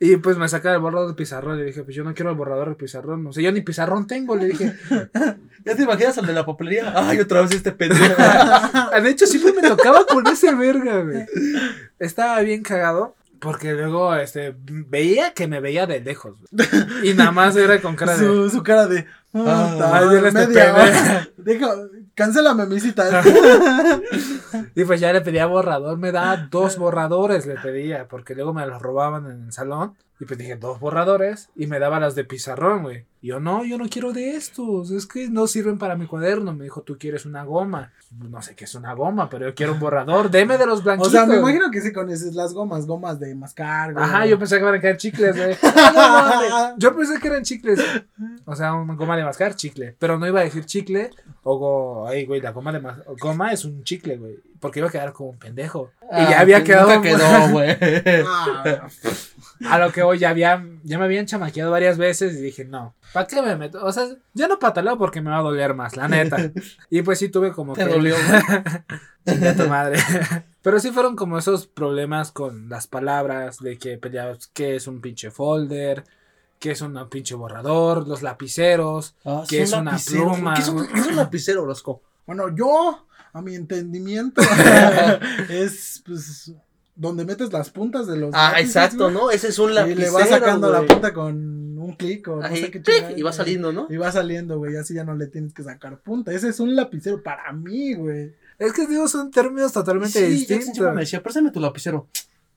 y 0.00 0.16
pues 0.16 0.38
me 0.38 0.48
saca 0.48 0.72
el 0.72 0.78
borrador 0.80 1.08
de 1.08 1.14
pizarrón. 1.14 1.58
Le 1.58 1.64
dije, 1.64 1.82
pues 1.82 1.94
yo 1.94 2.02
no 2.02 2.14
quiero 2.14 2.30
el 2.30 2.36
borrador 2.36 2.70
de 2.70 2.74
pizarrón. 2.76 3.22
No 3.22 3.32
sé, 3.32 3.42
yo 3.42 3.52
ni 3.52 3.60
pizarrón 3.60 4.06
tengo. 4.06 4.36
Le 4.36 4.46
dije, 4.46 4.74
¿Ya 5.64 5.76
te 5.76 5.82
imaginas 5.82 6.16
al 6.16 6.26
de 6.26 6.32
la 6.32 6.46
papelería? 6.46 6.92
Ay, 6.96 7.20
otra 7.20 7.42
vez 7.42 7.50
este 7.52 7.72
pendejo. 7.72 8.14
De 9.02 9.10
hecho, 9.10 9.26
siempre 9.26 9.52
me 9.60 9.68
tocaba 9.68 10.06
con 10.06 10.26
ese 10.26 10.54
verga, 10.54 11.02
güey. 11.02 11.26
Estaba 11.98 12.40
bien 12.40 12.62
cagado. 12.62 13.16
Porque 13.40 13.72
luego, 13.72 14.14
este, 14.16 14.54
veía 14.66 15.32
que 15.32 15.46
me 15.48 15.60
veía 15.60 15.86
de 15.86 16.00
lejos, 16.00 16.34
güey. 16.50 16.68
Y 17.10 17.14
nada 17.14 17.30
más 17.30 17.56
era 17.56 17.80
con 17.80 17.96
cara 17.96 18.14
de. 18.14 18.26
Su, 18.26 18.50
su 18.50 18.62
cara 18.62 18.86
de. 18.86 19.06
Ah, 19.32 19.70
"Puta, 19.72 19.96
ay, 19.96 20.08
dile 20.08 20.26
a 20.26 20.28
este 20.28 20.46
media 20.46 20.74
pendejo". 20.74 20.76
hora. 20.76 21.28
Deja, 21.36 21.74
cancélame 22.14 22.66
mi 22.66 22.80
cita. 22.80 23.22
Y 24.74 24.84
pues 24.84 25.00
ya 25.00 25.12
le 25.12 25.20
pedía 25.20 25.46
borrador, 25.46 25.96
me 25.98 26.10
da 26.12 26.48
dos 26.50 26.76
borradores, 26.76 27.46
le 27.46 27.54
pedía, 27.56 28.08
porque 28.08 28.34
luego 28.34 28.52
me 28.52 28.66
los 28.66 28.80
robaban 28.82 29.26
en 29.30 29.44
el 29.46 29.52
salón. 29.52 29.94
Y 30.20 30.26
pues 30.26 30.38
dije, 30.38 30.56
dos 30.56 30.78
borradores, 30.78 31.48
y 31.56 31.66
me 31.66 31.78
daba 31.78 31.98
las 31.98 32.14
de 32.14 32.24
pizarrón, 32.24 32.82
güey. 32.82 33.06
Y 33.22 33.28
yo, 33.28 33.40
no, 33.40 33.64
yo 33.64 33.78
no 33.78 33.88
quiero 33.88 34.12
de 34.12 34.36
estos, 34.36 34.90
es 34.90 35.06
que 35.06 35.30
no 35.30 35.46
sirven 35.46 35.78
para 35.78 35.96
mi 35.96 36.06
cuaderno. 36.06 36.52
Me 36.54 36.64
dijo, 36.64 36.82
tú 36.82 36.98
quieres 36.98 37.24
una 37.24 37.42
goma. 37.44 37.90
No 38.18 38.42
sé 38.42 38.54
qué 38.54 38.64
es 38.64 38.74
una 38.74 38.92
goma, 38.92 39.30
pero 39.30 39.48
yo 39.48 39.54
quiero 39.54 39.72
un 39.72 39.80
borrador, 39.80 40.30
deme 40.30 40.58
de 40.58 40.66
los 40.66 40.80
O 40.80 40.82
blanquitos. 40.82 41.12
sea, 41.12 41.24
me 41.26 41.36
imagino 41.36 41.70
que 41.70 41.80
sí 41.80 41.90
conoces 41.92 42.34
las 42.34 42.52
gomas, 42.52 42.86
gomas 42.86 43.18
de 43.18 43.34
mascar. 43.34 43.94
güey. 43.94 44.04
Ajá, 44.04 44.26
yo 44.26 44.38
pensé 44.38 44.58
que 44.58 44.80
caer 44.80 44.96
chicles, 44.98 45.36
güey. 45.36 45.56
No. 45.94 46.76
Yo 46.78 46.94
pensé 46.94 47.18
que 47.18 47.28
eran 47.28 47.42
chicles. 47.42 47.80
O 48.44 48.54
sea, 48.54 48.74
una 48.74 48.94
goma 48.94 49.16
de 49.16 49.24
mascar, 49.24 49.54
chicle. 49.54 49.96
Pero 49.98 50.18
no 50.18 50.26
iba 50.26 50.40
a 50.40 50.44
decir 50.44 50.64
chicle 50.66 51.10
o 51.42 51.56
go... 51.58 52.06
Ay, 52.08 52.26
güey, 52.26 52.40
la 52.40 52.52
goma 52.52 52.72
de 52.72 52.80
mas- 52.80 52.98
goma 53.18 53.52
es 53.52 53.64
un 53.64 53.82
chicle, 53.84 54.16
güey. 54.18 54.38
Porque 54.60 54.78
iba 54.80 54.88
a 54.88 54.92
quedar 54.92 55.12
como 55.14 55.30
un 55.30 55.38
pendejo. 55.38 55.90
y 56.12 56.16
ya 56.30 56.40
había 56.40 56.62
quedado. 56.62 56.90
Ah, 56.90 56.96
Nunca 56.96 57.08
quedó, 57.08 57.48
güey. 57.50 57.76
Ah, 58.26 58.86
A 59.68 59.78
lo 59.78 59.90
que 59.92 60.02
hoy 60.02 60.18
ya 60.18 60.30
había, 60.30 60.64
ya 60.84 60.98
me 60.98 61.04
habían 61.04 61.26
chamaqueado 61.26 61.70
varias 61.70 61.98
veces 61.98 62.34
y 62.34 62.40
dije, 62.42 62.64
no, 62.64 62.94
¿para 63.12 63.26
qué 63.26 63.40
me 63.42 63.56
meto? 63.56 63.84
O 63.84 63.92
sea, 63.92 64.06
ya 64.34 64.48
no 64.48 64.58
pataleo 64.58 64.96
porque 64.98 65.20
me 65.20 65.30
va 65.30 65.38
a 65.38 65.42
doler 65.42 65.74
más, 65.74 65.96
la 65.96 66.08
neta. 66.08 66.36
Y 66.90 67.02
pues 67.02 67.18
sí 67.18 67.28
tuve 67.30 67.52
como 67.52 67.72
Te 67.74 67.84
que. 67.86 67.90
dolió, 67.90 68.14
tu 69.56 69.66
madre. 69.68 69.98
Pero 70.62 70.78
sí 70.78 70.90
fueron 70.90 71.16
como 71.16 71.38
esos 71.38 71.66
problemas 71.66 72.32
con 72.32 72.68
las 72.68 72.86
palabras, 72.86 73.58
de 73.60 73.78
que 73.78 73.96
peleabas, 73.96 74.48
que 74.48 74.76
es 74.76 74.86
un 74.86 75.00
pinche 75.00 75.30
folder, 75.30 76.04
que 76.58 76.72
es 76.72 76.82
un 76.82 77.08
pinche 77.08 77.34
borrador, 77.34 78.06
los 78.06 78.22
lapiceros. 78.22 79.14
Ah, 79.24 79.44
Que 79.48 79.62
es 79.62 79.72
un 79.72 79.80
una 79.80 79.96
pluma, 79.96 80.54
¿Qué 80.54 80.60
es 80.60 80.68
un, 80.68 80.86
qué 80.86 80.98
es 81.00 81.06
un 81.06 81.16
lapicero, 81.16 81.62
Orozco? 81.62 82.02
Bueno, 82.26 82.54
yo, 82.54 83.06
a 83.32 83.42
mi 83.42 83.54
entendimiento, 83.54 84.42
es 85.48 86.02
pues 86.06 86.52
donde 86.96 87.24
metes 87.24 87.52
las 87.52 87.70
puntas 87.70 88.06
de 88.06 88.16
los. 88.16 88.30
Ah, 88.34 88.50
lápices, 88.52 88.66
exacto, 88.76 89.10
¿no? 89.10 89.30
Ese 89.30 89.48
es 89.48 89.58
un 89.58 89.70
Y 89.70 89.74
lapicero, 89.74 90.00
le 90.00 90.10
vas 90.10 90.28
sacando 90.28 90.70
la 90.72 90.82
punta 90.82 91.12
con 91.14 91.78
un 91.78 91.94
clic 91.96 92.28
o 92.28 92.36
no 92.36 92.44
Ahí, 92.46 92.60
sé 92.60 92.70
qué 92.70 92.82
clic, 92.82 92.96
chingada, 92.96 93.18
y 93.18 93.22
va 93.22 93.32
saliendo, 93.32 93.72
¿no? 93.72 93.86
Y 93.88 93.96
va 93.96 94.12
saliendo, 94.12 94.58
güey, 94.58 94.76
así 94.76 94.94
ya 94.94 95.04
no 95.04 95.14
le 95.14 95.26
tienes 95.28 95.54
que 95.54 95.62
sacar 95.62 95.98
punta. 96.00 96.32
Ese 96.32 96.48
es 96.48 96.60
un 96.60 96.74
lapicero 96.76 97.22
para 97.22 97.52
mí, 97.52 97.94
güey. 97.94 98.34
Es 98.58 98.72
que 98.74 98.86
digo, 98.86 99.08
son 99.08 99.30
términos 99.30 99.72
totalmente 99.72 100.18
Sí, 100.26 100.26
distintos. 100.46 100.94
me 100.94 101.00
decía, 101.00 101.22
préstame 101.22 101.50
tu 101.50 101.60
lapicero. 101.60 102.08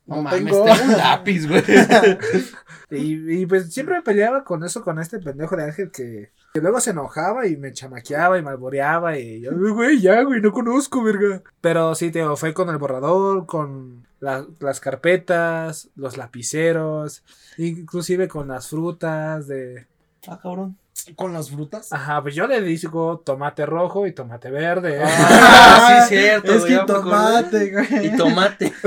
No, 0.06 0.18
No 0.18 0.22
mames, 0.24 0.44
tengo. 0.44 0.66
tengo 0.66 0.84
un 0.84 0.92
lápiz, 0.98 1.48
güey. 1.48 1.64
Y, 2.92 3.42
y 3.42 3.46
pues 3.48 3.74
siempre 3.74 3.96
me 3.96 4.02
peleaba 4.04 4.44
con 4.44 4.64
eso, 4.64 4.84
con 4.84 5.00
este 5.00 5.18
pendejo 5.20 5.56
de 5.56 5.64
Ángel 5.64 5.90
que, 5.90 6.32
que 6.54 6.62
luego 6.62 6.80
se 6.80 6.92
enojaba 6.92 7.48
y 7.48 7.58
me 7.58 7.72
chamaqueaba 7.74 8.38
y 8.38 8.44
me 8.44 8.52
alboreaba 8.52 9.18
y 9.18 9.42
yo, 9.42 9.52
güey, 9.74 10.00
ya, 10.00 10.22
güey, 10.24 10.40
no 10.40 10.52
conozco, 10.52 11.02
verga. 11.04 11.42
Pero 11.62 11.96
sí, 11.96 12.12
digo, 12.12 12.36
fue 12.38 12.54
con 12.54 12.70
el 12.70 12.78
borrador, 12.78 13.46
con 13.48 14.06
la- 14.20 14.46
las 14.60 14.80
carpetas, 14.80 15.90
los 15.96 16.16
lapiceros, 16.18 17.24
inclusive 17.58 18.28
con 18.28 18.48
las 18.50 18.70
frutas 18.70 19.48
de... 19.48 19.88
Ah, 20.28 20.40
cabrón. 20.42 20.78
Con 21.16 21.34
las 21.34 21.50
frutas. 21.50 21.92
Ajá, 21.92 22.22
pues 22.22 22.34
yo 22.34 22.48
le 22.48 22.62
digo 22.62 23.22
tomate 23.26 23.66
rojo 23.66 24.08
y 24.08 24.14
tomate 24.14 24.50
verde. 24.50 25.02
Ah, 25.04 26.06
sí, 26.08 26.10
cierto, 26.16 26.54
Es 26.54 26.64
que 26.64 26.78
tomate, 26.88 27.72
güey. 27.72 28.08
Y 28.08 28.16
tomate. 28.16 28.74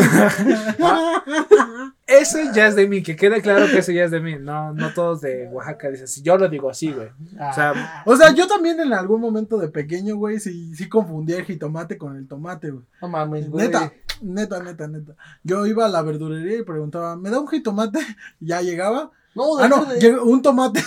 Eso 2.07 2.38
ya 2.55 2.69
es 2.69 2.77
de 2.77 2.87
mí, 2.87 3.03
que 3.03 3.16
quede 3.16 3.42
claro 3.42 3.66
que 3.66 3.79
eso 3.79 3.90
ya 3.90 4.05
es 4.05 4.12
de 4.12 4.21
mí. 4.21 4.37
No, 4.38 4.73
no 4.73 4.95
todos 4.95 5.21
de 5.23 5.49
Oaxaca 5.49 5.90
dicen 5.90 6.05
así. 6.05 6.23
Yo 6.23 6.38
lo 6.38 6.49
digo 6.49 6.71
así, 6.71 6.92
güey. 6.92 7.09
O 7.09 7.53
sea, 7.53 8.03
O 8.07 8.16
sea, 8.16 8.33
yo 8.33 8.47
también 8.47 8.79
en 8.79 8.92
algún 8.92 9.21
momento 9.21 9.59
de 9.59 9.69
pequeño, 9.69 10.16
güey, 10.16 10.38
sí, 10.38 10.73
sí 10.77 10.88
confundía 10.88 11.38
el 11.38 11.45
jitomate 11.45 11.99
con 11.99 12.16
el 12.16 12.29
tomate, 12.29 12.71
güey. 12.71 12.85
No 13.03 13.09
mames, 13.09 13.51
güey. 13.51 13.66
Neta, 13.66 13.92
neta, 14.23 14.62
neta, 14.62 14.87
neta. 14.87 15.16
Yo 15.42 15.66
iba 15.66 15.85
a 15.85 15.88
la 15.88 16.03
verdulería 16.03 16.59
y 16.59 16.62
preguntaba, 16.62 17.16
¿me 17.16 17.29
da 17.31 17.40
un 17.40 17.49
jitomate? 17.49 17.99
Ya 18.38 18.62
llegaba. 18.62 19.11
No, 19.37 19.59
Ah, 19.59 19.68
no, 19.68 19.85
de- 19.85 20.18
un 20.18 20.40
tomate. 20.42 20.81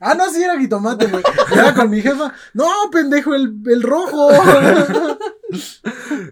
ah, 0.00 0.14
no, 0.14 0.28
sí 0.28 0.42
era 0.42 0.58
jitomate, 0.58 1.06
güey. 1.06 1.22
Era 1.52 1.72
con 1.72 1.88
mi 1.88 2.00
jefa. 2.02 2.34
No, 2.52 2.66
pendejo, 2.90 3.34
el, 3.34 3.54
el 3.66 3.82
rojo. 3.82 4.28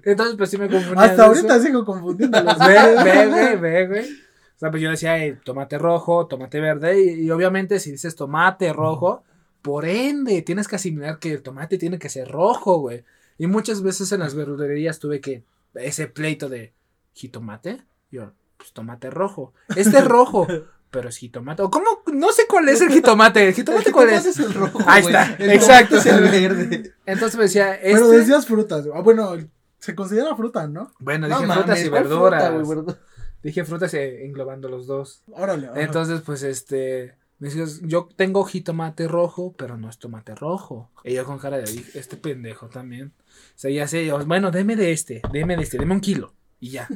entonces 0.05 0.37
pues 0.37 0.51
sí 0.51 0.59
me 0.59 0.69
confundía. 0.69 1.03
Hasta 1.05 1.25
ahorita 1.27 1.57
eso. 1.57 1.65
sigo 1.67 1.85
confundiendo 1.85 2.41
los 2.43 2.59
Ve, 2.59 2.77
ve, 3.05 3.27
ve, 3.27 3.57
ve, 3.57 3.87
güey. 3.87 4.05
O 4.13 4.59
sea, 4.59 4.71
pues 4.71 4.83
yo 4.83 4.91
decía 4.91 5.25
eh, 5.25 5.39
tomate 5.45 5.79
rojo, 5.79 6.27
tomate 6.27 6.61
verde. 6.61 7.01
Y, 7.01 7.27
y 7.27 7.31
obviamente 7.31 7.79
si 7.81 7.93
dices 7.93 8.17
tomate 8.17 8.73
rojo, 8.73 9.23
por 9.63 9.85
ende 9.85 10.43
tienes 10.43 10.67
que 10.69 10.77
asimilar 10.77 11.19
que 11.19 11.33
el 11.33 11.43
tomate 11.43 11.79
tiene 11.79 11.99
que 11.99 12.09
ser 12.09 12.29
rojo, 12.29 12.79
güey. 12.81 13.05
Y 13.39 13.47
muchas 13.47 13.83
veces 13.83 14.11
en 14.13 14.21
las 14.21 14.35
verdulerías 14.35 14.99
tuve 14.99 15.21
que 15.21 15.45
ese 15.75 16.09
pleito 16.09 16.49
de 16.49 16.73
jitomate. 17.13 17.83
Yo, 18.11 18.33
pues 18.57 18.73
tomate 18.73 19.11
rojo. 19.11 19.53
Este 19.77 19.99
es 19.99 20.05
rojo, 20.05 20.49
pero 20.91 21.09
es 21.09 21.17
jitomate. 21.17 21.63
O 21.63 21.71
cómo, 21.71 21.87
no 22.13 22.33
sé 22.33 22.43
cuál 22.49 22.69
es 22.69 22.81
el 22.81 22.91
jitomate. 22.91 23.43
¿El 23.43 23.49
El 23.49 23.55
jitomate 23.55 23.93
cuál 23.93 24.09
jitomate 24.09 24.29
es? 24.31 24.39
es 24.39 24.47
el 24.47 24.55
rojo, 24.55 24.79
Ahí 24.87 25.03
está, 25.05 25.37
El 25.39 25.51
exacto. 25.51 25.97
es 25.99 26.07
el 26.07 26.21
verde. 26.23 26.95
Entonces 27.07 27.37
me 27.37 27.45
decía, 27.45 27.75
este... 27.75 27.93
Pero 27.93 28.09
decías 28.09 28.47
frutas. 28.47 28.87
Ah, 28.95 29.01
bueno, 29.01 29.37
se 29.79 29.95
considera 29.95 30.35
fruta, 30.37 30.67
¿no? 30.67 30.93
Bueno, 30.99 31.29
No 31.29 31.37
dije 31.37 31.47
mames, 31.47 31.65
frutas 31.65 31.85
y 31.85 31.89
¿cuál 31.89 32.03
verduras. 32.05 32.43
fruta, 32.49 32.57
verdura? 32.69 32.99
Dije 33.43 33.65
frutas 33.65 33.95
eh, 33.95 34.25
englobando 34.27 34.69
los 34.69 34.87
dos. 34.87 35.23
Órale. 35.33 35.69
ajá. 35.69 35.81
Entonces, 35.81 36.21
pues, 36.23 36.43
este, 36.43 37.15
me 37.39 37.49
dices, 37.49 37.81
yo 37.85 38.09
tengo 38.17 38.45
jitomate 38.45 39.07
rojo, 39.07 39.55
pero 39.57 39.77
no 39.77 39.89
es 39.89 39.99
tomate 39.99 40.35
rojo. 40.35 40.91
Y 41.05 41.15
yo 41.15 41.25
con 41.25 41.39
cara 41.39 41.59
de, 41.59 41.65
"Ay, 41.69 41.87
este 41.95 42.17
pendejo 42.17 42.67
también. 42.69 43.13
O 43.19 43.33
sea, 43.55 43.71
ya 43.71 43.87
sé, 43.87 44.05
yo, 44.07 44.19
bueno, 44.27 44.51
deme 44.51 44.75
de 44.75 44.91
este, 44.93 45.23
deme 45.33 45.57
de 45.57 45.63
este, 45.63 45.79
deme 45.79 45.95
un 45.95 46.01
kilo. 46.01 46.35
Y 46.59 46.71
ya. 46.71 46.89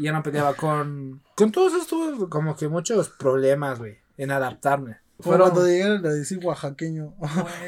Y 0.00 0.04
ya 0.04 0.12
no 0.12 0.22
peleaba 0.22 0.54
con, 0.54 1.20
con 1.36 1.52
todos 1.52 1.74
estos, 1.74 2.28
como 2.28 2.56
que 2.56 2.66
muchos 2.68 3.10
problemas, 3.10 3.78
güey, 3.78 3.98
en 4.16 4.30
adaptarme. 4.30 4.96
Como 5.22 5.36
Fueron- 5.36 5.50
cuando 5.50 5.68
llegaron 5.68 6.06
a 6.06 6.08
decir 6.08 6.40
oaxaqueño. 6.42 7.12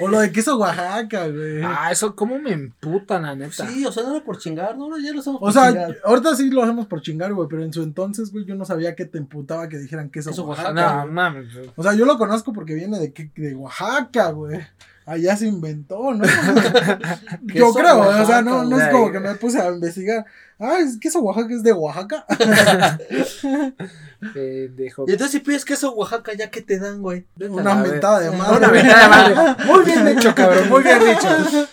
o 0.00 0.08
lo 0.08 0.20
de 0.20 0.32
queso 0.32 0.56
Oaxaca, 0.56 1.28
güey. 1.28 1.60
Ah, 1.62 1.90
eso, 1.92 2.16
cómo 2.16 2.38
me 2.38 2.52
emputa, 2.52 3.20
la 3.20 3.34
neta. 3.34 3.68
Sí, 3.68 3.84
o 3.84 3.92
sea, 3.92 4.04
no 4.04 4.16
era 4.16 4.24
por 4.24 4.38
chingar, 4.38 4.78
no, 4.78 4.88
ya 4.98 5.12
lo 5.12 5.20
hacemos 5.20 5.36
O 5.36 5.40
por 5.40 5.52
sea, 5.52 5.68
chingar. 5.68 5.98
ahorita 6.02 6.34
sí 6.34 6.48
lo 6.50 6.62
hacemos 6.62 6.86
por 6.86 7.02
chingar, 7.02 7.34
güey, 7.34 7.46
pero 7.50 7.62
en 7.62 7.70
su 7.74 7.82
entonces, 7.82 8.32
güey, 8.32 8.46
yo 8.46 8.54
no 8.54 8.64
sabía 8.64 8.94
que 8.96 9.04
te 9.04 9.18
emputaba 9.18 9.68
que 9.68 9.76
dijeran 9.76 10.08
queso, 10.08 10.30
Queso 10.30 10.44
Oaxaca. 10.46 10.70
Oaxaca. 10.70 11.04
no, 11.04 11.12
mames. 11.12 11.48
O 11.76 11.82
sea, 11.82 11.92
yo 11.92 12.06
lo 12.06 12.16
conozco 12.16 12.54
porque 12.54 12.72
viene 12.74 12.98
de, 12.98 13.12
que- 13.12 13.30
de 13.36 13.54
Oaxaca, 13.54 14.30
güey. 14.30 14.58
Allá 15.04 15.36
se 15.36 15.46
inventó, 15.46 16.14
¿no? 16.14 16.24
yo 17.42 17.72
creo, 17.72 17.96
o 17.96 18.00
Oaxaca, 18.00 18.26
sea, 18.26 18.42
no, 18.42 18.64
no 18.64 18.80
es 18.80 18.88
como 18.88 19.10
que 19.10 19.18
me 19.18 19.34
puse 19.34 19.60
a 19.60 19.68
investigar. 19.68 20.24
Ah, 20.60 20.78
es 20.78 20.96
queso 20.98 21.20
Oaxaca 21.20 21.52
es 21.54 21.62
de 21.64 21.72
Oaxaca. 21.72 22.24
Pendejo. 24.32 25.04
Y 25.08 25.12
entonces 25.12 25.32
si 25.32 25.40
pides 25.40 25.64
queso 25.64 25.92
Oaxaca, 25.94 26.34
¿ya 26.34 26.50
qué 26.50 26.62
te 26.62 26.78
dan, 26.78 27.02
güey? 27.02 27.26
Una 27.40 27.74
mentada 27.74 28.20
de 28.20 28.30
madre. 28.30 28.56
Una 28.58 28.68
mentada 28.68 29.28
de 29.28 29.34
madre. 29.34 29.64
Muy 29.66 29.84
bien 29.84 30.06
dicho, 30.06 30.32
cabrón. 30.34 30.68
Muy 30.68 30.84
bien 30.84 31.00
dicho. 31.00 31.68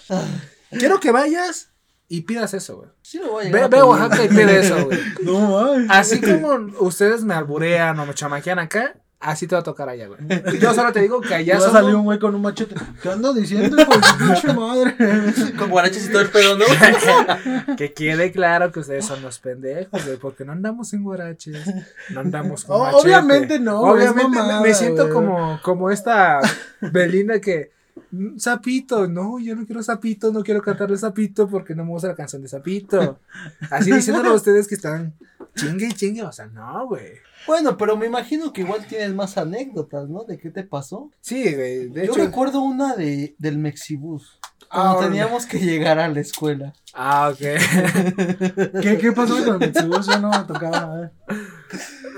Quiero 0.71 0.99
que 0.99 1.11
vayas 1.11 1.69
y 2.07 2.21
pidas 2.21 2.55
eso, 2.55 2.77
güey. 2.77 2.89
Sí 3.03 3.19
lo 3.19 3.31
voy 3.33 3.47
a 3.47 3.51
Ve, 3.51 3.67
ve 3.67 3.77
a. 3.77 3.85
Oaxaca 3.85 4.23
y 4.23 4.29
pide 4.29 4.59
eso, 4.59 4.85
güey. 4.85 4.99
No, 5.21 5.39
mames. 5.51 5.87
Así 5.91 6.19
como 6.19 6.49
ustedes 6.79 7.23
me 7.23 7.35
alburean 7.35 7.99
o 7.99 8.07
me 8.07 8.15
chamaquean 8.15 8.57
acá, 8.57 8.95
así 9.19 9.47
te 9.47 9.55
va 9.55 9.61
a 9.61 9.63
tocar 9.63 9.89
allá, 9.89 10.07
güey. 10.07 10.19
Yo 10.59 10.73
solo 10.73 10.91
te 10.93 11.01
digo 11.01 11.19
que 11.21 11.33
allá 11.35 11.59
salió 11.59 11.97
un 11.99 12.05
güey 12.05 12.19
con 12.19 12.33
un 12.35 12.41
machete. 12.41 12.75
¿Qué 13.01 13.09
ando 13.09 13.33
diciendo, 13.33 13.77
su 13.77 14.17
pinche 14.17 14.53
madre? 14.53 14.95
Con 15.57 15.69
guaraches 15.69 16.07
y 16.07 16.11
todo 16.11 16.21
el 16.21 16.29
pedo, 16.29 16.57
¿no? 16.57 16.65
Que 17.77 17.93
quede 17.93 18.31
claro 18.31 18.71
que 18.71 18.79
ustedes 18.79 19.05
son 19.05 19.21
los 19.21 19.39
pendejos, 19.39 20.05
güey, 20.05 20.17
porque 20.17 20.45
no 20.45 20.51
andamos 20.53 20.93
en 20.93 21.03
guaraches, 21.03 21.57
no 22.11 22.21
andamos 22.21 22.65
con 22.65 22.79
machete. 22.81 23.01
obviamente 23.03 23.59
no, 23.59 23.81
Obviamente 23.81 24.37
mamada, 24.37 24.61
me 24.61 24.73
siento 24.73 25.03
güey. 25.03 25.13
como, 25.13 25.59
como 25.63 25.89
esta 25.91 26.39
Belinda 26.81 27.39
que 27.39 27.71
"Mm, 28.11 28.37
Sapito, 28.37 29.07
no, 29.07 29.39
yo 29.39 29.55
no 29.55 29.65
quiero 29.65 29.83
Sapito, 29.83 30.31
no 30.31 30.43
quiero 30.43 30.61
cantarle 30.61 30.97
Sapito 30.97 31.47
porque 31.49 31.75
no 31.75 31.83
me 31.83 31.91
gusta 31.91 32.07
la 32.07 32.15
canción 32.15 32.41
de 32.41 32.47
Sapito. 32.47 33.19
Así 33.69 33.91
diciéndolo 33.91 34.29
a 34.31 34.33
ustedes 34.35 34.67
que 34.67 34.75
están 34.75 35.13
chingue 35.55 35.87
y 35.87 35.93
chingue, 35.93 36.23
o 36.23 36.31
sea, 36.31 36.47
no, 36.47 36.87
güey. 36.87 37.13
Bueno, 37.47 37.77
pero 37.77 37.95
me 37.97 38.05
imagino 38.05 38.51
que 38.53 38.61
igual 38.61 38.85
tienes 38.87 39.13
más 39.13 39.37
anécdotas, 39.37 40.09
¿no? 40.09 40.23
¿De 40.23 40.37
qué 40.37 40.49
te 40.49 40.63
pasó? 40.63 41.11
Sí, 41.21 41.53
güey, 41.53 41.89
de 41.89 42.07
Yo 42.07 42.13
hecho, 42.13 42.25
recuerdo 42.25 42.61
una 42.61 42.95
de, 42.95 43.35
del 43.37 43.57
Mexibus. 43.57 44.39
Cuando 44.69 44.99
Ah, 44.99 45.03
teníamos 45.03 45.45
que 45.45 45.59
llegar 45.59 45.97
a 45.99 46.07
la 46.07 46.19
escuela. 46.19 46.73
Ah, 46.93 47.29
ok. 47.33 47.39
¿Qué, 48.81 48.97
¿Qué 48.99 49.11
pasó 49.15 49.43
con 49.43 49.61
el 49.61 49.71
Mexibus? 49.71 50.05
Yo 50.07 50.19
no 50.19 50.29
me 50.29 50.43
tocaba. 50.43 50.77
a 50.77 50.95
ver. 50.95 51.11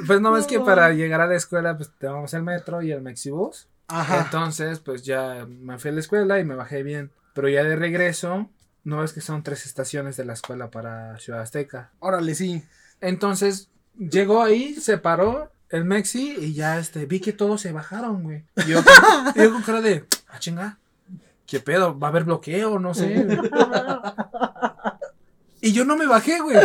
Pues 0.05 0.19
no, 0.19 0.35
es 0.37 0.47
que 0.47 0.59
para 0.59 0.91
llegar 0.91 1.21
a 1.21 1.27
la 1.27 1.35
escuela, 1.35 1.77
pues 1.77 1.91
tomamos 1.97 2.33
el 2.33 2.43
metro 2.43 2.81
y 2.81 2.91
el 2.91 3.01
Mexibus. 3.01 3.67
Ajá. 3.87 4.23
Entonces, 4.25 4.79
pues 4.79 5.03
ya 5.03 5.45
me 5.47 5.77
fui 5.77 5.91
a 5.91 5.93
la 5.93 5.99
escuela 5.99 6.39
y 6.39 6.43
me 6.43 6.55
bajé 6.55 6.83
bien. 6.83 7.11
Pero 7.33 7.47
ya 7.47 7.63
de 7.63 7.75
regreso, 7.75 8.49
no 8.83 9.03
es 9.03 9.13
que 9.13 9.21
son 9.21 9.43
tres 9.43 9.65
estaciones 9.65 10.17
de 10.17 10.25
la 10.25 10.33
escuela 10.33 10.69
para 10.71 11.17
Ciudad 11.19 11.41
Azteca. 11.41 11.91
Órale, 11.99 12.35
sí. 12.35 12.63
Entonces, 13.01 13.69
llegó 13.97 14.43
ahí, 14.43 14.75
se 14.75 14.97
paró 14.97 15.51
el 15.69 15.85
Mexi 15.85 16.35
y 16.39 16.53
ya 16.53 16.77
este, 16.79 17.05
vi 17.05 17.19
que 17.19 17.33
todos 17.33 17.61
se 17.61 17.71
bajaron, 17.71 18.23
güey. 18.23 18.43
Y 18.57 18.65
yo, 18.69 18.81
con- 18.83 19.33
yo 19.35 19.51
con 19.51 19.61
cara 19.63 19.81
de, 19.81 20.05
ah, 20.29 20.39
chinga, 20.39 20.77
¿qué 21.47 21.59
pedo? 21.59 21.97
¿Va 21.97 22.07
a 22.07 22.09
haber 22.11 22.25
bloqueo? 22.25 22.79
No 22.79 22.93
sé. 22.93 23.25
y 25.61 25.73
yo 25.73 25.85
no 25.85 25.95
me 25.97 26.07
bajé, 26.07 26.39
güey. 26.41 26.57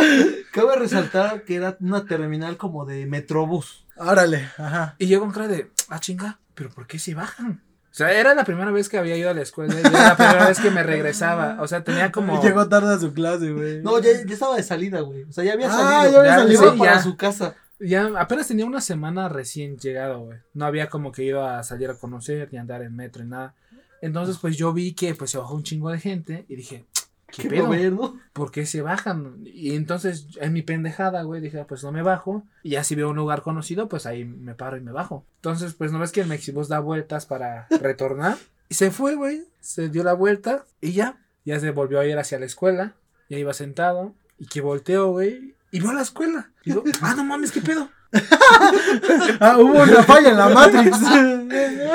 Cabe 0.51 0.75
resaltar 0.75 1.43
que 1.43 1.55
era 1.55 1.77
una 1.79 2.05
terminal 2.05 2.57
como 2.57 2.85
de 2.85 3.05
Metrobús. 3.05 3.85
Órale, 3.95 4.49
ajá. 4.57 4.95
Y 4.99 5.07
yo 5.07 5.19
con 5.19 5.31
cara 5.31 5.47
de, 5.47 5.71
ah, 5.89 5.99
chinga, 5.99 6.39
¿pero 6.55 6.69
por 6.69 6.87
qué 6.87 6.99
se 6.99 7.13
bajan? 7.15 7.61
O 7.97 8.03
sea, 8.05 8.11
era 8.11 8.35
la 8.35 8.43
primera 8.43 8.69
vez 8.69 8.89
que 8.89 8.99
había 8.99 9.17
ido 9.17 9.31
a 9.31 9.33
la 9.33 9.41
escuela 9.41 9.73
y 9.73 9.79
era 9.79 9.89
la 9.89 10.15
primera 10.15 10.47
vez 10.47 10.59
que 10.59 10.69
me 10.69 10.83
regresaba. 10.83 11.57
O 11.61 11.67
sea, 11.67 11.83
tenía 11.83 12.11
como... 12.11 12.39
Llegó 12.43 12.69
tarde 12.69 12.93
a 12.93 12.99
su 12.99 13.11
clase, 13.11 13.51
güey. 13.51 13.81
No, 13.81 13.97
ya, 13.97 14.11
ya 14.23 14.33
estaba 14.33 14.55
de 14.55 14.61
salida, 14.61 15.01
güey. 15.01 15.23
O 15.23 15.31
sea, 15.31 15.43
ya 15.43 15.53
había 15.53 15.65
Ah, 15.67 16.03
salido. 16.03 16.11
ya 16.13 16.19
había 16.19 16.31
Ya, 16.31 16.37
salido. 16.43 16.71
Sí, 16.73 16.77
para 16.77 16.93
ya. 16.93 17.01
su 17.01 17.17
casa. 17.17 17.55
Ya 17.79 18.05
apenas 18.19 18.47
tenía 18.47 18.67
una 18.67 18.81
semana 18.81 19.29
recién 19.29 19.77
llegado, 19.79 20.19
güey. 20.25 20.37
No 20.53 20.65
había 20.65 20.89
como 20.89 21.11
que 21.11 21.23
ido 21.23 21.43
a 21.43 21.63
salir 21.63 21.89
a 21.89 21.95
conocer 21.95 22.49
ni 22.51 22.59
andar 22.59 22.83
en 22.83 22.95
metro 22.95 23.23
ni 23.23 23.31
nada. 23.31 23.55
Entonces, 24.03 24.37
pues 24.39 24.55
yo 24.57 24.73
vi 24.73 24.93
que 24.93 25.15
pues 25.15 25.31
se 25.31 25.39
bajó 25.39 25.55
un 25.55 25.63
chingo 25.63 25.89
de 25.89 25.97
gente 25.99 26.45
y 26.47 26.55
dije, 26.55 26.85
¿qué, 27.27 27.49
pedo? 27.49 27.65
mover, 27.65 27.93
¿no? 27.93 28.19
¿Por 28.33 28.51
qué 28.51 28.65
se 28.65 28.81
bajan? 28.81 29.41
Y 29.45 29.75
entonces, 29.75 30.27
en 30.39 30.53
mi 30.53 30.61
pendejada, 30.61 31.23
güey, 31.23 31.41
dije, 31.41 31.63
pues 31.65 31.83
no 31.83 31.91
me 31.91 32.01
bajo. 32.01 32.43
Y 32.63 32.71
ya 32.71 32.83
si 32.83 32.95
veo 32.95 33.09
un 33.09 33.15
lugar 33.15 33.41
conocido, 33.41 33.87
pues 33.87 34.05
ahí 34.05 34.25
me 34.25 34.55
paro 34.55 34.77
y 34.77 34.81
me 34.81 34.91
bajo. 34.91 35.25
Entonces, 35.37 35.73
pues 35.73 35.91
no 35.91 35.99
ves 35.99 36.11
que 36.11 36.21
el 36.21 36.27
Mexibus 36.27 36.67
da 36.67 36.79
vueltas 36.79 37.25
para 37.25 37.67
retornar. 37.81 38.37
Y 38.69 38.75
se 38.75 38.91
fue, 38.91 39.15
güey. 39.15 39.43
Se 39.59 39.89
dio 39.89 40.03
la 40.03 40.13
vuelta 40.13 40.65
y 40.81 40.93
ya. 40.93 41.19
Ya 41.45 41.59
se 41.59 41.71
volvió 41.71 41.99
a 41.99 42.05
ir 42.05 42.17
hacia 42.17 42.39
la 42.39 42.45
escuela. 42.45 42.95
Ya 43.29 43.37
iba 43.37 43.53
sentado. 43.53 44.13
Y 44.37 44.47
que 44.47 44.61
volteó, 44.61 45.11
güey. 45.11 45.55
Y 45.71 45.79
veo 45.79 45.91
a 45.91 45.95
la 45.95 46.01
escuela. 46.01 46.51
Y 46.63 46.71
digo, 46.71 46.83
ah, 47.01 47.13
no 47.15 47.23
mames, 47.23 47.51
¿qué 47.51 47.61
pedo? 47.61 47.89
Ah, 49.39 49.57
hubo 49.57 49.83
una 49.83 50.01
falla 50.03 50.29
en 50.29 50.37
la 50.37 50.49
Matrix. 50.49 50.97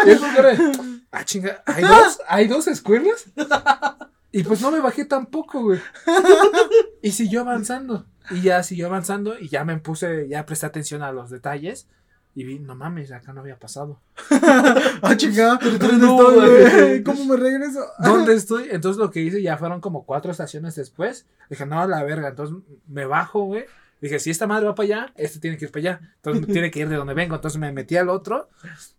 Y 0.04 0.08
de, 0.08 0.98
ah, 1.10 1.24
chinga, 1.24 1.62
¿hay 1.66 1.84
dos? 1.84 2.20
¿Hay 2.28 2.48
dos 2.48 2.66
escuelas? 2.68 3.26
Y 4.32 4.42
pues 4.42 4.62
no 4.62 4.70
me 4.70 4.80
bajé 4.80 5.04
tampoco, 5.04 5.62
güey. 5.62 5.80
Y 7.02 7.10
siguió 7.12 7.40
avanzando. 7.40 8.06
Y 8.30 8.42
ya 8.42 8.62
siguió 8.62 8.86
avanzando 8.86 9.38
y 9.38 9.48
ya 9.48 9.64
me 9.64 9.76
puse, 9.78 10.28
ya 10.28 10.46
presté 10.46 10.66
atención 10.66 11.02
a 11.02 11.12
los 11.12 11.30
detalles. 11.30 11.88
Y 12.34 12.44
vi, 12.44 12.58
no 12.60 12.74
mames, 12.74 13.12
acá 13.12 13.32
no 13.32 13.40
había 13.40 13.58
pasado. 13.58 14.00
Ah, 15.02 15.16
chingada. 15.16 15.58
¿Dónde 15.78 15.98
No, 15.98 16.44
estoy? 16.44 17.02
¿Cómo 17.02 17.24
me 17.24 17.36
regreso? 17.36 17.80
¿Dónde 17.98 18.34
estoy? 18.34 18.68
Entonces 18.70 18.98
lo 18.98 19.10
que 19.10 19.20
hice 19.20 19.42
ya 19.42 19.58
fueron 19.58 19.80
como 19.80 20.04
cuatro 20.06 20.30
estaciones 20.30 20.76
después. 20.76 21.26
Dije, 21.50 21.66
no, 21.66 21.86
la 21.86 22.02
verga. 22.04 22.28
Entonces 22.28 22.56
me 22.86 23.04
bajo, 23.04 23.42
güey. 23.42 23.64
Dije, 24.02 24.18
si 24.18 24.30
esta 24.30 24.48
madre 24.48 24.66
va 24.66 24.74
para 24.74 24.84
allá, 24.84 25.12
este 25.16 25.38
tiene 25.38 25.56
que 25.56 25.66
ir 25.66 25.70
para 25.70 25.80
allá. 25.80 26.00
Entonces 26.16 26.46
tiene 26.52 26.72
que 26.72 26.80
ir 26.80 26.88
de 26.88 26.96
donde 26.96 27.14
vengo. 27.14 27.36
Entonces 27.36 27.58
me 27.60 27.70
metí 27.70 27.96
al 27.96 28.08
otro 28.08 28.50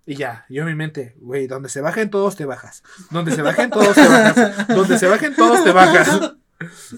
y 0.05 0.15
ya. 0.15 0.45
Yo 0.49 0.61
en 0.61 0.69
mi 0.69 0.75
mente, 0.75 1.15
güey, 1.19 1.45
donde 1.45 1.67
se 1.67 1.81
bajen 1.81 2.09
todos 2.09 2.37
te 2.37 2.45
bajas. 2.45 2.83
Donde 3.11 3.35
se 3.35 3.41
bajen 3.41 3.69
todos 3.69 3.93
te 3.93 4.07
bajas. 4.07 4.67
Donde 4.69 4.97
se 4.97 5.07
bajen 5.07 5.35
todos 5.35 5.63
te 5.63 5.71
bajas. 5.71 6.33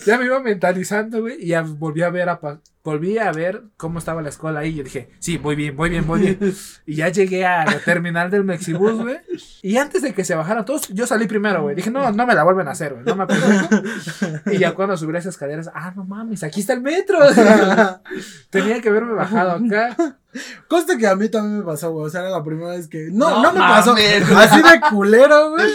Ya 0.06 0.20
me 0.20 0.26
iba 0.26 0.40
mentalizando, 0.42 1.22
güey, 1.22 1.42
y 1.42 1.48
ya 1.48 1.64
volví 1.64 2.04
a 2.04 2.12
ver 2.12 2.30
a 2.30 2.40
volví 2.86 3.18
a 3.18 3.32
ver 3.32 3.64
cómo 3.78 3.98
estaba 3.98 4.22
la 4.22 4.30
escuela 4.30 4.60
ahí. 4.62 4.76
Yo 4.76 4.84
dije, 4.84 5.10
sí, 5.20 5.38
voy 5.38 5.56
bien, 5.56 5.76
voy 5.76 5.90
bien, 5.90 6.06
voy 6.08 6.22
bien. 6.22 6.56
Y 6.86 6.98
ya 6.98 7.10
llegué 7.10 7.44
a 7.46 7.66
la 7.66 7.80
terminal 7.80 8.30
del 8.30 8.44
Mexibus, 8.44 9.02
güey. 9.02 9.18
Y 9.64 9.78
antes 9.78 10.04
de 10.04 10.14
que 10.14 10.24
se 10.24 10.36
bajaran 10.36 10.64
todos, 10.64 10.88
yo 10.90 11.08
salí 11.08 11.26
primero, 11.26 11.64
güey. 11.64 11.76
Dije, 11.76 11.90
no, 11.90 12.12
no 12.12 12.28
me 12.28 12.36
la 12.36 12.44
vuelven 12.44 12.68
a 12.68 12.72
hacer, 12.72 12.94
güey. 12.94 13.04
No 13.04 13.16
me. 13.16 13.26
Y 14.54 14.60
ya 14.60 14.76
cuando 14.76 14.96
subí 14.96 15.12
las 15.12 15.26
escaleras, 15.26 15.72
ah, 15.74 15.94
no 15.96 16.06
mames, 16.06 16.44
aquí 16.44 16.60
está 16.60 16.74
el 16.74 16.82
metro. 16.82 17.18
Tenía 18.52 18.80
que 18.80 18.90
haberme 18.90 19.14
bajado 19.14 19.54
acá. 19.54 20.20
Conste 20.68 20.98
que 20.98 21.08
a 21.08 21.16
mí 21.16 21.28
también 21.30 21.60
me 21.60 21.66
pasó, 21.66 21.92
güey. 21.92 22.06
O 22.06 22.10
sea, 22.10 22.22
era 22.22 22.30
la 22.30 22.44
primera 22.44 22.70
vez 22.70 22.88
que. 22.88 23.10
No, 23.12 23.30
No 23.32 23.42
no, 23.42 23.54
me 23.54 23.60
pasó. 23.60 23.94
Así 23.94 24.62
de 24.62 24.82
culero, 24.92 25.52
güey. 25.52 25.72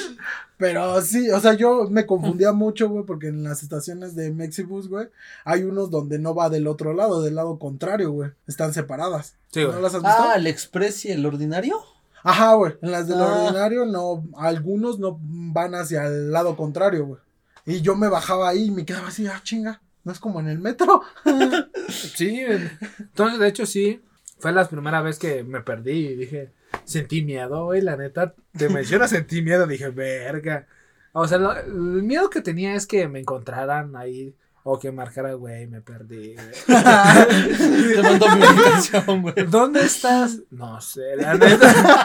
Pero 0.61 1.01
sí, 1.03 1.31
o 1.31 1.41
sea, 1.41 1.55
yo 1.55 1.89
me 1.91 2.07
confundía 2.07 2.53
mucho, 2.53 2.89
güey, 2.89 3.05
porque 3.05 3.29
en 3.29 3.43
las 3.43 3.63
estaciones 3.65 4.15
de 4.15 4.31
Mexibus, 4.31 4.89
güey, 4.89 5.09
hay 5.45 5.65
unos 5.65 5.91
donde 5.91 6.19
no 6.19 6.35
va 6.35 6.51
del 6.51 6.67
otro 6.69 6.93
lado, 6.93 7.23
del 7.23 7.35
lado 7.35 7.59
contrario, 7.59 8.13
güey. 8.13 8.31
Están 8.47 8.73
separadas. 8.75 9.35
Sí, 9.51 9.63
¿No 9.63 9.71
güey. 9.71 9.83
las 9.83 9.95
has 9.95 10.03
visto? 10.03 10.17
Ah, 10.23 10.35
el 10.37 10.47
Express 10.47 11.07
y 11.07 11.13
el 11.13 11.25
Ordinario. 11.27 11.81
Ajá, 12.23 12.53
güey. 12.55 12.75
En 12.83 12.93
las 12.93 13.09
del 13.09 13.21
Ah. 13.21 13.45
ordinario, 13.45 13.87
no. 13.87 14.23
Algunos 14.37 14.99
no 14.99 15.19
van 15.23 15.75
hacia 15.75 16.05
el 16.07 16.31
lado 16.31 16.55
contrario, 16.57 17.07
güey. 17.07 17.21
Y 17.65 17.81
yo 17.81 17.97
me 17.97 18.09
bajaba 18.09 18.51
ahí 18.51 18.65
y 18.67 18.71
me 18.71 18.85
quedaba 18.85 19.09
así, 19.09 19.27
ah, 19.27 19.41
chinga. 19.43 19.81
No 20.05 20.13
es 20.13 20.19
como 20.21 20.41
en 20.41 20.49
el 20.49 20.59
metro. 20.59 21.03
Sí, 21.89 22.45
güey. 22.45 22.71
entonces 22.99 23.39
de 23.39 23.49
hecho 23.49 23.67
sí, 23.67 24.03
fue 24.39 24.53
la 24.53 24.69
primera 24.69 25.01
vez 25.03 25.19
que 25.19 25.43
me 25.43 25.61
perdí 25.61 26.09
y 26.09 26.15
dije, 26.17 26.53
sentí 26.91 27.22
miedo, 27.22 27.64
güey, 27.66 27.80
la 27.80 27.97
neta, 27.97 28.34
te 28.57 28.68
menciono 28.68 29.07
sentí 29.09 29.43
miedo, 29.43 29.66
dije, 29.66 29.88
verga. 29.91 30.66
O 31.12 31.26
sea, 31.26 31.38
lo- 31.38 31.57
el 31.59 32.03
miedo 32.03 32.28
que 32.30 32.41
tenía 32.41 32.74
es 32.74 32.86
que 32.86 33.09
me 33.09 33.20
encontraran 33.20 33.97
ahí 33.97 34.34
o 34.62 34.78
que 34.78 34.93
marcara, 34.93 35.32
güey, 35.34 35.66
me 35.66 35.80
perdí. 35.80 36.34
güey". 36.34 36.49
Te 37.95 38.03
mando 38.03 38.28
mi 38.36 38.43
ubicación, 38.47 39.22
güey. 39.22 39.34
¿Dónde 39.49 39.80
estás? 39.82 40.38
No 40.51 40.80
sé, 40.80 41.16
la 41.16 41.34
neta. 41.38 42.05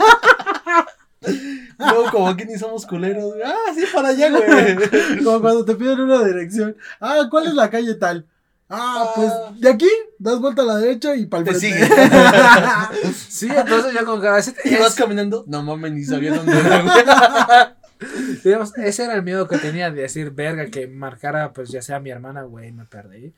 No, 1.78 2.12
como 2.12 2.30
aquí 2.30 2.46
ni 2.46 2.58
somos 2.58 2.86
culeros, 2.86 3.34
güey. 3.34 3.42
Ah, 3.44 3.74
sí, 3.74 3.84
para 3.94 4.10
allá, 4.10 4.30
güey. 4.30 5.24
Como 5.24 5.42
cuando 5.42 5.66
te 5.66 5.76
piden 5.76 6.00
una 6.02 6.24
dirección. 6.24 6.76
Ah, 7.00 7.28
¿cuál 7.30 7.48
es 7.48 7.54
la 7.54 7.70
calle 7.70 7.96
tal? 7.96 8.26
Ah, 8.68 9.04
Ah. 9.08 9.12
pues 9.16 9.62
de 9.62 9.70
aquí, 9.70 9.90
das 10.18 10.40
vuelta 10.40 10.64
a 10.64 10.66
la 10.66 10.78
derecha 10.78 11.16
y 11.16 11.26
Te 11.28 11.38
frente. 11.38 11.56
sigue. 11.56 11.88
Sí, 13.30 13.48
entonces 13.56 13.94
yo 13.94 14.06
con 14.06 14.22
cara, 14.22 14.40
Y 14.64 14.76
vas 14.76 14.96
caminando. 14.96 15.44
No 15.48 15.62
mames, 15.64 15.92
ni 15.94 16.04
sabía 16.04 16.34
dónde 16.36 16.58
era, 16.58 16.82
güey. 16.82 17.76
digamos, 18.44 18.78
ese 18.78 19.06
era 19.06 19.16
el 19.16 19.24
miedo 19.24 19.48
que 19.48 19.58
tenía 19.58 19.90
de 19.92 20.02
decir, 20.02 20.32
verga, 20.32 20.66
que 20.68 20.88
marcara, 20.88 21.54
pues 21.54 21.70
ya 21.70 21.82
sea 21.82 22.00
mi 22.00 22.10
hermana, 22.10 22.44
güey, 22.44 22.72
me 22.72 22.86
perdí. 22.86 23.34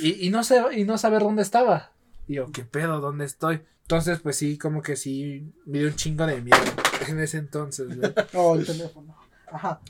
Y, 0.00 0.26
y 0.26 0.30
no 0.30 0.42
sé, 0.44 0.62
y 0.72 0.84
no 0.84 0.98
saber 0.98 1.22
dónde 1.22 1.42
estaba. 1.42 1.92
Y 2.26 2.34
yo, 2.34 2.50
¿qué 2.52 2.62
pedo? 2.64 3.00
¿Dónde 3.00 3.24
estoy? 3.24 3.62
Entonces, 3.82 4.18
pues 4.20 4.36
sí, 4.36 4.58
como 4.58 4.82
que 4.82 4.96
sí, 4.96 5.52
me 5.64 5.78
dio 5.78 5.88
un 5.88 5.94
chingo 5.94 6.26
de 6.26 6.40
miedo 6.40 6.58
en 7.06 7.20
ese 7.20 7.38
entonces, 7.38 7.86
güey. 7.96 8.12
Oh, 8.34 8.56
el 8.56 8.66
teléfono. 8.66 9.16
Ajá. 9.52 9.80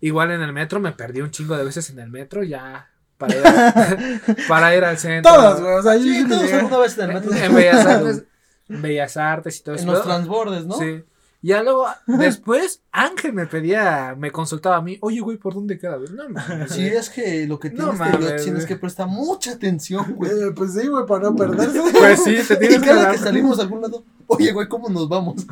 Igual 0.00 0.32
en 0.32 0.42
el 0.42 0.52
metro, 0.52 0.80
me 0.80 0.90
perdí 0.92 1.20
un 1.20 1.30
chingo 1.30 1.56
de 1.56 1.64
veces 1.64 1.88
en 1.90 2.00
el 2.00 2.10
metro, 2.10 2.42
ya, 2.42 2.90
para 3.26 3.38
ir, 3.38 3.46
a- 3.46 4.18
para 4.48 4.76
ir 4.76 4.84
al 4.84 4.98
centro. 4.98 5.32
Todas, 5.32 5.60
güey. 5.60 5.74
O 5.74 5.82
sea, 5.82 5.96
yo 5.96 6.02
Sí, 6.02 6.24
todos 6.28 6.52
alguna 6.52 6.78
vez 6.78 6.98
en 6.98 7.04
el 7.10 7.14
metro. 7.14 7.32
En 7.34 7.54
Bellas 7.54 7.86
Artes, 7.86 8.22
Bellas 8.68 9.16
Artes 9.16 9.58
y 9.58 9.62
todo 9.62 9.74
En 9.74 9.80
eso. 9.82 9.92
los 9.92 10.02
transbordes, 10.04 10.66
¿no? 10.66 10.78
Sí. 10.78 11.04
Ya 11.42 11.62
luego, 11.62 11.86
después, 12.06 12.80
Ángel 12.90 13.34
me 13.34 13.44
pedía, 13.46 14.14
me 14.16 14.30
consultaba 14.30 14.76
a 14.76 14.80
mí, 14.80 14.96
oye, 15.02 15.20
güey, 15.20 15.36
¿por 15.36 15.52
dónde 15.52 15.78
queda? 15.78 15.96
güey?" 15.96 16.08
No 16.10 16.26
mames. 16.30 16.72
Sí, 16.72 16.86
es 16.86 17.10
que 17.10 17.46
lo 17.46 17.58
que 17.60 17.68
No 17.68 17.90
tienes 17.90 17.98
mames, 17.98 18.26
que 18.32 18.42
tienes 18.44 18.64
que 18.64 18.76
prestar 18.76 19.08
mucha 19.08 19.52
atención, 19.52 20.14
güey. 20.14 20.30
Eh, 20.32 20.52
pues 20.56 20.72
sí, 20.72 20.86
güey, 20.88 21.04
para 21.04 21.24
no 21.24 21.36
perderse. 21.36 21.82
Pues 21.92 22.24
sí, 22.24 22.36
te 22.48 22.54
Y 22.54 22.58
tienes 22.60 22.80
que 22.80 22.86
cada 22.86 23.02
dar- 23.02 23.12
que 23.12 23.18
salimos 23.18 23.58
a 23.58 23.62
algún 23.62 23.82
lado, 23.82 24.04
oye, 24.26 24.52
güey, 24.52 24.68
¿cómo 24.68 24.88
nos 24.88 25.06
vamos? 25.06 25.44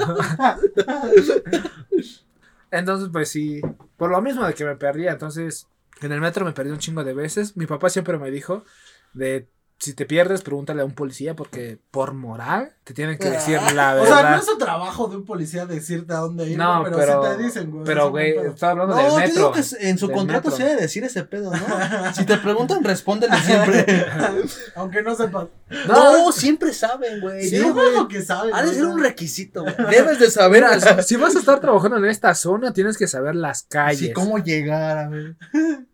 Entonces, 2.70 3.10
pues 3.12 3.28
sí, 3.28 3.60
por 3.98 4.10
lo 4.10 4.22
mismo 4.22 4.46
de 4.46 4.54
que 4.54 4.64
me 4.64 4.76
perdía, 4.76 5.12
entonces 5.12 5.66
en 6.06 6.12
el 6.12 6.20
metro 6.20 6.44
me 6.44 6.52
perdí 6.52 6.70
un 6.70 6.78
chingo 6.78 7.04
de 7.04 7.14
veces. 7.14 7.56
Mi 7.56 7.66
papá 7.66 7.90
siempre 7.90 8.18
me 8.18 8.30
dijo 8.30 8.64
de 9.12 9.48
si 9.82 9.94
te 9.94 10.06
pierdes, 10.06 10.42
pregúntale 10.42 10.82
a 10.82 10.84
un 10.84 10.92
policía 10.94 11.34
porque 11.34 11.76
por 11.90 12.14
moral 12.14 12.72
te 12.84 12.94
tienen 12.94 13.18
que 13.18 13.30
decir 13.30 13.58
la 13.74 13.94
O 13.94 14.02
verdad. 14.02 14.20
sea, 14.20 14.30
no 14.30 14.36
es 14.36 14.44
su 14.46 14.56
trabajo 14.58 15.08
de 15.08 15.16
un 15.16 15.24
policía 15.24 15.66
decirte 15.66 16.12
a 16.12 16.18
dónde 16.18 16.48
ir, 16.50 16.56
No, 16.56 16.80
güey, 16.80 16.92
pero, 16.92 16.96
pero, 16.98 17.22
sí 17.32 17.36
te 17.38 17.42
dicen, 17.44 17.70
güey. 17.70 17.84
pero 17.84 18.00
eso 18.02 18.10
güey, 18.10 18.30
es 18.38 18.44
estaba 18.54 18.72
hablando 18.72 18.94
No, 18.94 19.02
del 19.02 19.10
te 19.10 19.18
metro. 19.20 19.34
digo 19.36 19.52
que 19.52 19.88
en 19.88 19.98
su 19.98 20.10
contrato 20.10 20.50
metro. 20.50 20.56
se 20.56 20.70
debe 20.70 20.82
decir 20.82 21.02
ese 21.04 21.24
pedo, 21.24 21.50
¿no? 21.50 21.58
Si 22.14 22.24
te 22.24 22.36
preguntan, 22.38 22.84
respóndele 22.84 23.36
siempre. 23.44 24.06
Aunque 24.76 25.02
no 25.02 25.14
sepas. 25.16 25.48
No, 25.88 26.30
siempre 26.32 26.72
saben, 26.72 27.20
güey. 27.20 27.42
Sí, 27.48 27.56
Digo, 27.56 27.72
güey, 27.74 27.92
lo 27.94 28.06
que 28.08 28.22
saben. 28.22 28.54
Ha 28.54 28.60
de 28.60 28.66
güey, 28.68 28.76
ser 28.78 28.86
un 28.86 29.00
requisito, 29.02 29.62
güey. 29.62 29.74
Debes 29.90 30.18
de 30.20 30.30
saber. 30.30 30.64
Mira, 30.64 31.02
si 31.02 31.16
vas 31.16 31.34
a 31.34 31.38
estar 31.40 31.60
trabajando 31.60 31.96
en 31.96 32.04
esta 32.04 32.34
zona, 32.34 32.72
tienes 32.72 32.96
que 32.98 33.06
saber 33.08 33.34
las 33.34 33.62
calles. 33.64 33.98
Sí, 33.98 34.12
cómo 34.12 34.38
llegar, 34.38 34.98
a 34.98 35.08
ver. 35.08 35.36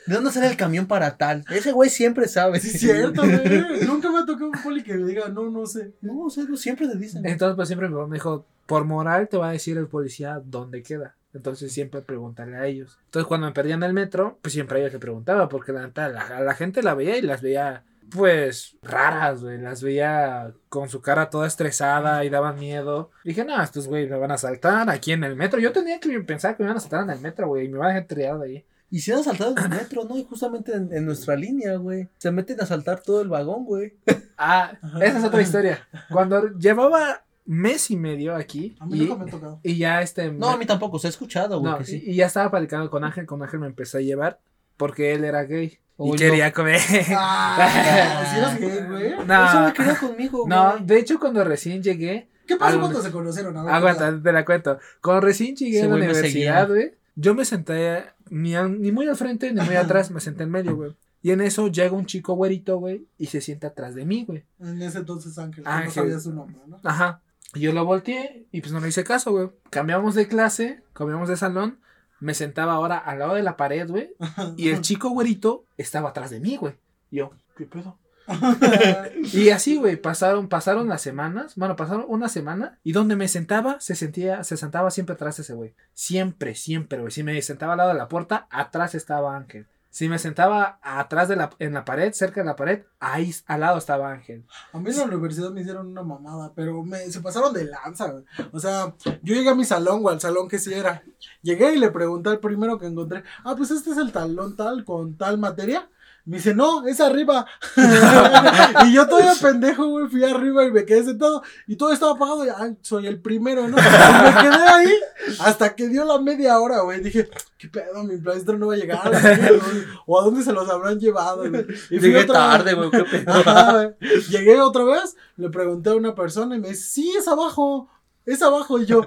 ¿De 0.07 0.15
dónde 0.15 0.31
sale 0.31 0.47
el 0.49 0.57
camión 0.57 0.87
para 0.87 1.17
tal? 1.17 1.45
Ese 1.51 1.73
güey 1.73 1.91
siempre 1.91 2.29
sabe. 2.29 2.61
Sí, 2.61 2.69
es 2.75 2.81
cierto, 2.81 3.23
güey. 3.23 3.78
Nunca 3.87 4.11
me 4.11 4.19
ha 4.19 4.27
tocado 4.27 4.51
un 4.51 4.63
poli 4.63 4.83
que 4.83 4.95
me 4.95 5.07
diga, 5.07 5.29
no, 5.29 5.51
no 5.51 5.67
sé. 5.67 5.93
No, 6.01 6.25
o 6.25 6.31
sea, 6.31 6.45
no, 6.45 6.57
siempre 6.57 6.89
te 6.89 6.97
dicen. 6.97 7.27
Entonces, 7.27 7.57
pues 7.57 7.69
siempre 7.69 7.89
me 7.89 8.15
dijo, 8.15 8.47
por 8.67 8.85
moral 8.85 9.29
te 9.29 9.37
va 9.37 9.49
a 9.49 9.53
decir 9.53 9.79
el 9.79 9.89
policía 9.89 10.43
dónde 10.45 10.83
queda. 10.83 11.17
Entonces 11.35 11.73
siempre 11.73 12.03
preguntarle 12.03 12.57
a 12.57 12.67
ellos. 12.67 12.99
Entonces 13.07 13.27
cuando 13.27 13.47
me 13.47 13.53
perdían 13.53 13.83
el 13.83 13.93
metro, 13.93 14.39
pues 14.43 14.53
siempre 14.53 14.79
a 14.79 14.81
ellos 14.83 14.93
le 14.93 14.99
preguntaba, 14.99 15.49
porque 15.49 15.73
la, 15.73 15.83
neta, 15.83 16.09
la, 16.09 16.41
la 16.41 16.55
gente 16.55 16.83
la 16.83 16.95
veía 16.95 17.17
y 17.17 17.23
las 17.23 17.43
veía, 17.43 17.85
pues, 18.11 18.77
raras, 18.83 19.43
güey. 19.43 19.59
Las 19.59 19.83
veía 19.83 20.53
con 20.69 20.89
su 20.89 21.01
cara 21.01 21.31
toda 21.31 21.47
estresada 21.47 22.25
y 22.25 22.31
daban 22.31 22.59
miedo. 22.59 23.11
dije, 23.25 23.45
no, 23.45 23.63
estos 23.63 23.87
güey 23.89 24.09
me 24.09 24.19
van 24.19 24.31
a 24.31 24.35
asaltar 24.35 24.89
aquí 24.91 25.13
en 25.13 25.25
el 25.25 25.37
metro. 25.37 25.61
Yo 25.61 25.73
tenía 25.73 26.01
que 26.01 26.21
pensar 26.21 26.57
que 26.57 26.63
me 26.63 26.69
iban 26.69 26.77
a 26.77 26.79
asaltar 26.79 27.05
en 27.05 27.11
el 27.11 27.21
metro, 27.21 27.49
güey, 27.49 27.67
y 27.67 27.69
me 27.69 27.79
van 27.79 27.91
a 27.91 27.95
dejar 27.95 28.09
triado 28.09 28.43
ahí. 28.43 28.65
Y 28.91 29.01
se 29.01 29.13
han 29.13 29.21
asaltado 29.21 29.53
en 29.57 29.59
el 29.65 29.69
metro, 29.69 30.05
¿no? 30.05 30.17
Y 30.17 30.25
justamente 30.25 30.73
en, 30.75 30.93
en 30.93 31.05
nuestra 31.05 31.37
línea, 31.37 31.77
güey. 31.77 32.09
Se 32.19 32.31
meten 32.31 32.61
a 32.61 32.65
asaltar 32.65 33.01
todo 33.01 33.21
el 33.21 33.29
vagón, 33.29 33.65
güey. 33.67 33.95
Ah, 34.39 34.73
esa 35.03 35.19
es 35.19 35.25
otra 35.25 35.43
historia. 35.43 35.87
Cuando 36.11 36.57
llevaba 36.59 37.23
mes 37.45 37.91
y 37.91 37.97
medio 37.97 38.35
aquí 38.37 38.77
A 38.79 38.85
mí 38.87 38.99
y, 38.99 39.01
nunca 39.07 39.25
me 39.25 39.29
ha 39.29 39.33
tocado. 39.33 39.61
y 39.63 39.77
ya 39.79 40.03
este... 40.03 40.31
No, 40.31 40.51
a 40.51 40.57
mí 40.59 40.67
tampoco, 40.67 40.99
se 40.99 41.07
ha 41.07 41.11
escuchado, 41.11 41.61
güey, 41.61 41.73
No, 41.73 41.79
que 41.79 41.85
sí. 41.87 42.03
y, 42.07 42.11
y 42.13 42.15
ya 42.17 42.27
estaba 42.27 42.51
platicando 42.51 42.91
con 42.91 43.05
Ángel, 43.05 43.25
con 43.27 43.43
Ángel 43.43 43.61
me 43.61 43.67
empezó 43.67 43.97
a 43.99 44.01
llevar 44.03 44.39
porque 44.77 45.13
él 45.15 45.25
era 45.25 45.43
gay 45.45 45.79
Uy, 45.97 46.09
y 46.09 46.13
no. 46.13 46.17
quería 46.19 46.53
comer. 46.53 46.81
Ah, 47.17 48.25
¿sí 48.31 48.39
eras 48.39 48.61
gay, 48.61 48.87
güey? 48.89 49.27
No. 49.27 49.49
Eso 49.49 49.61
me 49.63 49.73
quedó 49.73 49.97
conmigo, 50.09 50.45
No, 50.47 50.73
güey. 50.73 50.85
de 50.87 50.99
hecho 50.99 51.19
cuando 51.19 51.43
recién 51.43 51.83
llegué, 51.83 52.29
¿Qué 52.47 52.57
pasó 52.57 52.81
cuando 52.81 53.03
se 53.03 53.11
conocieron? 53.11 53.57
Aguanta, 53.57 54.19
te 54.23 54.33
la 54.33 54.45
cuento. 54.45 54.79
Cuando 55.03 55.21
recién 55.23 55.55
llegué 55.57 55.83
a 55.83 55.87
la 55.89 55.95
universidad, 55.97 56.69
güey, 56.69 56.93
yo 57.21 57.35
me 57.35 57.45
senté 57.45 58.05
ni, 58.31 58.55
a- 58.55 58.69
ni 58.69 58.93
muy 58.93 59.09
al 59.09 59.17
frente 59.17 59.53
ni 59.53 59.61
muy 59.61 59.75
atrás, 59.77 60.11
me 60.11 60.21
senté 60.21 60.45
en 60.45 60.51
medio, 60.51 60.77
güey. 60.77 60.95
Y 61.21 61.33
en 61.33 61.41
eso 61.41 61.67
llega 61.67 61.93
un 61.97 62.07
chico 62.07 62.35
güerito, 62.35 62.79
güey, 62.79 63.07
y 63.19 63.27
se 63.27 63.41
sienta 63.41 63.69
atrás 63.69 63.95
de 63.97 64.05
mí, 64.05 64.25
güey. 64.25 64.45
En 64.61 64.81
ese 64.81 64.99
entonces 64.99 65.37
Ángel, 65.39 65.65
Ángel. 65.67 65.87
no 65.87 65.91
sabía 65.93 66.21
su 66.21 66.33
nombre, 66.33 66.57
¿no? 66.67 66.79
Ajá. 66.85 67.21
Y 67.55 67.61
yo 67.61 67.73
lo 67.73 67.85
volteé 67.85 68.47
y 68.53 68.61
pues 68.61 68.73
no 68.73 68.79
le 68.81 68.89
hice 68.89 69.03
caso, 69.05 69.33
güey. 69.33 69.51
Cambiamos 69.71 70.15
de 70.15 70.29
clase, 70.29 70.81
cambiamos 70.93 71.29
de 71.29 71.37
salón. 71.37 71.81
Me 72.21 72.35
sentaba 72.35 72.75
ahora 72.75 72.99
al 72.99 73.19
lado 73.21 73.35
de 73.35 73.43
la 73.43 73.57
pared, 73.57 73.89
güey. 73.89 74.11
Y 74.57 74.69
el 74.69 74.81
chico 74.81 75.09
güerito 75.11 75.65
estaba 75.77 76.11
atrás 76.11 76.31
de 76.31 76.41
mí, 76.41 76.57
güey. 76.57 76.75
Y 77.11 77.17
yo, 77.17 77.31
¿qué 77.57 77.65
pedo? 77.65 77.97
Y 79.33 79.51
así, 79.51 79.77
güey, 79.77 79.97
pasaron, 79.97 80.49
pasaron 80.49 80.89
las 80.89 81.03
semanas. 81.03 81.55
Bueno, 81.57 81.77
pasaron 81.77 82.05
una 82.09 82.29
semana. 82.29 82.79
Y 82.83 82.93
donde 82.93 83.17
me 83.17 83.29
sentaba, 83.29 83.81
se 83.81 83.95
sentía, 83.95 84.45
se 84.45 84.57
sentaba 84.57 84.91
siempre 84.91 85.15
atrás 85.15 85.39
ese 85.39 85.55
güey. 85.55 85.75
Siempre, 85.95 86.55
siempre, 86.55 87.01
güey. 87.01 87.11
Si 87.11 87.23
me 87.23 87.41
sentaba 87.43 87.73
al 87.73 87.79
lado 87.79 87.91
de 87.91 87.99
la 87.99 88.09
puerta, 88.09 88.47
atrás 88.51 88.95
estaba 88.95 89.37
Ángel. 89.37 89.67
Si 89.91 90.09
me 90.09 90.19
sentaba 90.19 90.79
atrás 90.83 91.29
de 91.29 91.37
la, 91.37 91.51
en 91.59 91.73
la 91.73 91.85
pared, 91.85 92.13
cerca 92.13 92.43
de 92.43 92.47
la 92.47 92.57
pared, 92.57 92.85
ahí 93.01 93.35
al 93.47 93.61
lado 93.61 93.79
estaba 93.79 94.13
Ángel. 94.13 94.45
A 94.73 94.79
mí 94.79 94.91
en 94.91 94.97
la 94.99 95.05
universidad 95.05 95.51
me 95.51 95.63
hicieron 95.63 95.89
una 95.89 96.03
mamada, 96.03 96.53
pero 96.55 96.83
me, 96.85 96.99
se 97.11 97.21
pasaron 97.21 97.55
de 97.55 97.65
lanza. 97.65 98.23
O 98.53 98.61
sea, 98.61 98.95
yo 99.23 99.35
llegué 99.35 99.49
a 99.49 99.55
mi 99.55 99.65
salón, 99.65 100.03
güey, 100.03 100.15
al 100.15 100.21
salón 100.21 100.47
que 100.47 100.59
sí 100.59 100.75
era. 100.75 101.03
Llegué 101.43 101.75
y 101.75 101.79
le 101.79 101.91
pregunté 101.91 102.29
al 102.29 102.39
primero 102.39 102.79
que 102.79 102.87
encontré, 102.87 103.25
ah, 103.45 103.55
pues 103.57 103.71
este 103.71 103.91
es 103.91 103.97
el 103.97 104.13
talón 104.13 104.57
tal 104.57 104.85
con 104.85 105.17
tal 105.17 105.39
materia. 105.39 105.89
Me 106.29 106.37
dice, 106.37 106.55
no, 106.55 106.87
es 106.87 107.01
arriba. 107.01 107.47
y 108.85 108.93
yo 108.93 109.09
todavía 109.09 109.33
pendejo, 109.41 109.89
güey, 109.89 110.09
fui 110.09 110.23
arriba 110.25 110.63
y 110.67 110.71
me 110.71 110.85
quedé 110.85 111.03
sentado. 111.03 111.43
Y 111.67 111.77
todo 111.77 111.91
estaba 111.91 112.13
apagado. 112.13 112.45
Y, 112.45 112.51
ay, 112.55 112.77
soy 112.83 113.07
el 113.07 113.19
primero, 113.19 113.67
¿no? 113.67 113.79
Y 113.79 113.81
me 113.81 114.43
quedé 114.43 114.63
ahí 114.69 114.93
hasta 115.41 115.75
que 115.75 115.89
dio 115.89 116.05
la 116.05 116.19
media 116.19 116.61
hora, 116.61 116.81
güey. 116.81 117.01
Dije, 117.01 117.31
¿qué 117.57 117.69
pedo? 117.69 118.05
Mi 118.05 118.19
maestro 118.19 118.59
no 118.59 118.67
va 118.67 118.75
a 118.75 118.77
llegar. 118.77 119.11
güey. 119.11 119.85
O 120.05 120.21
a 120.21 120.25
dónde 120.25 120.43
se 120.43 120.53
los 120.53 120.69
habrán 120.69 121.01
llevado, 121.01 121.49
güey. 121.49 121.65
Y 121.89 121.99
Llegué 121.99 122.25
tarde, 122.25 122.75
güey, 122.75 122.91
qué 122.91 123.05
pedo. 123.05 123.33
Ajá, 123.33 123.73
güey. 123.73 124.21
Llegué 124.29 124.61
otra 124.61 124.85
vez, 124.85 125.17
le 125.39 125.49
pregunté 125.49 125.89
a 125.89 125.97
una 125.97 126.15
persona 126.15 126.57
y 126.57 126.61
me 126.61 126.69
dice, 126.69 126.91
sí, 126.91 127.11
es 127.19 127.27
abajo, 127.27 127.89
es 128.27 128.43
abajo. 128.43 128.79
Y 128.79 128.85
yo, 128.85 129.01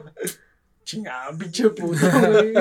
chingada, 0.84 1.38
pinche 1.38 1.70
puto, 1.70 2.00
güey. 2.20 2.54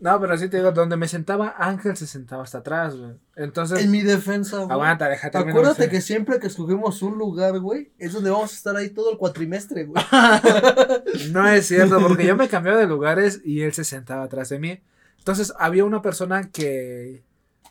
No, 0.00 0.20
pero 0.20 0.34
así 0.34 0.48
te 0.48 0.58
digo, 0.58 0.70
donde 0.70 0.96
me 0.96 1.08
sentaba, 1.08 1.56
Ángel 1.58 1.96
se 1.96 2.06
sentaba 2.06 2.44
hasta 2.44 2.58
atrás, 2.58 2.96
güey. 2.96 3.14
Entonces, 3.34 3.80
En 3.84 3.90
mi 3.90 4.02
defensa, 4.02 4.58
güey. 4.58 4.70
aguanta, 4.70 5.08
déjate. 5.08 5.38
Acuérdate 5.38 5.70
historia. 5.70 5.90
que 5.90 6.00
siempre 6.00 6.38
que 6.38 6.46
escogemos 6.46 7.02
un 7.02 7.18
lugar, 7.18 7.58
güey, 7.58 7.90
es 7.98 8.12
donde 8.12 8.30
vamos 8.30 8.52
a 8.52 8.54
estar 8.54 8.76
ahí 8.76 8.90
todo 8.90 9.10
el 9.10 9.18
cuatrimestre, 9.18 9.84
güey. 9.86 10.02
No 11.32 11.48
es 11.48 11.66
cierto, 11.66 11.98
porque 12.00 12.26
yo 12.26 12.36
me 12.36 12.48
cambiaba 12.50 12.78
de 12.78 12.86
lugares 12.86 13.40
y 13.44 13.62
él 13.62 13.72
se 13.72 13.82
sentaba 13.84 14.24
atrás 14.24 14.50
de 14.50 14.58
mí. 14.60 14.80
Entonces, 15.18 15.52
había 15.58 15.84
una 15.84 16.00
persona 16.00 16.48
que 16.50 17.24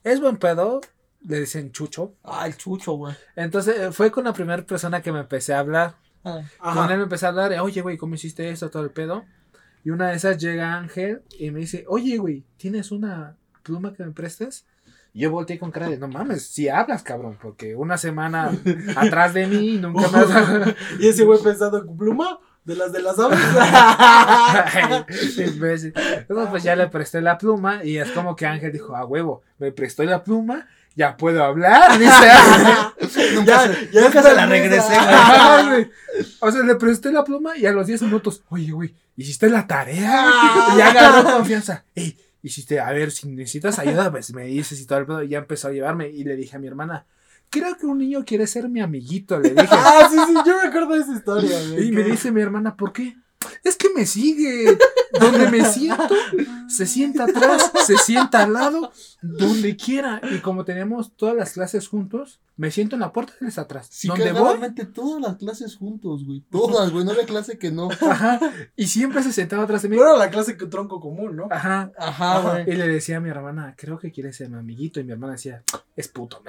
es 0.04 0.20
buen 0.20 0.36
pedo, 0.38 0.82
le 1.26 1.40
dicen 1.40 1.72
Chucho. 1.72 2.14
Ah, 2.24 2.46
el 2.46 2.58
chucho, 2.58 2.94
güey. 2.94 3.16
Entonces, 3.38 3.80
eh, 3.80 3.92
fue 3.92 4.12
con 4.12 4.26
la 4.26 4.34
primera 4.34 4.62
persona 4.64 5.02
que 5.02 5.12
me 5.14 5.20
empecé 5.20 5.54
a 5.54 5.60
hablar. 5.60 5.96
Ah. 6.26 6.42
Con 6.74 6.92
él 6.92 6.98
me 6.98 7.04
empecé 7.04 7.26
a 7.26 7.30
hablar, 7.30 7.54
eh, 7.54 7.60
oye, 7.62 7.82
güey, 7.82 7.96
¿cómo 7.98 8.16
hiciste 8.16 8.50
esto? 8.50 8.70
Todo 8.70 8.84
el 8.84 8.92
pedo. 8.92 9.24
Y 9.88 9.90
una 9.90 10.10
de 10.10 10.18
esas 10.18 10.38
llega 10.38 10.74
Ángel 10.74 11.22
y 11.40 11.50
me 11.50 11.62
dice, 11.62 11.86
oye, 11.88 12.18
güey, 12.18 12.44
¿tienes 12.58 12.92
una 12.92 13.38
pluma 13.64 13.94
que 13.94 14.04
me 14.04 14.12
prestes? 14.12 14.66
Y 15.14 15.22
yo 15.22 15.32
volteé 15.32 15.58
con 15.58 15.72
cara 15.72 15.88
de, 15.88 15.98
no 15.98 16.10
mames, 16.10 16.46
si 16.46 16.68
hablas, 16.68 17.04
cabrón, 17.04 17.38
porque 17.42 17.74
una 17.74 17.98
semana 17.98 18.52
atrás 18.98 19.34
de 19.34 19.48
mí 19.48 19.76
y 19.76 19.78
nunca 19.78 20.10
me 20.10 20.18
has... 20.18 20.76
Y 21.00 21.08
ese 21.08 21.24
güey 21.24 21.42
pensando 21.42 21.78
en 21.78 21.96
pluma 21.96 22.38
de 22.66 22.76
las 22.76 22.92
de 22.92 23.02
las 23.02 23.18
aves. 23.18 23.40
Entonces, 25.38 25.94
pues 26.50 26.64
ya 26.64 26.76
le 26.76 26.90
presté 26.90 27.22
la 27.22 27.38
pluma 27.38 27.82
y 27.82 27.98
es 27.98 28.12
como 28.12 28.36
que 28.36 28.46
Ángel 28.46 28.74
dijo, 28.74 28.94
a 28.94 29.06
huevo, 29.06 29.42
me 29.58 29.72
prestó 29.72 30.04
la 30.04 30.22
pluma, 30.22 30.68
ya 30.98 31.16
puedo 31.16 31.42
hablar. 31.46 31.98
Dice 31.98 32.28
Nunca, 33.36 33.63
se, 33.63 33.99
nunca 33.99 34.24
se 34.24 34.36
la 34.36 34.45
regresé, 34.45 34.93
güey. 35.70 35.91
O 36.39 36.51
sea, 36.51 36.63
le 36.63 36.76
presté 36.76 37.11
la 37.11 37.24
pluma 37.24 37.57
y 37.57 37.65
a 37.65 37.72
los 37.72 37.88
10 37.88 38.03
minutos, 38.03 38.43
oye, 38.49 38.72
güey, 38.72 38.93
¿hiciste 39.15 39.49
la 39.49 39.68
tarea? 39.68 40.32
Y 40.74 40.78
ya 40.78 40.89
agarró 40.89 41.38
confianza. 41.38 41.84
Ey, 41.95 42.18
hiciste, 42.43 42.80
a 42.80 42.91
ver, 42.91 43.11
si 43.11 43.28
necesitas 43.30 43.80
ayuda, 43.80 44.11
pues 44.11 44.34
me 44.34 44.43
dices 44.45 44.80
y 44.80 44.86
todo 44.86 44.99
el 44.99 45.05
pedo. 45.05 45.24
Y 45.24 45.30
ya 45.30 45.39
empezó 45.39 45.68
a 45.68 45.72
llevarme 45.72 46.09
y 46.09 46.24
le 46.24 46.36
dije 46.36 46.55
a 46.55 46.59
mi 46.59 46.68
hermana, 46.68 47.05
creo 47.49 47.78
que 47.78 47.86
un 47.86 47.97
niño 47.97 48.24
quiere 48.26 48.47
ser 48.47 48.70
mi 48.70 48.82
amiguito, 48.82 49.39
le 49.39 49.51
dije. 49.51 49.68
ah, 49.70 50.07
sí, 50.09 50.18
sí, 50.28 50.34
yo 50.45 50.57
me 50.57 50.68
acuerdo 50.68 50.93
de 50.93 51.01
esa 51.01 51.13
historia. 51.13 51.63
Y 51.80 51.91
me 51.91 52.03
dice 52.03 52.32
mi 52.32 52.41
hermana, 52.41 52.76
¿por 52.76 52.93
qué? 52.93 53.15
Es 53.63 53.76
que 53.76 53.89
me 53.95 54.05
sigue. 54.05 54.78
Donde 55.20 55.49
me 55.49 55.63
siento, 55.65 56.15
se 56.68 56.86
sienta 56.86 57.24
atrás, 57.24 57.72
se 57.86 57.97
sienta 57.97 58.43
al 58.43 58.53
lado, 58.53 58.91
donde 59.22 59.76
quiera. 59.76 60.22
Y 60.32 60.39
como 60.39 60.65
tenemos 60.65 61.15
todas 61.15 61.36
las 61.36 61.53
clases 61.53 61.88
juntos, 61.88 62.39
me 62.58 62.72
siento 62.72 62.95
en 62.95 63.01
la 63.01 63.14
puerta 63.14 63.34
y 63.39 63.43
él 63.43 63.49
está 63.49 63.62
atrás. 63.62 63.88
Sí, 63.91 64.08
donde 64.08 64.32
voy, 64.32 64.41
cagadamente 64.41 64.86
todas 64.86 65.22
las 65.22 65.38
clases 65.38 65.76
juntos, 65.76 66.26
güey. 66.26 66.41
Todas, 66.49 66.91
güey. 66.91 67.05
No 67.05 67.12
había 67.12 67.26
clase 67.26 67.60
que 67.60 67.72
no. 67.72 67.89
ajá. 68.01 68.39
Y 68.76 68.88
siempre 68.88 69.22
se 69.22 69.32
sentaba 69.32 69.64
atrás 69.64 69.84
de 69.84 69.89
mí. 69.89 69.95
Pero 69.95 70.10
era 70.10 70.18
la 70.18 70.32
clase 70.32 70.58
que 70.58 70.66
tronco 70.66 70.99
común, 70.99 71.36
¿no? 71.36 71.47
Ajá. 71.51 71.91
Ajá, 71.97 72.39
güey. 72.39 72.68
Y 72.72 72.76
le 72.76 72.88
decía 72.88 73.18
a 73.18 73.20
mi 73.20 73.30
hermana, 73.30 73.76
creo 73.78 73.99
que 73.99 74.12
quiere 74.12 74.34
ser 74.34 74.49
mi 74.49 74.58
amiguito. 74.58 74.99
Y 74.99 75.03
mi 75.03 75.12
hermana 75.12 75.34
decía, 75.34 75.62
es 75.95 76.08
puto. 76.08 76.41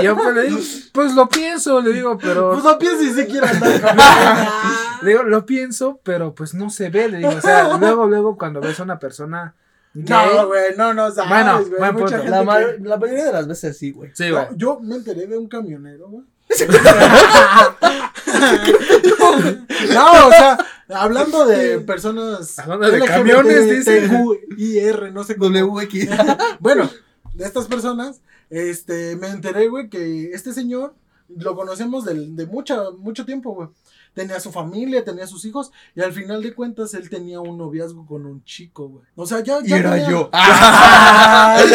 y 0.00 0.02
yo 0.04 0.16
pues 0.16 0.34
le 0.36 0.42
digo, 0.42 0.58
pues 0.92 1.14
lo 1.16 1.28
pienso, 1.28 1.80
le 1.80 1.92
digo, 1.92 2.16
pero. 2.16 2.52
Pues 2.52 2.62
no 2.62 2.78
pienses 2.78 3.16
si 3.16 3.26
quiere 3.26 3.48
andar 3.48 3.96
Le 5.02 5.10
digo, 5.10 5.24
lo 5.24 5.44
pienso, 5.44 5.98
pero 6.04 6.32
pues 6.32 6.54
no 6.54 6.70
se 6.70 6.90
ve. 6.90 7.08
Le 7.08 7.18
digo, 7.18 7.30
o 7.30 7.40
sea, 7.40 7.76
luego, 7.76 8.06
luego 8.06 8.38
cuando 8.38 8.60
ves 8.60 8.78
a 8.78 8.84
una 8.84 9.00
persona. 9.00 9.56
Gay- 9.94 10.36
No, 10.36 10.46
güey, 10.48 10.76
no, 10.76 10.92
no 10.94 11.10
sabes, 11.12 11.30
Bueno, 11.30 11.58
güey. 11.64 11.78
buen 11.78 11.94
Mucha 11.94 12.16
gente 12.18 12.30
La, 12.30 12.38
que- 12.40 12.44
ma- 12.44 12.60
la 12.88 12.96
mayoría 12.98 13.24
de 13.26 13.32
las 13.32 13.46
veces 13.48 13.78
sí, 13.78 13.92
güey. 13.92 14.10
Sí, 14.14 14.30
güey. 14.30 14.44
Yo 14.56 14.78
me 14.80 14.96
enteré 14.96 15.26
de 15.26 15.38
un 15.38 15.48
camionero, 15.48 16.08
güey. 16.08 16.24
no, 19.94 20.26
o 20.26 20.30
sea, 20.30 20.58
hablando 20.90 21.46
de 21.46 21.80
personas. 21.80 22.58
Hablando 22.58 22.90
de 22.90 23.00
camiones, 23.04 23.68
dice. 23.70 24.08
IR, 24.56 25.12
no 25.12 25.24
sé 25.24 25.36
cómo. 25.36 25.56
WX. 25.58 26.08
Bueno, 26.60 26.90
de 27.34 27.44
estas 27.44 27.66
personas, 27.66 28.20
este, 28.50 29.16
me 29.16 29.28
enteré, 29.28 29.68
güey, 29.68 29.88
que 29.88 30.30
este 30.32 30.52
señor 30.52 30.94
lo 31.28 31.56
conocemos 31.56 32.04
del- 32.04 32.36
de, 32.36 32.46
mucha, 32.46 32.90
mucho 32.98 33.24
tiempo, 33.24 33.54
güey. 33.54 33.68
Tenía 34.14 34.38
su 34.40 34.52
familia, 34.52 35.04
tenía 35.04 35.26
sus 35.26 35.44
hijos, 35.44 35.72
y 35.94 36.00
al 36.00 36.12
final 36.12 36.42
de 36.42 36.54
cuentas 36.54 36.94
él 36.94 37.10
tenía 37.10 37.40
un 37.40 37.58
noviazgo 37.58 38.06
con 38.06 38.24
un 38.26 38.44
chico, 38.44 38.88
güey. 38.88 39.04
O 39.16 39.26
sea, 39.26 39.40
ya. 39.40 39.58
Y 39.62 39.68
ya 39.68 39.78
era 39.78 39.90
tenía- 39.90 40.10
yo. 40.10 40.30
Ay, 40.32 41.70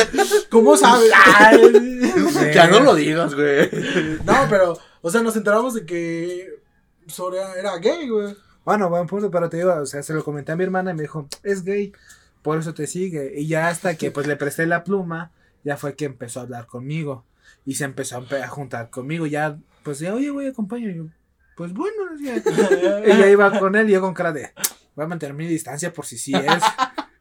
¿Cómo 0.49 0.77
sabes? 0.77 1.11
Ay. 1.13 1.99
Ya 2.53 2.67
no 2.67 2.79
lo 2.79 2.95
digas, 2.95 3.35
güey. 3.35 3.69
No, 4.23 4.33
pero, 4.49 4.77
o 5.01 5.09
sea, 5.11 5.21
nos 5.21 5.35
enteramos 5.35 5.73
de 5.73 5.85
que 5.85 6.47
Soria 7.07 7.53
era 7.57 7.77
gay, 7.77 8.07
güey. 8.07 8.35
Bueno, 8.63 8.89
buen 8.89 9.07
punto, 9.07 9.29
pero 9.31 9.49
te 9.49 9.57
digo, 9.57 9.73
o 9.73 9.85
sea, 9.85 10.03
se 10.03 10.13
lo 10.13 10.23
comenté 10.23 10.51
a 10.51 10.55
mi 10.55 10.63
hermana 10.63 10.91
y 10.91 10.93
me 10.93 11.01
dijo, 11.03 11.27
es 11.43 11.63
gay, 11.63 11.91
por 12.41 12.57
eso 12.59 12.73
te 12.73 12.87
sigue. 12.87 13.33
Y 13.35 13.47
ya 13.47 13.67
hasta 13.67 13.95
que 13.95 14.11
pues 14.11 14.27
le 14.27 14.35
presté 14.35 14.65
la 14.65 14.83
pluma, 14.83 15.31
ya 15.63 15.77
fue 15.77 15.95
que 15.95 16.05
empezó 16.05 16.39
a 16.39 16.43
hablar 16.43 16.67
conmigo. 16.67 17.25
Y 17.65 17.75
se 17.75 17.85
empezó 17.85 18.17
a, 18.17 18.47
juntar 18.47 18.89
conmigo. 18.89 19.25
Ya, 19.25 19.59
pues, 19.83 19.99
ya, 19.99 20.13
oye, 20.13 20.29
güey, 20.29 20.47
acompaño. 20.47 21.11
Y 21.59 21.73
pues 21.73 21.73
bueno. 21.73 22.03
Ella 23.03 23.29
iba 23.31 23.59
con 23.59 23.75
él 23.75 23.89
y 23.89 23.93
yo 23.93 24.01
con 24.01 24.13
cara 24.13 24.31
de, 24.31 24.51
voy 24.95 25.05
a 25.05 25.07
mantener 25.07 25.35
mi 25.35 25.45
distancia 25.45 25.93
por 25.93 26.05
si 26.05 26.17
sí 26.17 26.33
es. 26.33 26.63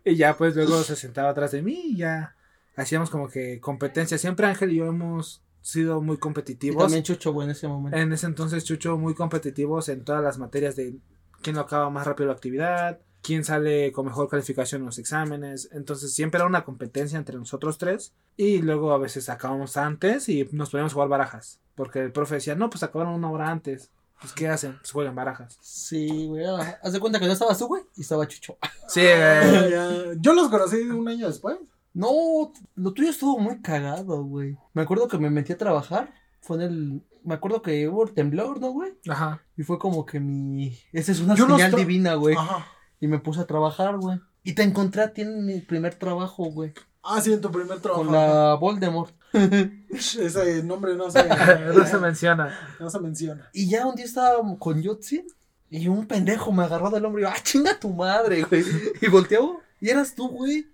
Y 0.05 0.17
ya 0.17 0.39
pues 0.39 0.57
luego 0.57 0.83
se 0.85 0.97
sentaba 0.97 1.31
atrás 1.31 1.51
de 1.51 1.61
mí 1.61 1.83
y 1.89 1.97
ya 1.99 2.35
hacíamos 2.77 3.11
como 3.11 3.29
que 3.29 3.61
competencia. 3.61 4.17
Siempre 4.17 4.47
Ángel 4.47 4.73
y 4.73 4.77
yo 4.77 4.87
hemos 4.87 5.43
sido 5.61 6.01
muy 6.01 6.15
Y 6.15 6.19
competitivos. 6.19 6.85
también 6.85 7.03
Chucho, 7.03 7.33
güey, 7.33 7.47
en 7.47 7.51
ese 7.51 7.69
momento. 7.69 7.99
En 7.99 8.13
ese 8.13 8.25
entonces, 8.25 8.65
Chucho, 8.65 8.97
muy 8.97 9.15
competitivos 9.15 9.91
en 9.91 10.05
todas 10.05 10.23
las 10.23 10.39
materias 10.39 10.77
de 10.77 10.97
quién 11.43 11.57
lo 11.57 11.63
acaba 11.63 11.91
más 11.91 12.07
rápido 12.07 12.29
la 12.29 12.33
actividad, 12.33 13.01
quién 13.21 13.45
sale 13.45 13.93
con 13.93 14.07
mejor 14.07 14.29
calificación 14.29 14.81
en 14.81 14.87
los 14.87 14.99
exámenes. 14.99 15.69
Entonces, 15.73 16.15
siempre 16.15 16.39
era 16.39 16.47
una 16.47 16.65
competencia 16.65 17.19
entre 17.19 17.37
nosotros 17.37 17.77
tres. 17.77 18.15
Y 18.37 18.63
luego 18.63 18.93
a 18.93 18.99
veces 18.99 19.29
acabamos 19.29 19.77
antes 19.77 20.29
y 20.31 20.49
nos 20.53 20.71
poníamos 20.71 20.93
a 20.93 20.95
jugar 20.95 21.09
barajas. 21.11 21.61
Porque 21.75 21.99
el 22.01 22.13
profe 22.13 22.37
decía, 22.37 22.55
no, 22.55 22.71
pues 22.71 22.83
acabaron 22.83 23.13
una 23.13 23.31
hora 23.31 23.51
antes. 23.51 23.91
Pues, 24.21 24.33
¿qué 24.33 24.49
hacen? 24.49 24.77
Pues 24.79 24.91
juegan 24.91 25.15
barajas. 25.15 25.57
Sí, 25.61 26.27
güey. 26.27 26.45
ah, 26.47 26.79
Haz 26.83 26.93
de 26.93 27.01
cuenta 27.01 27.21
que 27.21 27.27
no 27.27 27.33
estabas 27.33 27.59
tú, 27.59 27.67
güey, 27.69 27.83
y 27.97 28.01
estaba 28.03 28.27
Chucho. 28.27 28.57
Sí, 28.89 29.01
güey. 29.01 29.71
Ya, 29.71 29.91
Yo 30.19 30.33
los 30.35 30.49
conocí 30.49 30.77
un 30.77 31.09
año 31.09 31.27
después. 31.29 31.57
No, 31.95 32.53
lo 32.77 32.93
tuyo 32.93 33.11
estuvo 33.11 33.39
muy 33.39 33.61
cagado, 33.61 34.23
güey. 34.25 34.57
Me 34.75 34.83
acuerdo 34.83 35.09
que 35.09 35.19
me 35.19 35.31
metí 35.31 35.53
a 35.53 35.57
trabajar. 35.59 36.13
Fue 36.41 36.57
en 36.57 36.63
el. 36.63 37.03
Me 37.25 37.35
acuerdo 37.35 37.63
que 37.63 37.89
hubo 37.89 38.05
el 38.05 38.13
temblor, 38.15 38.61
¿no, 38.61 38.71
güey? 38.71 38.93
Ajá. 39.09 39.43
Y 39.57 39.63
fue 39.63 39.79
como 39.79 40.07
que 40.07 40.21
mi. 40.21 40.79
Esa 40.93 41.13
es 41.13 41.21
una 41.21 41.35
Yo 41.35 41.47
señal 41.47 41.73
divina, 41.73 42.15
güey. 42.15 42.37
Ajá. 42.37 42.67
Y 43.01 43.09
me 43.09 43.19
puse 43.19 43.41
a 43.41 43.47
trabajar, 43.47 43.97
güey. 43.99 44.21
Y 44.45 44.55
te 44.55 44.63
encontré 44.63 45.03
a 45.03 45.13
ti 45.13 45.23
en 45.23 45.45
mi 45.45 45.61
primer 45.61 45.95
trabajo, 45.97 46.45
güey. 46.45 46.73
Ah, 47.03 47.21
sí, 47.21 47.33
en 47.33 47.41
tu 47.41 47.51
primer 47.51 47.81
trabajo. 47.81 48.05
Con 48.05 48.13
la 48.13 48.55
Voldemort. 48.55 49.15
Ese 49.91 50.63
nombre 50.63 50.95
no 50.97 51.11
se, 51.11 51.23
no 51.75 51.87
se 51.87 51.99
menciona. 51.99 52.59
no 52.81 52.91
se 52.91 52.99
menciona. 53.01 53.49
Y 53.53 53.69
ya 53.69 53.87
un 53.87 53.95
día 53.95 54.05
estaba 54.05 54.37
con 54.59 54.83
Yotzi. 54.83 55.27
Y 55.71 55.87
un 55.89 56.07
pendejo 56.07 56.51
me 56.51 56.65
agarró 56.65 56.89
del 56.91 57.05
hombro 57.05 57.21
y 57.21 57.25
yo, 57.25 57.29
¡ah, 57.29 57.37
chinga 57.43 57.79
tu 57.79 57.91
madre, 57.91 58.43
güey! 58.43 58.65
Y 59.03 59.09
volteó. 59.09 59.61
Y 59.81 59.91
eras 59.91 60.15
tú, 60.15 60.29
güey. 60.29 60.67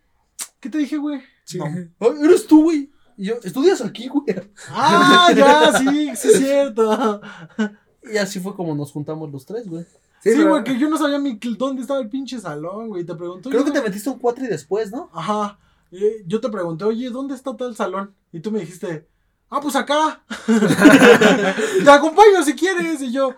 ¿Qué 0.61 0.71
te 0.71 0.79
dije, 0.79 0.97
güey? 0.99 1.21
Sí. 1.45 1.59
No. 1.59 1.65
"Ah, 2.01 2.07
eres 2.23 2.47
tú, 2.47 2.63
güey. 2.65 2.91
Y 3.17 3.27
yo, 3.27 3.35
¿estudias 3.43 3.81
aquí, 3.81 4.07
güey? 4.09 4.25
Ah, 4.71 5.33
ya, 5.37 5.79
sí, 5.79 6.11
sí 6.17 6.29
es 6.29 6.39
cierto. 6.39 7.21
Y 8.13 8.17
así 8.19 8.39
fue 8.41 8.55
como 8.55 8.75
nos 8.75 8.93
juntamos 8.93 9.31
los 9.33 9.45
tres, 9.47 9.69
güey. 9.69 9.85
Sí, 10.21 10.31
pero- 10.37 10.51
güey, 10.51 10.65
que 10.65 10.79
yo 10.79 10.89
no 10.89 10.97
sabía 10.97 11.19
mi, 11.19 11.39
dónde 11.59 11.83
estaba 11.83 12.01
el 12.01 12.09
pinche 12.09 12.39
salón, 12.41 12.89
güey. 12.89 13.05
Te 13.05 13.15
preguntó. 13.15 13.51
Creo 13.51 13.63
yo, 13.63 13.67
que 13.67 13.73
te 13.79 13.83
metiste 13.83 14.09
un 14.11 14.19
cuatro 14.19 14.45
y 14.45 14.49
después, 14.49 14.91
¿no? 14.93 15.11
Ajá. 15.13 15.59
Yo 16.27 16.41
te 16.41 16.49
pregunté, 16.49 16.85
oye, 16.85 17.11
¿dónde 17.11 17.35
está 17.35 17.57
tal 17.57 17.77
salón? 17.77 18.15
Y 18.33 18.41
tú 18.41 18.51
me 18.51 18.61
dijiste, 18.61 19.07
ah, 19.51 19.61
pues 19.61 19.77
acá. 19.77 20.23
te 21.85 21.91
acompaño 21.91 22.43
si 22.45 22.55
quieres. 22.55 23.01
Y 23.03 23.13
yo, 23.13 23.35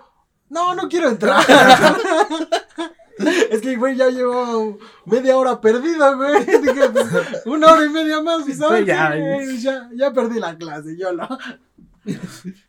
no, 0.48 0.74
no 0.74 0.88
quiero 0.88 1.08
entrar. 1.08 1.44
es 3.50 3.60
que, 3.60 3.76
güey, 3.76 3.96
ya 3.96 4.08
llevo 4.10 4.78
media 5.06 5.36
hora 5.36 5.60
perdida, 5.60 6.12
güey. 6.12 6.44
Dije, 6.44 6.88
pues, 6.92 7.06
una 7.46 7.72
hora 7.72 7.84
y 7.84 7.88
media 7.90 8.22
más. 8.22 8.48
¿y 8.48 8.54
¿sabes 8.54 8.84
Pues 8.84 8.86
ya, 8.86 9.12
qué, 9.12 9.58
ya, 9.58 9.90
ya 9.94 10.12
perdí 10.12 10.38
la 10.40 10.56
clase, 10.56 10.96
yo 10.96 11.12
no. 11.12 11.28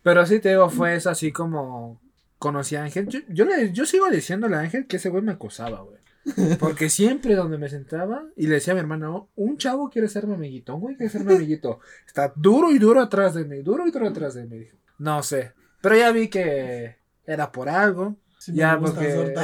Pero 0.03 0.25
sí 0.25 0.39
te 0.39 0.49
digo, 0.49 0.69
fue 0.69 0.95
eso 0.95 1.09
así 1.09 1.31
como 1.31 2.01
conocí 2.39 2.75
a 2.75 2.83
Ángel. 2.83 3.07
Yo, 3.07 3.19
yo, 3.29 3.45
le- 3.45 3.71
yo 3.71 3.85
sigo 3.85 4.09
diciéndole 4.09 4.55
a 4.55 4.59
Ángel 4.61 4.87
que 4.87 4.97
ese 4.97 5.09
güey 5.09 5.23
me 5.23 5.33
acosaba, 5.33 5.81
güey. 5.81 5.97
Porque 6.59 6.89
siempre 6.89 7.35
donde 7.35 7.57
me 7.57 7.69
sentaba 7.69 8.23
y 8.35 8.47
le 8.47 8.55
decía 8.55 8.73
a 8.73 8.75
mi 8.75 8.81
hermana, 8.81 9.11
"Oh, 9.11 9.29
un 9.35 9.57
chavo 9.57 9.89
quiere 9.89 10.07
ser 10.07 10.27
mi 10.27 10.33
amiguito, 10.33 10.75
un 10.75 10.81
güey 10.81 10.95
quiere 10.95 11.11
ser 11.11 11.23
mi 11.23 11.35
amiguito. 11.35 11.79
Está 12.05 12.33
duro 12.35 12.71
y 12.71 12.79
duro 12.79 13.01
atrás 13.01 13.33
de 13.33 13.45
mí, 13.45 13.61
duro 13.61 13.87
y 13.87 13.91
duro 13.91 14.07
atrás 14.07 14.33
de 14.33 14.45
mí. 14.45 14.67
No 14.97 15.21
sé. 15.23 15.53
Pero 15.81 15.95
ya 15.95 16.11
vi 16.11 16.27
que 16.27 16.97
era 17.25 17.51
por 17.51 17.69
algo. 17.69 18.15
Sí 18.39 18.53
Ya, 18.53 18.79
porque-. 18.79 19.33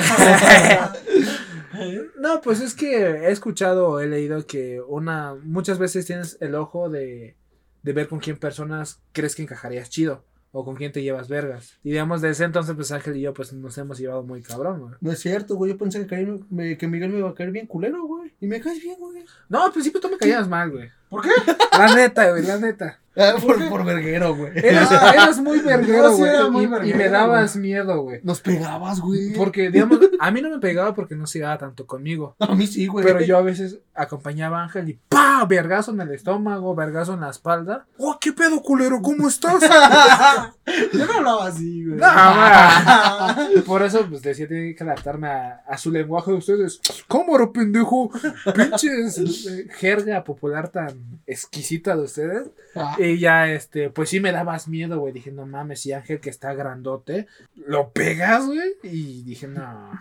No, 2.20 2.40
pues 2.42 2.62
es 2.62 2.76
que 2.76 2.96
he 2.98 3.32
escuchado, 3.32 4.00
he 4.00 4.08
leído 4.08 4.46
que 4.46 4.80
una 4.82 5.34
muchas 5.34 5.80
veces 5.80 6.06
tienes 6.06 6.38
el 6.40 6.54
ojo 6.54 6.88
de, 6.90 7.36
de 7.82 7.94
ver 7.94 8.08
con 8.08 8.20
quién 8.20 8.38
personas 8.38 9.02
crees 9.12 9.36
que 9.36 9.42
encajarías 9.42 9.90
chido 9.90 10.24
o 10.56 10.64
con 10.64 10.76
quién 10.76 10.92
te 10.92 11.02
llevas 11.02 11.28
vergas. 11.28 11.78
Y 11.84 11.90
digamos, 11.90 12.22
desde 12.22 12.32
ese 12.34 12.44
entonces, 12.46 12.76
pues 12.76 12.92
Ángel 12.92 13.18
y 13.18 13.22
yo, 13.22 13.34
pues 13.34 13.52
nos 13.54 13.78
hemos 13.80 13.98
llevado 13.98 14.24
muy 14.24 14.42
cabrón, 14.44 14.80
güey. 14.82 14.94
No 15.02 15.12
es 15.12 15.20
cierto, 15.20 15.56
güey. 15.56 15.72
Yo 15.72 15.78
pensé 15.78 16.00
que, 16.06 16.08
caí- 16.16 16.46
me- 16.52 16.78
que 16.78 16.88
Miguel 16.88 17.10
me 17.10 17.18
iba 17.18 17.30
a 17.30 17.34
caer 17.34 17.52
bien 17.52 17.66
culero, 17.68 18.04
güey. 18.06 18.32
Y 18.40 18.46
me 18.48 18.62
caes 18.62 18.82
bien, 18.82 18.96
güey. 19.00 19.26
No, 19.50 19.66
al 19.66 19.72
principio 19.72 20.00
tú 20.00 20.10
me 20.10 20.18
caías 20.18 20.48
mal, 20.48 20.70
güey. 20.72 20.90
¿Por 21.10 21.24
qué? 21.24 21.30
La 21.78 21.94
neta, 21.96 22.30
güey, 22.30 22.44
la 22.44 22.58
neta. 22.60 23.00
Ah, 23.16 23.34
¿Por 23.40 23.70
por, 23.70 23.86
verguero, 23.86 24.36
güey. 24.36 24.52
Eras, 24.56 24.92
eras 24.92 25.40
muy 25.40 25.60
verguero, 25.60 26.10
No, 26.10 26.16
sí 26.16 26.90
y- 26.90 26.94
me 26.96 27.10
dabas 27.10 27.56
miedo, 27.56 28.02
güey. 28.02 28.20
Nos 28.24 28.42
pegabas, 28.42 29.00
güey. 29.02 29.34
Porque, 29.34 29.70
digamos, 29.70 30.00
a 30.20 30.32
mí 30.32 30.42
no 30.42 30.50
me 30.50 30.60
pegaba 30.60 30.96
porque 30.96 31.16
no 31.16 31.28
se 31.28 31.40
llevaba 31.40 31.60
tanto 31.60 31.86
conmigo. 31.86 32.36
A 32.40 32.56
mí 32.56 32.66
sí, 32.66 32.88
güey. 32.88 33.06
Pero 33.06 33.22
yo 33.22 33.38
a 33.38 33.42
veces 33.42 33.80
acompañaba 33.94 34.60
a 34.60 34.64
Ángel 34.64 34.90
y 34.90 35.00
¡pa! 35.10 35.46
Vergazo 35.46 35.92
en 35.92 36.02
el 36.02 36.12
estómago, 36.12 36.74
vergazo 36.76 37.14
en 37.14 37.22
la 37.22 37.30
espalda. 37.30 37.86
¡Oh, 37.98 38.18
qué 38.20 38.34
pedo, 38.34 38.62
culero! 38.62 39.02
¿Cómo 39.02 39.28
estás? 39.28 39.62
Yo 40.94 41.06
no 41.06 41.14
hablaba 41.14 41.48
así, 41.48 41.86
güey. 41.86 42.00
No, 42.00 42.06
ma. 42.08 43.38
Por 43.66 43.84
eso, 43.84 44.06
pues 44.10 44.22
decía, 44.22 44.48
tenía 44.48 44.76
que 44.76 44.84
adaptarme 44.84 45.28
a, 45.28 45.62
a 45.68 45.78
su 45.78 45.92
lenguaje 45.92 46.32
de 46.32 46.38
ustedes. 46.38 46.82
Cámara, 47.08 47.52
pendejo. 47.52 48.12
Pinches 48.56 49.46
eh, 49.48 49.68
jerga 49.76 50.24
popular 50.24 50.70
tan 50.70 51.22
exquisita 51.28 51.96
de 51.96 52.04
ustedes. 52.04 52.48
Ah, 52.76 52.96
Y 53.12 53.20
ya, 53.20 53.52
este, 53.52 53.90
pues 53.90 54.10
sí 54.10 54.20
me 54.20 54.32
dabas 54.32 54.68
miedo, 54.68 55.00
güey. 55.00 55.14
Dije, 55.14 55.32
no 55.32 55.46
mames, 55.46 55.86
y 55.86 55.94
Ángel 55.94 56.20
que 56.20 56.30
está 56.30 56.54
grandote, 56.54 57.28
lo 57.56 57.92
pegas, 57.92 58.46
güey. 58.46 58.74
Y 58.84 59.24
dije, 59.24 59.48
no. 59.48 59.92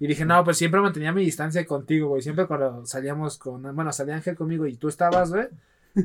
Y 0.00 0.06
dije, 0.06 0.24
no, 0.24 0.44
pues 0.44 0.56
siempre 0.56 0.80
mantenía 0.80 1.12
mi 1.12 1.24
distancia 1.24 1.64
contigo, 1.66 2.08
güey. 2.08 2.22
Siempre 2.22 2.46
cuando 2.46 2.86
salíamos 2.86 3.36
con, 3.38 3.62
bueno, 3.74 3.92
salía 3.92 4.14
Ángel 4.14 4.36
conmigo 4.36 4.66
y 4.66 4.76
tú 4.76 4.88
estabas, 4.88 5.30
güey. 5.30 5.48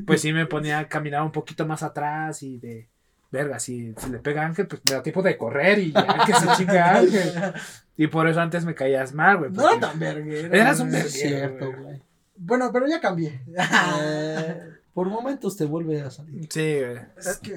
Pues 0.06 0.20
sí 0.20 0.32
me 0.32 0.46
ponía 0.46 0.80
a 0.80 0.88
caminar 0.88 1.22
un 1.22 1.30
poquito 1.30 1.66
más 1.66 1.82
atrás 1.82 2.42
y 2.42 2.58
de, 2.58 2.88
verga, 3.30 3.58
si, 3.60 3.94
si 3.96 4.10
le 4.10 4.18
pega 4.18 4.42
a 4.42 4.46
Ángel, 4.46 4.66
pues 4.66 4.82
me 4.88 4.96
da 4.96 5.02
tiempo 5.02 5.22
de 5.22 5.38
correr 5.38 5.78
y 5.78 5.92
ya 5.92 6.24
que 6.26 6.34
se 6.34 6.46
chinga 6.56 6.96
Ángel. 6.98 7.32
Y 7.96 8.08
por 8.08 8.26
eso 8.26 8.40
antes 8.40 8.64
me 8.64 8.74
caías 8.74 9.14
mal, 9.14 9.36
güey. 9.36 9.52
No 9.52 9.78
tan 9.78 10.00
verguero. 10.00 10.52
Eras 10.52 10.80
un 10.80 10.90
verguero, 10.90 11.10
cierto, 11.10 11.66
güey. 11.66 11.80
güey. 11.80 12.02
Bueno, 12.36 12.70
pero 12.72 12.88
ya 12.88 13.00
cambié. 13.00 13.40
Por 14.94 15.08
momentos 15.08 15.56
te 15.56 15.64
vuelve 15.64 16.00
a 16.02 16.10
salir. 16.10 16.46
Sí, 16.50 16.78
güey. 16.80 16.98
Es 17.16 17.38
que 17.38 17.56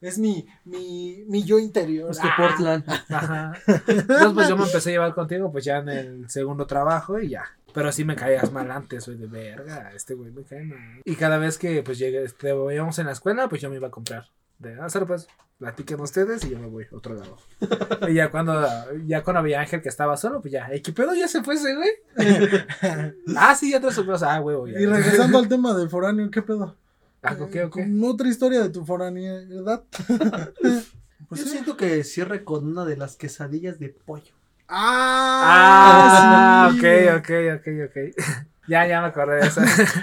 es 0.00 0.18
mi, 0.18 0.46
mi, 0.64 1.24
mi 1.28 1.44
yo 1.44 1.58
interior. 1.58 2.10
Es 2.10 2.18
que 2.18 2.28
Ah. 2.28 2.34
Portland. 2.36 2.84
Ajá. 3.10 3.52
Entonces, 3.66 4.32
pues 4.34 4.48
yo 4.48 4.56
me 4.56 4.64
empecé 4.64 4.88
a 4.90 4.92
llevar 4.92 5.14
contigo, 5.14 5.52
pues 5.52 5.64
ya 5.64 5.78
en 5.78 5.88
el 5.90 6.30
segundo 6.30 6.66
trabajo 6.66 7.20
y 7.20 7.28
ya. 7.28 7.44
Pero 7.72 7.92
sí 7.92 8.04
me 8.04 8.16
caías 8.16 8.50
mal 8.50 8.68
antes, 8.70 9.04
soy 9.04 9.16
de 9.16 9.26
verga, 9.28 9.92
este 9.94 10.14
güey 10.14 10.32
me 10.32 10.42
cae 10.42 10.64
mal. 10.64 11.02
Y 11.04 11.14
cada 11.14 11.38
vez 11.38 11.56
que 11.56 11.82
pues 11.84 11.98
llegué, 11.98 12.24
este, 12.24 12.48
íbamos 12.48 12.98
en 12.98 13.06
la 13.06 13.12
escuela, 13.12 13.48
pues 13.48 13.60
yo 13.62 13.70
me 13.70 13.76
iba 13.76 13.86
a 13.88 13.92
comprar. 13.92 14.26
De 14.60 14.80
hacer 14.80 15.06
pues, 15.06 15.26
platiquen 15.58 16.00
ustedes 16.00 16.44
y 16.44 16.50
yo 16.50 16.58
me 16.58 16.68
voy 16.68 16.86
a 16.90 16.96
otro 16.96 17.14
lado. 17.14 17.36
y 18.08 18.14
ya 18.14 18.30
cuando, 18.30 18.62
ya 19.06 19.22
cuando 19.24 19.40
había 19.40 19.60
Ángel 19.60 19.82
que 19.82 19.88
estaba 19.88 20.16
solo, 20.16 20.40
pues 20.40 20.52
ya, 20.52 20.68
"Ey, 20.68 20.80
¿qué 20.82 20.92
pedo? 20.92 21.14
Ya 21.14 21.26
se 21.28 21.42
fue 21.42 21.54
ese 21.54 21.74
güey. 21.74 21.90
ah, 23.36 23.54
sí, 23.54 23.72
ya 23.72 23.90
su 23.90 24.06
cosa, 24.06 24.34
ah, 24.34 24.40
huevo, 24.40 24.68
ya. 24.68 24.78
Y 24.78 24.86
regresando 24.86 25.38
al 25.38 25.48
tema 25.48 25.74
del 25.74 25.90
foráneo, 25.90 26.30
¿qué 26.30 26.42
pedo? 26.42 26.76
Ah, 27.22 27.36
ok, 27.38 27.56
ok. 27.66 27.70
Con 27.70 28.04
otra 28.04 28.28
historia 28.28 28.62
de 28.62 28.70
tu 28.70 28.84
foraneidad. 28.84 29.82
Pues 31.28 31.42
Yo 31.42 31.46
sí. 31.46 31.52
siento 31.52 31.76
que 31.76 32.02
cierre 32.02 32.42
con 32.42 32.66
una 32.66 32.84
de 32.84 32.96
las 32.96 33.14
quesadillas 33.14 33.78
de 33.78 33.90
pollo. 33.90 34.32
Ah, 34.68 35.42
Ah, 35.44 36.70
sí. 36.72 36.78
ok, 36.78 37.18
ok, 37.18 37.30
ok, 37.56 37.68
ok. 37.86 38.24
ya, 38.66 38.86
ya 38.88 39.00
me 39.00 39.08
acordé 39.08 39.36
de 39.36 39.46
eso. 39.46 39.60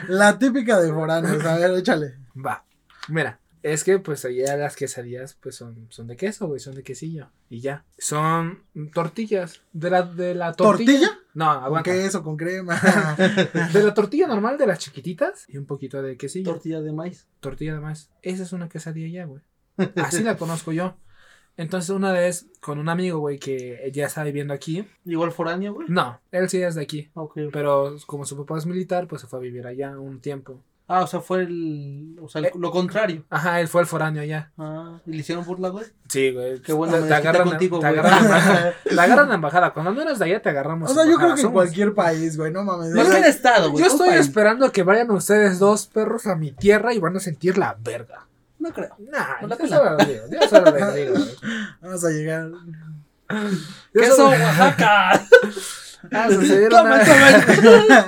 La 0.07 0.37
típica 0.39 0.79
de 0.79 0.93
foráneos. 0.93 1.43
A 1.43 1.57
ver, 1.57 1.71
échale. 1.71 2.15
Va. 2.35 2.63
Mira, 3.09 3.39
es 3.63 3.83
que 3.83 3.99
pues 3.99 4.23
allá 4.25 4.55
las 4.57 4.75
quesadillas 4.75 5.37
pues 5.41 5.55
son, 5.55 5.87
son 5.89 6.07
de 6.07 6.15
queso, 6.15 6.47
güey, 6.47 6.59
son 6.59 6.75
de 6.75 6.83
quesillo. 6.83 7.29
Y 7.49 7.59
ya. 7.61 7.85
Son 7.97 8.63
tortillas. 8.93 9.61
De 9.73 9.89
la, 9.89 10.03
de 10.03 10.35
la 10.35 10.53
tortilla. 10.53 10.91
¿Tortilla? 10.99 11.19
No, 11.33 11.45
Con 11.53 11.63
aguanta. 11.65 11.91
queso, 11.91 12.23
con 12.23 12.35
crema. 12.37 12.79
De 13.73 13.83
la 13.83 13.93
tortilla 13.93 14.25
normal, 14.27 14.57
de 14.57 14.65
las 14.65 14.79
chiquititas. 14.79 15.45
Y 15.47 15.57
un 15.57 15.65
poquito 15.67 16.01
de 16.01 16.17
quesillo. 16.17 16.51
Tortilla 16.53 16.81
de 16.81 16.91
maíz. 16.91 17.27
tortilla 17.39 17.75
de 17.75 17.79
maíz. 17.79 18.09
Esa 18.23 18.41
es 18.43 18.53
una 18.53 18.69
quesadilla 18.69 19.07
ya, 19.21 19.25
güey. 19.25 19.43
Así 19.97 20.23
la 20.23 20.35
conozco 20.37 20.71
yo. 20.71 20.97
Entonces 21.55 21.89
una 21.89 22.11
vez 22.11 22.47
con 22.59 22.77
un 22.79 22.87
amigo, 22.89 23.19
güey, 23.19 23.39
que 23.39 23.89
ya 23.93 24.05
está 24.05 24.23
viviendo 24.23 24.53
aquí. 24.53 24.87
Igual 25.05 25.31
foráneo, 25.31 25.73
güey. 25.73 25.87
No, 25.89 26.19
él 26.31 26.49
sí 26.49 26.61
es 26.61 26.75
de 26.75 26.81
aquí. 26.83 27.09
Pero 27.51 27.95
como 28.05 28.25
su 28.25 28.37
papá 28.37 28.57
es 28.57 28.65
militar, 28.65 29.07
pues 29.07 29.21
se 29.21 29.27
fue 29.27 29.39
a 29.39 29.41
vivir 29.41 29.65
allá 29.65 29.97
un 29.99 30.19
tiempo. 30.21 30.63
Ah, 30.89 31.01
o 31.03 31.07
sea, 31.07 31.19
fue 31.19 31.41
el. 31.41 32.17
O 32.21 32.29
sea, 32.29 32.39
el- 32.39 32.45
Eh. 32.45 32.51
lo 32.57 32.71
contrario. 32.71 33.25
Ajá, 33.29 33.59
él 33.59 33.67
fue 33.67 33.81
el 33.81 33.87
foráneo 33.87 34.21
allá. 34.21 34.51
Ah, 34.57 34.99
¿y 35.05 35.11
le 35.11 35.17
hicieron 35.17 35.43
burla, 35.43 35.67
güey? 35.67 35.85
Sí, 36.07 36.31
güey. 36.31 36.61
Qué 36.61 36.71
bueno, 36.71 36.97
te, 37.05 37.13
agarran, 37.13 37.49
contigo, 37.49 37.79
te 37.81 37.87
agarran, 37.87 38.13
en 38.19 38.25
embajada. 38.25 38.73
te 38.85 38.99
agarran 39.01 39.27
en 39.27 39.33
embajada. 39.33 39.73
Cuando 39.73 39.91
no 39.91 40.01
eres 40.01 40.17
de 40.19 40.25
allá, 40.25 40.41
te 40.41 40.47
agarramos. 40.49 40.89
O 40.89 40.93
sea, 40.93 41.03
en 41.03 41.09
yo 41.11 41.17
creo 41.17 41.35
que 41.35 41.41
en 41.41 41.51
cualquier 41.51 41.93
país, 41.93 42.37
güey, 42.37 42.53
no 42.53 42.63
mames. 42.63 42.93
Cualquier 42.93 43.25
estado, 43.25 43.71
güey. 43.71 43.83
Yo 43.83 43.89
estoy 43.91 44.09
país. 44.09 44.21
esperando 44.21 44.71
que 44.71 44.83
vayan 44.83 45.11
ustedes 45.11 45.59
dos 45.59 45.87
perros 45.87 46.25
a 46.27 46.35
mi 46.37 46.51
tierra 46.53 46.93
y 46.93 46.99
van 46.99 47.17
a 47.17 47.19
sentir 47.19 47.57
la 47.57 47.75
verga. 47.81 48.25
No 48.59 48.71
creo. 48.71 48.95
Nah, 49.11 49.41
No 49.41 49.47
la 49.49 49.55
solo 49.57 49.97
les 49.97 50.07
digo, 50.07 50.23
yo 50.31 50.47
solo 50.49 50.71
les 50.71 50.95
digo, 50.95 51.11
güey. 51.15 51.35
Vamos 51.81 52.03
a 52.05 52.09
llegar. 52.09 52.49
Yo 53.29 54.01
¡Queso 54.01 54.15
solo- 54.15 54.29
Oaxaca! 54.29 55.21
Ah, 56.11 56.27
sucedieron 56.31 56.69
Toma, 56.83 57.01
a- 57.01 57.05
toma. 57.05 58.05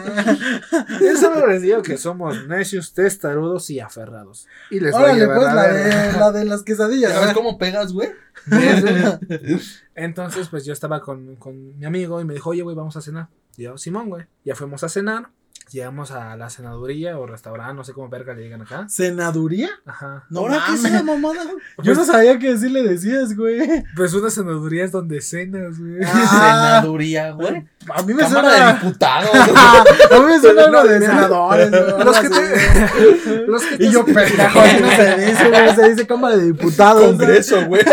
Yo 1.02 1.18
solo 1.18 1.47
les 1.47 1.62
digo 1.62 1.82
que 1.82 1.97
somos 2.00 2.47
necios, 2.47 2.93
testarudos 2.93 3.70
y 3.70 3.80
aferrados. 3.80 4.47
Y 4.70 4.80
les 4.80 4.91
voy 4.91 5.02
a 5.02 5.06
Órale, 5.06 5.26
pues, 5.28 5.54
la 5.54 5.68
de, 5.68 6.14
la 6.20 6.32
de 6.32 6.45
las 6.45 6.64
quesadillas. 6.64 7.14
¿Sabes 7.14 7.34
cómo 7.34 7.58
pegas, 7.58 7.93
güey? 7.93 8.10
Entonces, 9.95 10.47
pues 10.50 10.66
yo 10.66 10.74
estaba 10.74 11.02
con, 11.02 11.36
con 11.36 11.78
mi 11.78 11.86
amigo 11.86 12.22
y 12.22 12.26
me 12.26 12.34
dijo, 12.34 12.50
oye, 12.52 12.62
güey, 12.62 12.76
vamos 12.76 12.95
a 12.97 13.02
cenar. 13.02 13.28
Y 13.58 13.64
yo, 13.64 13.78
Simón, 13.78 14.10
güey. 14.10 14.26
Ya 14.45 14.56
fuimos 14.56 14.84
a 14.84 14.89
cenar. 14.89 15.30
Llegamos 15.72 16.09
a 16.11 16.36
la 16.36 16.49
cenaduría 16.49 17.20
o 17.20 17.28
restaurante, 17.28 17.76
no 17.76 17.84
sé 17.84 17.93
cómo 17.93 18.09
verga 18.09 18.34
le 18.34 18.41
digan 18.41 18.61
acá. 18.63 18.88
¿Cenaduría? 18.89 19.70
Ajá. 19.86 20.26
No 20.32 20.39
¿Ahora 20.39 20.63
qué 20.65 20.74
es 20.74 20.84
esa 20.84 21.03
mamada, 21.03 21.43
güey? 21.43 21.57
Yo 21.84 21.93
no 21.93 22.03
sabía 22.05 22.39
que 22.39 22.53
así 22.53 22.70
le 22.70 22.82
decías, 22.82 23.36
güey. 23.38 23.84
Pues 23.95 24.13
una 24.15 24.32
cenaduría 24.32 24.84
es 24.86 24.91
donde 24.91 25.22
cenas, 25.22 25.78
güey. 25.80 25.99
Ah. 26.03 26.80
Senaduría, 26.82 27.32
güey. 27.32 27.67
A 27.93 28.01
mí 28.01 28.13
me 28.15 28.24
Cámara 28.24 28.49
de 28.49 28.55
suena. 28.57 28.74
diputados. 28.74 29.30
A 30.11 30.20
mí 30.20 30.26
me 30.26 30.39
suena 30.39 30.67
No, 30.67 30.80
algo 30.80 30.89
de 30.91 30.99
senadores, 31.01 31.70
güey. 31.72 32.03
Los 32.05 32.20
que 32.20 32.30
te... 32.30 33.47
Los 33.47 33.63
que 33.63 33.78
te- 33.78 33.86
Y 33.86 33.91
yo, 33.91 34.05
pendejo, 34.05 34.59
así 34.59 34.82
no 34.82 34.89
se 34.89 35.17
dice, 35.26 35.49
güey. 35.49 35.76
Se 35.76 35.89
dice 35.91 36.07
Cámara 36.07 36.38
de 36.38 36.45
Diputados. 36.45 37.03
Congreso, 37.05 37.65
güey. 37.67 37.84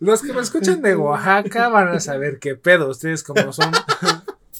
Los 0.00 0.22
que 0.22 0.32
me 0.32 0.40
escuchan 0.40 0.82
de 0.82 0.96
Oaxaca 0.96 1.68
van 1.68 1.88
a 1.88 2.00
saber 2.00 2.38
qué 2.38 2.54
pedo. 2.56 2.88
Ustedes 2.90 3.22
como 3.22 3.52
son... 3.52 3.70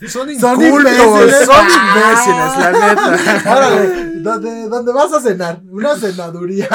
Son 0.09 0.29
incultos, 0.29 0.41
Son 0.41 0.61
imbéciles. 0.63 1.47
son 1.47 1.67
imbéciles, 1.67 2.59
la 2.59 2.73
neta. 2.73 3.43
Órale, 3.57 3.81
¿dónde, 4.21 4.69
¿dónde 4.69 4.93
vas 4.93 5.13
a 5.13 5.21
cenar? 5.21 5.61
Una 5.71 5.95
cenaduría. 5.97 6.69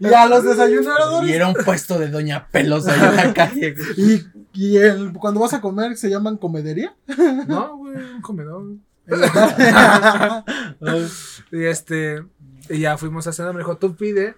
y 0.00 0.06
a 0.06 0.26
los 0.26 0.42
desayunadores. 0.44 1.28
Y 1.28 1.32
era 1.34 1.48
un 1.48 1.54
puesto 1.54 1.98
de 1.98 2.08
Doña 2.08 2.48
Pelos 2.50 2.86
ahí 2.86 2.98
en 2.98 3.16
la 3.16 3.34
calle. 3.34 3.74
Y, 3.98 4.22
y 4.54 4.78
el, 4.78 5.12
cuando 5.12 5.40
vas 5.40 5.52
a 5.52 5.60
comer, 5.60 5.98
¿se 5.98 6.08
llaman 6.08 6.38
comedería? 6.38 6.94
No, 7.46 7.76
güey, 7.76 7.96
un 7.96 8.22
comedor. 8.22 8.64
y 11.52 11.64
este, 11.64 12.24
y 12.70 12.78
ya 12.80 12.96
fuimos 12.96 13.26
a 13.26 13.32
cenar, 13.32 13.52
me 13.52 13.58
dijo, 13.60 13.76
tú 13.76 13.94
pide 13.96 14.34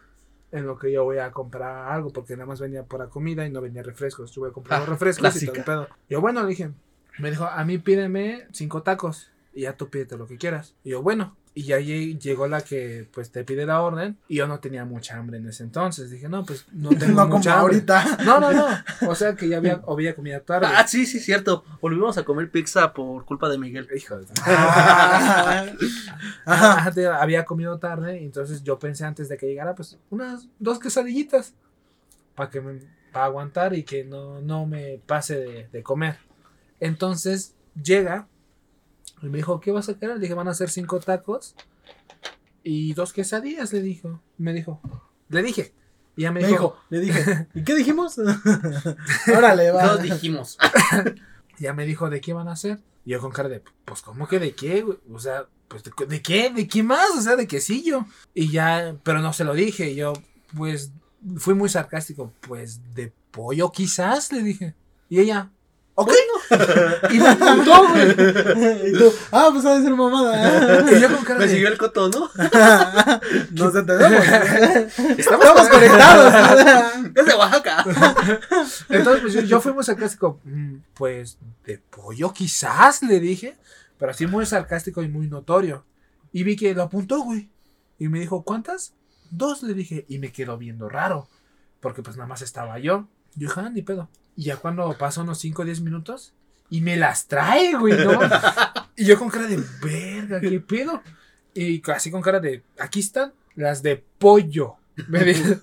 en 0.52 0.66
lo 0.66 0.78
que 0.78 0.90
yo 0.90 1.04
voy 1.04 1.18
a 1.18 1.30
comprar 1.30 1.90
algo, 1.92 2.10
porque 2.10 2.34
nada 2.34 2.46
más 2.46 2.60
venía 2.60 2.82
por 2.84 3.00
la 3.00 3.06
comida 3.08 3.46
y 3.46 3.50
no 3.50 3.60
venía 3.60 3.82
refrescos. 3.82 4.32
Yo 4.32 4.42
voy 4.42 4.50
a 4.50 4.52
comprar 4.52 4.82
Ah, 4.82 4.86
refrescos 4.86 5.42
y 5.42 5.46
todo 5.46 5.56
el 5.56 5.64
pedo. 5.64 5.88
Yo, 6.08 6.20
bueno, 6.20 6.42
le 6.42 6.48
dije, 6.48 6.70
me 7.18 7.30
dijo, 7.30 7.44
a 7.44 7.64
mí 7.64 7.78
pídeme 7.78 8.46
cinco 8.52 8.82
tacos 8.82 9.30
y 9.54 9.62
ya 9.62 9.76
tú 9.76 9.88
pídete 9.88 10.16
lo 10.16 10.26
que 10.26 10.36
quieras. 10.38 10.74
Y 10.84 10.90
yo, 10.90 11.02
bueno, 11.02 11.36
y 11.52 11.64
ya 11.64 11.78
lle- 11.80 12.16
llegó 12.18 12.46
la 12.46 12.60
que 12.62 13.08
pues 13.12 13.32
te 13.32 13.42
pide 13.44 13.66
la 13.66 13.82
orden 13.82 14.16
y 14.28 14.36
yo 14.36 14.46
no 14.46 14.60
tenía 14.60 14.84
mucha 14.84 15.16
hambre 15.16 15.38
en 15.38 15.48
ese 15.48 15.64
entonces. 15.64 16.08
Dije, 16.10 16.28
no, 16.28 16.44
pues 16.44 16.64
no 16.72 16.88
tengo 16.98 17.14
No 17.14 17.22
como 17.24 17.36
mucha 17.38 17.58
hambre. 17.58 17.74
ahorita. 17.76 18.18
No, 18.24 18.38
no, 18.40 18.52
no. 18.52 18.66
O 19.08 19.14
sea 19.16 19.34
que 19.34 19.48
ya 19.48 19.56
había, 19.56 19.80
había 19.88 20.14
comida 20.14 20.40
tarde. 20.40 20.68
Ah, 20.70 20.86
sí, 20.86 21.06
sí, 21.06 21.18
cierto. 21.18 21.64
Volvimos 21.80 22.16
a 22.18 22.24
comer 22.24 22.50
pizza 22.50 22.92
por 22.92 23.24
culpa 23.24 23.48
de 23.48 23.58
Miguel. 23.58 23.88
Hijo 23.96 24.18
de... 24.18 24.26
Ah. 26.46 26.90
Te- 26.94 27.06
había 27.06 27.44
comido 27.44 27.78
tarde, 27.78 28.20
y 28.20 28.24
entonces 28.24 28.62
yo 28.62 28.78
pensé 28.78 29.04
antes 29.04 29.28
de 29.28 29.36
que 29.36 29.46
llegara, 29.46 29.74
pues 29.74 29.98
unas 30.10 30.48
dos 30.58 30.78
quesadillitas 30.78 31.54
para 32.34 32.50
que 32.50 32.60
me, 32.60 32.80
para 33.12 33.26
aguantar 33.26 33.74
y 33.74 33.82
que 33.82 34.04
no, 34.04 34.40
no 34.40 34.66
me 34.66 35.00
pase 35.06 35.36
de, 35.36 35.68
de 35.72 35.82
comer. 35.82 36.18
Entonces 36.78 37.54
llega 37.82 38.26
y 39.22 39.26
me 39.28 39.38
dijo, 39.38 39.60
¿qué 39.60 39.72
vas 39.72 39.88
a 39.88 39.94
querer? 39.94 40.16
Le 40.16 40.22
dije, 40.22 40.34
van 40.34 40.48
a 40.48 40.54
ser 40.54 40.70
cinco 40.70 41.00
tacos 41.00 41.54
y 42.62 42.94
dos 42.94 43.12
quesadillas, 43.12 43.72
le 43.72 43.82
dijo. 43.82 44.22
Me 44.38 44.52
dijo, 44.52 44.80
le 45.28 45.42
dije. 45.42 45.74
Y 46.16 46.22
ya 46.22 46.32
me, 46.32 46.40
Me 46.40 46.48
dijo, 46.48 46.58
dijo, 46.58 46.84
le 46.90 47.00
dije, 47.00 47.48
¿y 47.54 47.64
qué 47.64 47.74
dijimos? 47.74 48.18
Órale, 49.36 49.70
va. 49.70 49.82
Todos 49.82 50.02
dijimos. 50.02 50.58
ya 51.58 51.72
me 51.72 51.86
dijo, 51.86 52.10
¿de 52.10 52.20
qué 52.20 52.32
van 52.32 52.48
a 52.48 52.52
hacer? 52.52 52.80
Y 53.04 53.10
yo 53.10 53.20
con 53.20 53.30
cara 53.30 53.48
de, 53.48 53.62
pues, 53.84 54.02
¿cómo 54.02 54.28
que 54.28 54.38
de 54.38 54.52
qué? 54.54 54.82
güey? 54.82 54.98
O 55.12 55.18
sea, 55.18 55.46
pues, 55.68 55.82
¿de, 55.84 55.92
de 56.06 56.22
qué? 56.22 56.50
¿De 56.50 56.66
qué 56.68 56.82
más? 56.82 57.10
O 57.16 57.20
sea, 57.20 57.36
de 57.36 57.46
quesillo. 57.46 58.06
Y 58.34 58.50
ya, 58.50 58.96
pero 59.02 59.20
no 59.20 59.32
se 59.32 59.44
lo 59.44 59.54
dije. 59.54 59.90
Y 59.90 59.96
yo, 59.96 60.12
pues, 60.56 60.92
fui 61.36 61.54
muy 61.54 61.68
sarcástico. 61.68 62.32
Pues, 62.40 62.94
de 62.94 63.12
pollo 63.30 63.70
quizás, 63.70 64.32
le 64.32 64.42
dije. 64.42 64.74
Y 65.08 65.20
ella, 65.20 65.50
Ok. 65.94 66.12
y 67.10 67.18
me 67.18 67.28
apuntó, 67.28 67.88
güey. 67.88 68.10
y 68.90 68.98
tú, 68.98 69.12
ah, 69.32 69.50
pues 69.52 69.64
ha 69.64 69.74
de 69.78 69.82
ser 69.82 69.94
mamada. 69.94 70.90
Y 70.92 71.00
yo 71.00 71.08
con 71.14 71.24
cara 71.24 71.38
Me 71.38 71.46
de, 71.46 71.52
siguió 71.52 71.68
el 71.68 71.78
coto, 71.78 72.08
¿no? 72.08 72.30
Nos 73.52 73.74
entendemos. 73.74 74.24
estamos, 75.18 75.18
Estamos 75.18 75.68
conectados. 75.68 76.34
Es 77.14 77.26
de 77.26 77.34
Oaxaca. 77.34 77.84
Entonces, 78.88 79.22
pues, 79.22 79.34
yo, 79.34 79.40
yo 79.42 79.60
fui 79.60 79.72
muy 79.72 79.84
sarcástico. 79.84 80.40
"Mm, 80.44 80.76
Pues, 80.94 81.38
de 81.64 81.78
pollo 81.78 82.32
quizás, 82.32 83.02
le 83.02 83.20
dije. 83.20 83.56
Pero 83.98 84.12
así 84.12 84.26
muy 84.26 84.46
sarcástico 84.46 85.02
y 85.02 85.08
muy 85.08 85.26
notorio. 85.28 85.84
Y 86.32 86.42
vi 86.44 86.56
que 86.56 86.74
lo 86.74 86.82
apuntó, 86.84 87.20
güey. 87.20 87.50
Y 87.98 88.08
me 88.08 88.18
dijo, 88.20 88.42
¿cuántas? 88.44 88.94
Dos, 89.30 89.62
le 89.62 89.74
dije. 89.74 90.06
Y 90.08 90.18
me 90.18 90.32
quedó 90.32 90.56
viendo 90.56 90.88
raro. 90.88 91.28
Porque 91.80 92.02
pues 92.02 92.16
nada 92.16 92.26
más 92.26 92.40
estaba 92.42 92.78
yo. 92.78 93.08
Yo 93.34 93.48
dije, 93.48 93.60
ah, 93.60 93.68
ni 93.70 93.82
pedo. 93.82 94.08
Y 94.36 94.44
ya 94.44 94.56
cuando 94.56 94.96
pasó 94.96 95.20
unos 95.22 95.38
5 95.38 95.62
o 95.62 95.64
10 95.66 95.82
minutos. 95.82 96.32
Y 96.70 96.80
me 96.80 96.96
las 96.96 97.26
trae, 97.26 97.74
güey, 97.74 97.94
¿no? 98.04 98.18
y 98.96 99.04
yo 99.04 99.18
con 99.18 99.28
cara 99.28 99.46
de, 99.46 99.62
verga, 99.82 100.40
¿qué 100.40 100.60
pedo? 100.60 101.02
Y 101.52 101.82
así 101.90 102.10
con 102.10 102.22
cara 102.22 102.40
de, 102.40 102.62
aquí 102.78 103.00
están 103.00 103.32
las 103.56 103.82
de 103.82 104.02
pollo. 104.18 104.76
Me 105.08 105.24
dijo. 105.24 105.56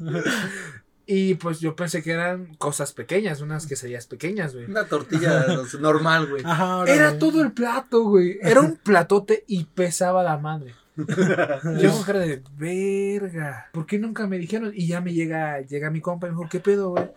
Y 1.09 1.35
pues 1.35 1.61
yo 1.61 1.73
pensé 1.73 2.03
que 2.03 2.11
eran 2.11 2.55
cosas 2.55 2.91
pequeñas, 2.91 3.39
unas 3.39 3.65
quesadillas 3.65 4.07
pequeñas, 4.07 4.53
güey. 4.53 4.65
Una 4.65 4.83
tortilla 4.83 5.45
normal, 5.79 6.27
güey. 6.27 6.43
Ajá. 6.45 6.83
Era 6.85 7.17
todo 7.17 7.41
el 7.41 7.53
plato, 7.53 8.03
güey. 8.03 8.37
Era 8.41 8.59
un 8.59 8.75
platote 8.75 9.45
y 9.47 9.63
pesaba 9.63 10.21
la 10.21 10.37
madre. 10.37 10.75
Yo 10.97 11.91
con 11.93 12.03
cara 12.03 12.19
de 12.19 12.43
verga. 12.57 13.69
¿Por 13.71 13.85
qué 13.85 13.99
nunca 13.99 14.27
me 14.27 14.37
dijeron? 14.37 14.73
Y 14.75 14.87
ya 14.87 14.99
me 14.99 15.13
llega, 15.13 15.61
llega 15.61 15.89
mi 15.89 16.01
compa 16.01 16.27
y 16.27 16.31
me 16.31 16.37
dijo, 16.37 16.49
¿qué 16.49 16.59
pedo, 16.59 16.89
güey? 16.89 17.09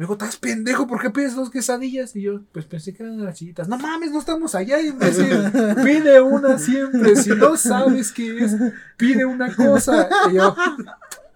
Me 0.00 0.04
dijo, 0.04 0.14
¿estás 0.14 0.38
pendejo? 0.38 0.86
¿Por 0.86 0.98
qué 0.98 1.10
pides 1.10 1.36
dos 1.36 1.50
quesadillas? 1.50 2.16
Y 2.16 2.22
yo, 2.22 2.40
pues 2.52 2.64
pensé 2.64 2.94
que 2.94 3.02
eran 3.02 3.18
de 3.18 3.24
las 3.24 3.36
chiquitas. 3.36 3.68
No 3.68 3.76
mames, 3.76 4.10
no 4.10 4.18
estamos 4.20 4.54
allá, 4.54 4.80
imbécil. 4.80 5.26
Pide 5.84 6.22
una 6.22 6.58
siempre. 6.58 7.14
Si 7.16 7.28
no 7.28 7.54
sabes 7.58 8.10
qué 8.10 8.42
es, 8.42 8.56
pide 8.96 9.26
una 9.26 9.54
cosa. 9.54 10.08
Y 10.30 10.36
yo, 10.36 10.56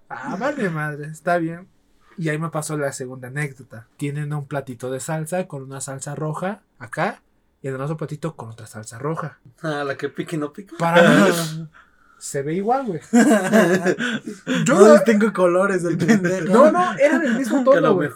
ah, 0.08 0.36
vale 0.40 0.70
madre, 0.70 1.08
está 1.08 1.36
bien. 1.36 1.68
Y 2.16 2.30
ahí 2.30 2.38
me 2.38 2.48
pasó 2.48 2.78
la 2.78 2.90
segunda 2.92 3.28
anécdota. 3.28 3.86
Tienen 3.98 4.32
un 4.32 4.46
platito 4.46 4.90
de 4.90 4.98
salsa 4.98 5.46
con 5.46 5.62
una 5.62 5.82
salsa 5.82 6.14
roja 6.14 6.62
acá 6.78 7.20
y 7.60 7.68
en 7.68 7.74
el 7.74 7.82
otro 7.82 7.98
platito 7.98 8.34
con 8.34 8.48
otra 8.48 8.66
salsa 8.66 8.98
roja. 8.98 9.40
Ah, 9.60 9.84
la 9.84 9.94
que 9.98 10.08
pique 10.08 10.36
y 10.36 10.38
no 10.38 10.54
pica. 10.54 10.74
Para 10.78 11.02
mí 11.10 11.68
se 12.18 12.40
ve 12.40 12.54
igual, 12.54 12.86
güey. 12.86 13.00
Yo 14.64 14.74
no 14.74 14.88
la- 14.88 14.92
distingo 14.94 15.30
colores 15.34 15.82
del 15.82 15.98
pendejo. 15.98 16.46
no, 16.50 16.70
no, 16.72 16.96
era 16.96 17.18
del 17.18 17.36
mismo 17.36 17.62
tono, 17.62 17.94
güey. 17.94 18.08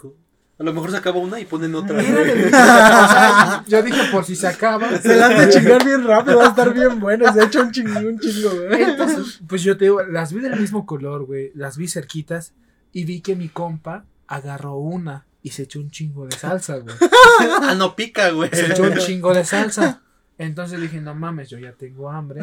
A 0.59 0.63
lo 0.63 0.73
mejor 0.73 0.91
se 0.91 0.97
acaba 0.97 1.19
una 1.19 1.39
y 1.39 1.45
ponen 1.45 1.73
otra. 1.73 1.97
O 1.97 2.01
sea, 2.01 3.63
yo 3.67 3.81
dije 3.81 4.11
por 4.11 4.25
si 4.25 4.35
se 4.35 4.45
acaba. 4.45 4.97
Se 5.01 5.15
la 5.15 5.27
han 5.27 5.37
de 5.37 5.49
chingar 5.49 5.85
bien 5.85 6.03
rápido, 6.03 6.37
va 6.37 6.47
a 6.47 6.49
estar 6.49 6.73
bien 6.73 6.99
bueno. 6.99 7.31
Se 7.31 7.39
ha 7.39 7.45
hecho 7.45 7.61
un 7.61 7.71
chingo, 7.71 7.97
un 7.97 8.19
chingo, 8.19 8.49
güey. 8.49 8.83
Entonces, 8.83 9.39
pues 9.47 9.63
yo 9.63 9.77
te 9.77 9.85
digo, 9.85 10.03
las 10.03 10.33
vi 10.33 10.41
del 10.41 10.59
mismo 10.59 10.85
color, 10.85 11.25
güey. 11.25 11.53
Las 11.55 11.77
vi 11.77 11.87
cerquitas 11.87 12.53
y 12.91 13.05
vi 13.05 13.21
que 13.21 13.37
mi 13.37 13.47
compa 13.47 14.03
agarró 14.27 14.75
una 14.75 15.25
y 15.41 15.51
se 15.51 15.63
echó 15.63 15.79
un 15.79 15.91
chingo 15.91 16.25
de 16.25 16.35
salsa, 16.35 16.77
güey. 16.77 16.95
Ah, 17.61 17.75
no 17.75 17.95
pica, 17.95 18.29
güey. 18.31 18.49
Se 18.51 18.65
echó 18.65 18.83
un 18.83 18.97
chingo 18.97 19.33
de 19.33 19.45
salsa. 19.45 20.01
Entonces 20.37 20.81
dije, 20.81 20.99
no 20.99 21.15
mames, 21.15 21.49
yo 21.49 21.57
ya 21.57 21.71
tengo 21.71 22.09
hambre. 22.09 22.41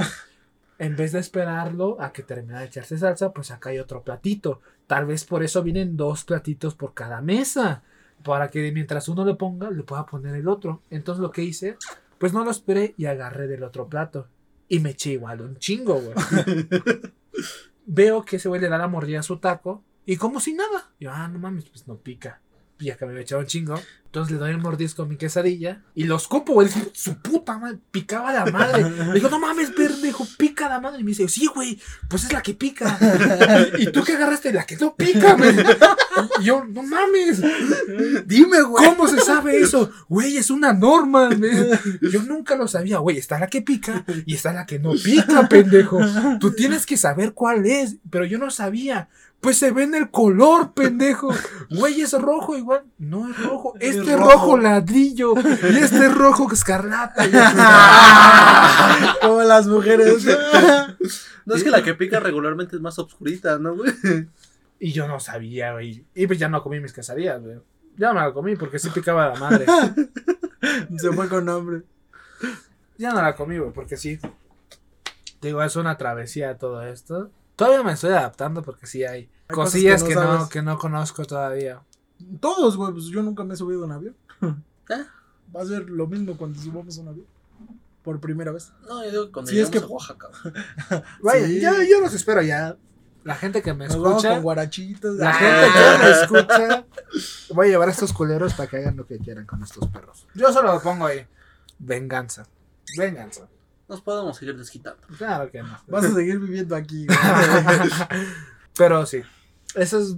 En 0.79 0.97
vez 0.97 1.12
de 1.12 1.19
esperarlo 1.19 2.01
a 2.01 2.12
que 2.12 2.23
termine 2.23 2.59
de 2.61 2.64
echarse 2.64 2.97
salsa, 2.97 3.33
pues 3.33 3.51
acá 3.51 3.71
hay 3.71 3.79
otro 3.79 4.03
platito. 4.03 4.62
Tal 4.87 5.05
vez 5.05 5.25
por 5.25 5.43
eso 5.43 5.62
vienen 5.62 5.99
dos 5.99 6.25
platitos 6.25 6.75
por 6.75 6.95
cada 6.95 7.21
mesa. 7.21 7.83
Para 8.27 8.49
que 8.49 8.72
mientras 8.72 9.09
uno 9.09 9.24
le 9.24 9.35
ponga, 9.35 9.70
le 9.70 9.85
pueda 9.85 10.05
poner 10.05 10.35
el 10.35 10.49
otro. 10.49 10.83
Entonces 10.91 11.22
lo 11.22 11.31
que 11.31 11.45
hice, 11.45 11.77
pues 12.18 12.33
no 12.33 12.45
lo 12.45 12.51
esperé 12.51 12.95
y 12.99 13.07
agarré 13.07 13.47
del 13.47 13.62
otro 13.62 13.89
plato. 13.89 14.27
Y 14.68 14.81
me 14.81 14.91
eché 14.91 15.12
igual 15.12 15.43
un 15.43 15.59
chingo, 15.59 15.95
güey. 15.95 16.16
Veo 17.87 18.24
que 18.24 18.37
ese 18.37 18.49
güey 18.49 18.61
le 18.61 18.68
da 18.68 18.79
la 18.79 18.89
mordida 18.89 19.20
a 19.20 19.22
su 19.22 19.39
taco. 19.39 19.85
Y 20.05 20.16
como 20.16 20.41
si 20.41 20.55
nada. 20.55 20.91
Yo, 20.99 21.12
ah, 21.12 21.29
no 21.29 21.39
mames, 21.39 21.66
pues 21.66 21.87
no 21.87 21.99
pica. 21.99 22.41
Y 22.81 22.91
acá 22.91 23.07
me 23.07 23.12
había 23.12 23.22
echado 23.22 23.43
un 23.43 23.47
chingo. 23.47 23.77
Entonces 24.07 24.32
le 24.32 24.38
doy 24.38 24.50
el 24.50 24.59
mordisco 24.59 25.02
a 25.02 25.07
mi 25.07 25.16
quesadilla. 25.16 25.82
Y 25.94 26.04
los 26.04 26.22
escupo, 26.22 26.54
güey. 26.54 26.68
Su 26.94 27.16
puta 27.18 27.59
madre. 27.59 27.78
Picaba 27.90 28.32
la 28.32 28.46
madre. 28.46 28.88
Le 29.09 29.12
digo, 29.14 29.28
no 29.28 29.38
mames, 29.38 29.70
pendejo. 29.70 30.26
Pica 30.38 30.68
la 30.68 30.80
madre. 30.80 31.00
Y 31.00 31.04
me 31.04 31.11
dice, 31.11 31.28
sí, 31.28 31.46
güey. 31.54 31.78
Pues 32.09 32.24
es 32.24 32.32
la 32.32 32.40
que 32.42 32.54
pica. 32.54 32.98
¿Y 33.78 33.90
tú 33.92 34.02
qué 34.04 34.12
agarraste? 34.14 34.52
La 34.52 34.64
que 34.64 34.76
no 34.76 34.94
pica, 34.96 35.34
güey. 35.34 35.54
Y 36.40 36.44
yo, 36.44 36.64
no 36.64 36.82
mames. 36.82 37.42
Dime, 38.26 38.62
güey. 38.62 38.84
¿Cómo 38.88 39.07
se 39.09 39.20
sabe 39.20 39.61
eso? 39.61 39.90
Güey, 40.09 40.36
es 40.36 40.50
una 40.50 40.72
norma. 40.72 41.28
me- 41.30 41.50
Yo 42.11 42.22
nunca 42.22 42.57
lo 42.57 42.68
sabía, 42.68 42.98
güey. 42.98 43.18
Está 43.18 43.38
la 43.38 43.48
que 43.48 43.62
pica 43.62 44.04
y 44.24 44.34
está 44.34 44.52
la 44.52 44.66
que 44.66 44.78
no 44.78 44.92
pica, 44.92 45.48
pendejo. 45.48 45.98
Tú 46.40 46.52
tienes 46.52 46.86
que 46.86 46.96
saber 46.96 47.32
cuál 47.34 47.66
es. 47.66 47.96
Pero 48.11 48.24
yo 48.24 48.38
no 48.38 48.50
sabía. 48.50 49.09
Pues 49.40 49.59
se 49.59 49.70
ve 49.70 49.82
en 49.84 49.94
el 49.94 50.11
color, 50.11 50.72
pendejo. 50.72 51.28
Güey, 51.70 52.00
es 52.00 52.12
rojo 52.12 52.57
igual. 52.57 52.84
No 52.98 53.30
es 53.30 53.36
rojo. 53.38 53.74
Es 53.80 53.95
Este 54.01 54.12
es 54.12 54.18
rojo. 54.18 54.32
rojo. 54.32 54.59
ladrillo. 54.59 55.34
Y 55.36 55.76
este 55.78 56.07
es 56.07 56.14
rojo 56.14 56.51
escarlata. 56.53 57.26
Y 57.26 57.30
Como 59.26 59.42
las 59.42 59.66
mujeres. 59.66 60.26
No 61.47 61.55
es 61.55 61.62
que 61.62 61.70
la 61.70 61.80
que 61.84 61.94
pica 61.94 62.18
regularmente 62.18 62.74
es 62.74 62.82
más 62.82 62.99
obscurita, 62.99 63.57
¿no, 63.61 63.76
güey? 63.76 63.92
Y 64.80 64.90
yo 64.90 65.07
no 65.07 65.20
sabía, 65.20 65.74
güey. 65.74 66.05
Y 66.12 66.26
pues 66.26 66.40
ya 66.40 66.49
no 66.49 66.61
comí 66.61 66.80
mis 66.80 66.92
quesadillas, 66.92 67.40
güey. 67.40 67.59
Ya 67.97 68.09
no 68.09 68.14
me 68.14 68.20
la 68.26 68.32
comí 68.32 68.57
porque 68.57 68.80
sí 68.80 68.90
picaba 68.90 69.28
la 69.28 69.36
madre. 69.38 69.64
Se 70.99 71.12
fue 71.12 71.28
con 71.28 71.49
hambre. 71.49 71.82
Ya 72.99 73.12
no 73.12 73.22
la 73.22 73.36
comí, 73.36 73.59
güey, 73.59 73.72
porque 73.72 73.97
sí. 73.97 74.18
Digo, 75.40 75.62
es 75.62 75.76
una 75.76 75.97
travesía 75.97 76.59
todo 76.59 76.82
esto. 76.82 77.30
Todavía 77.55 77.84
me 77.84 77.92
estoy 77.92 78.11
adaptando 78.11 78.62
porque 78.62 78.86
sí 78.88 79.05
hay, 79.05 79.30
Hay 79.49 79.55
cosillas 79.55 80.03
que 80.03 80.09
que 80.11 80.14
no, 80.16 80.24
no 80.24 80.32
sabes. 80.38 80.49
que 80.49 80.62
no 80.62 80.78
conozco 80.78 81.24
todavía. 81.26 81.80
Todos, 82.41 82.77
güey, 82.77 82.93
pues 82.93 83.07
yo 83.07 83.23
nunca 83.23 83.45
me 83.45 83.55
he 83.55 83.57
subido 83.57 83.83
a 83.83 83.87
un 83.87 83.93
avión. 83.93 84.17
Ah. 84.41 84.57
Va 85.55 85.62
a 85.62 85.67
ser 85.67 85.89
lo 85.89 86.07
mismo 86.07 86.37
cuando 86.37 86.61
subamos 86.61 86.99
a 86.99 87.01
un 87.03 87.09
avión. 87.09 87.27
Por 88.03 88.21
primera 88.21 88.53
vez. 88.53 88.73
No, 88.89 89.05
yo 89.05 89.11
digo 89.11 89.27
que 89.27 89.33
cuando 89.33 89.51
Sí, 89.51 89.59
es 89.61 89.69
que- 89.71 89.79
a 89.79 89.87
Oaxaca. 89.87 90.29
güey. 90.43 90.55
Vaya, 91.23 91.47
Sí. 91.47 91.61
ya, 91.61 91.73
yo 91.85 92.01
los 92.01 92.14
espero 92.14 92.43
ya. 92.43 92.77
La 93.25 93.35
gente 93.35 93.61
que 93.62 93.75
me 93.75 93.87
Nos 93.89 93.97
vamos 94.01 94.19
escucha. 94.19 94.35
con 94.35 94.43
guarachitos. 94.45 95.17
La 95.17 95.31
Ah. 95.31 95.33
gente 95.35 95.67
que 95.73 96.05
me 96.05 96.11
escucha. 96.23 96.87
Voy 97.55 97.67
a 97.67 97.71
llevar 97.71 97.89
a 97.89 97.93
estos 97.93 98.12
culeros 98.12 98.55
para 98.55 98.69
que 98.71 98.77
hagan 98.77 98.97
lo 98.97 99.07
que 99.07 99.19
quieran 99.19 99.45
con 99.47 99.62
estos 99.64 99.89
perros. 99.89 100.27
Yo 100.35 100.53
solo 100.53 100.73
lo 100.73 100.81
pongo 100.81 101.07
ahí. 101.07 101.27
Venganza. 101.79 102.47
Venganza. 102.97 103.49
Nos 103.89 104.01
podemos 104.01 104.37
seguir 104.37 104.57
desquitando. 104.57 105.01
Claro 105.19 105.51
que 105.51 105.62
no. 105.62 105.77
Vas 105.89 106.05
a 106.05 106.12
seguir 106.14 106.39
viviendo 106.39 106.75
aquí, 106.77 107.07
güey. 107.07 107.19
Pero 108.77 109.07
sí. 109.07 109.23
Eso 109.75 109.99
es 110.01 110.17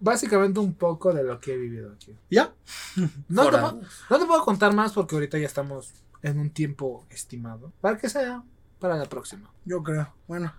básicamente 0.00 0.60
un 0.60 0.74
poco 0.74 1.12
de 1.12 1.22
lo 1.24 1.40
que 1.40 1.54
he 1.54 1.56
vivido 1.56 1.92
aquí. 1.92 2.16
¿Ya? 2.30 2.52
No 3.28 3.44
te, 3.50 3.58
puedo- 3.58 3.80
no 4.10 4.18
te 4.18 4.24
puedo 4.26 4.44
contar 4.44 4.74
más 4.74 4.92
porque 4.92 5.14
ahorita 5.16 5.38
ya 5.38 5.46
estamos 5.46 5.92
en 6.22 6.38
un 6.38 6.50
tiempo 6.50 7.04
estimado. 7.10 7.72
Para 7.80 7.98
que 7.98 8.08
sea 8.08 8.42
para 8.78 8.96
la 8.96 9.06
próxima. 9.06 9.50
Yo 9.64 9.82
creo. 9.82 10.12
Bueno, 10.28 10.52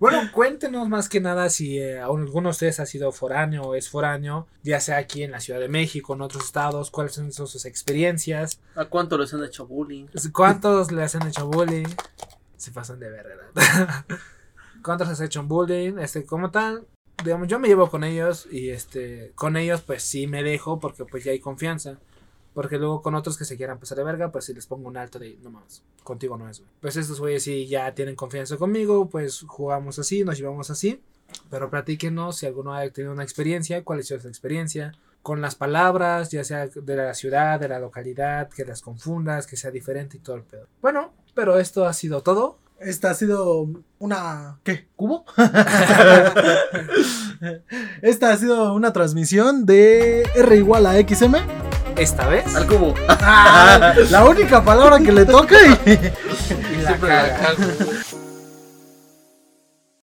Bueno, 0.00 0.18
cuéntenos 0.32 0.88
más 0.88 1.08
que 1.08 1.20
nada 1.20 1.48
si 1.50 1.78
eh, 1.78 2.00
alguno 2.00 2.48
de 2.48 2.50
ustedes 2.50 2.78
ha 2.80 2.86
sido 2.86 3.10
foráneo 3.12 3.62
o 3.62 3.74
es 3.74 3.88
foráneo, 3.88 4.46
ya 4.62 4.80
sea 4.80 4.98
aquí 4.98 5.22
en 5.22 5.30
la 5.30 5.40
Ciudad 5.40 5.60
de 5.60 5.68
México, 5.68 6.14
en 6.14 6.20
otros 6.20 6.44
estados, 6.44 6.90
cuáles 6.90 7.12
son 7.14 7.32
sus 7.32 7.64
experiencias, 7.64 8.60
¿A 8.76 8.84
cuánto 8.86 9.16
les 9.18 9.32
han 9.34 9.42
hecho 9.44 9.66
bullying? 9.66 10.06
cuántos 10.32 10.90
les 10.92 11.14
han 11.14 11.26
hecho 11.28 11.46
bullying, 11.48 11.86
se 12.56 12.70
pasan 12.72 12.98
de 13.00 13.08
ver, 13.10 13.26
¿verdad? 13.26 14.04
¿Cuántos 14.82 15.08
les 15.08 15.20
han 15.20 15.26
hecho 15.26 15.42
bullying? 15.44 15.98
Este, 15.98 16.24
como 16.26 16.50
tal, 16.50 16.86
digamos, 17.24 17.48
yo 17.48 17.58
me 17.58 17.68
llevo 17.68 17.90
con 17.90 18.04
ellos 18.04 18.46
y 18.50 18.70
este, 18.70 19.32
con 19.34 19.56
ellos 19.56 19.82
pues 19.82 20.02
sí 20.02 20.26
me 20.26 20.42
dejo 20.42 20.78
porque 20.78 21.04
pues 21.04 21.24
ya 21.24 21.32
hay 21.32 21.40
confianza. 21.40 21.98
Porque 22.52 22.78
luego 22.78 23.02
con 23.02 23.16
otros 23.16 23.36
que 23.36 23.44
se 23.44 23.56
quieran 23.56 23.80
pasar 23.80 23.98
de 23.98 24.04
verga, 24.04 24.30
pues 24.30 24.44
si 24.44 24.54
les 24.54 24.66
pongo 24.66 24.86
un 24.86 24.96
alto 24.96 25.18
de 25.18 25.36
no 25.42 25.50
mames, 25.50 25.82
contigo 26.04 26.36
no 26.36 26.48
es, 26.48 26.60
güey. 26.60 26.70
Pues 26.80 26.96
estos 26.96 27.18
güeyes 27.18 27.42
sí 27.42 27.66
ya 27.66 27.92
tienen 27.96 28.14
confianza 28.14 28.56
conmigo, 28.56 29.08
pues 29.08 29.44
jugamos 29.48 29.98
así, 29.98 30.22
nos 30.22 30.38
llevamos 30.38 30.70
así. 30.70 31.02
Pero 31.50 31.68
platíquenos 31.68 32.36
si 32.36 32.46
alguno 32.46 32.74
ha 32.74 32.88
tenido 32.90 33.12
una 33.12 33.24
experiencia, 33.24 33.82
cuál 33.82 33.98
es 33.98 34.06
su 34.06 34.14
experiencia, 34.14 34.92
con 35.22 35.40
las 35.40 35.56
palabras, 35.56 36.30
ya 36.30 36.44
sea 36.44 36.68
de 36.68 36.96
la 36.96 37.14
ciudad, 37.14 37.58
de 37.58 37.66
la 37.66 37.80
localidad, 37.80 38.48
que 38.50 38.64
las 38.64 38.82
confundas, 38.82 39.46
que 39.46 39.56
sea 39.56 39.70
diferente 39.70 40.18
y 40.18 40.20
todo 40.20 40.36
el 40.36 40.42
pedo. 40.42 40.68
Bueno, 40.80 41.12
pero 41.34 41.58
esto 41.58 41.86
ha 41.86 41.92
sido 41.92 42.22
todo. 42.22 42.58
Esta 42.84 43.10
ha 43.10 43.14
sido 43.14 43.68
una. 43.98 44.58
¿Qué? 44.62 44.88
¿Cubo? 44.96 45.24
esta 48.02 48.30
ha 48.30 48.36
sido 48.36 48.74
una 48.74 48.92
transmisión 48.92 49.66
de 49.66 50.22
R 50.34 50.56
igual 50.56 50.86
a 50.86 50.94
XM. 50.94 51.36
Esta 51.96 52.28
vez. 52.28 52.54
Al 52.54 52.66
cubo. 52.66 52.94
Ah, 53.08 53.94
la 54.10 54.24
única 54.24 54.64
palabra 54.64 54.98
que 54.98 55.12
le 55.12 55.24
toca 55.24 55.56
y. 55.66 55.70
Y 56.74 56.82
la 56.82 56.88
Siempre 56.88 57.08
la 57.08 57.36
cago. 57.38 57.62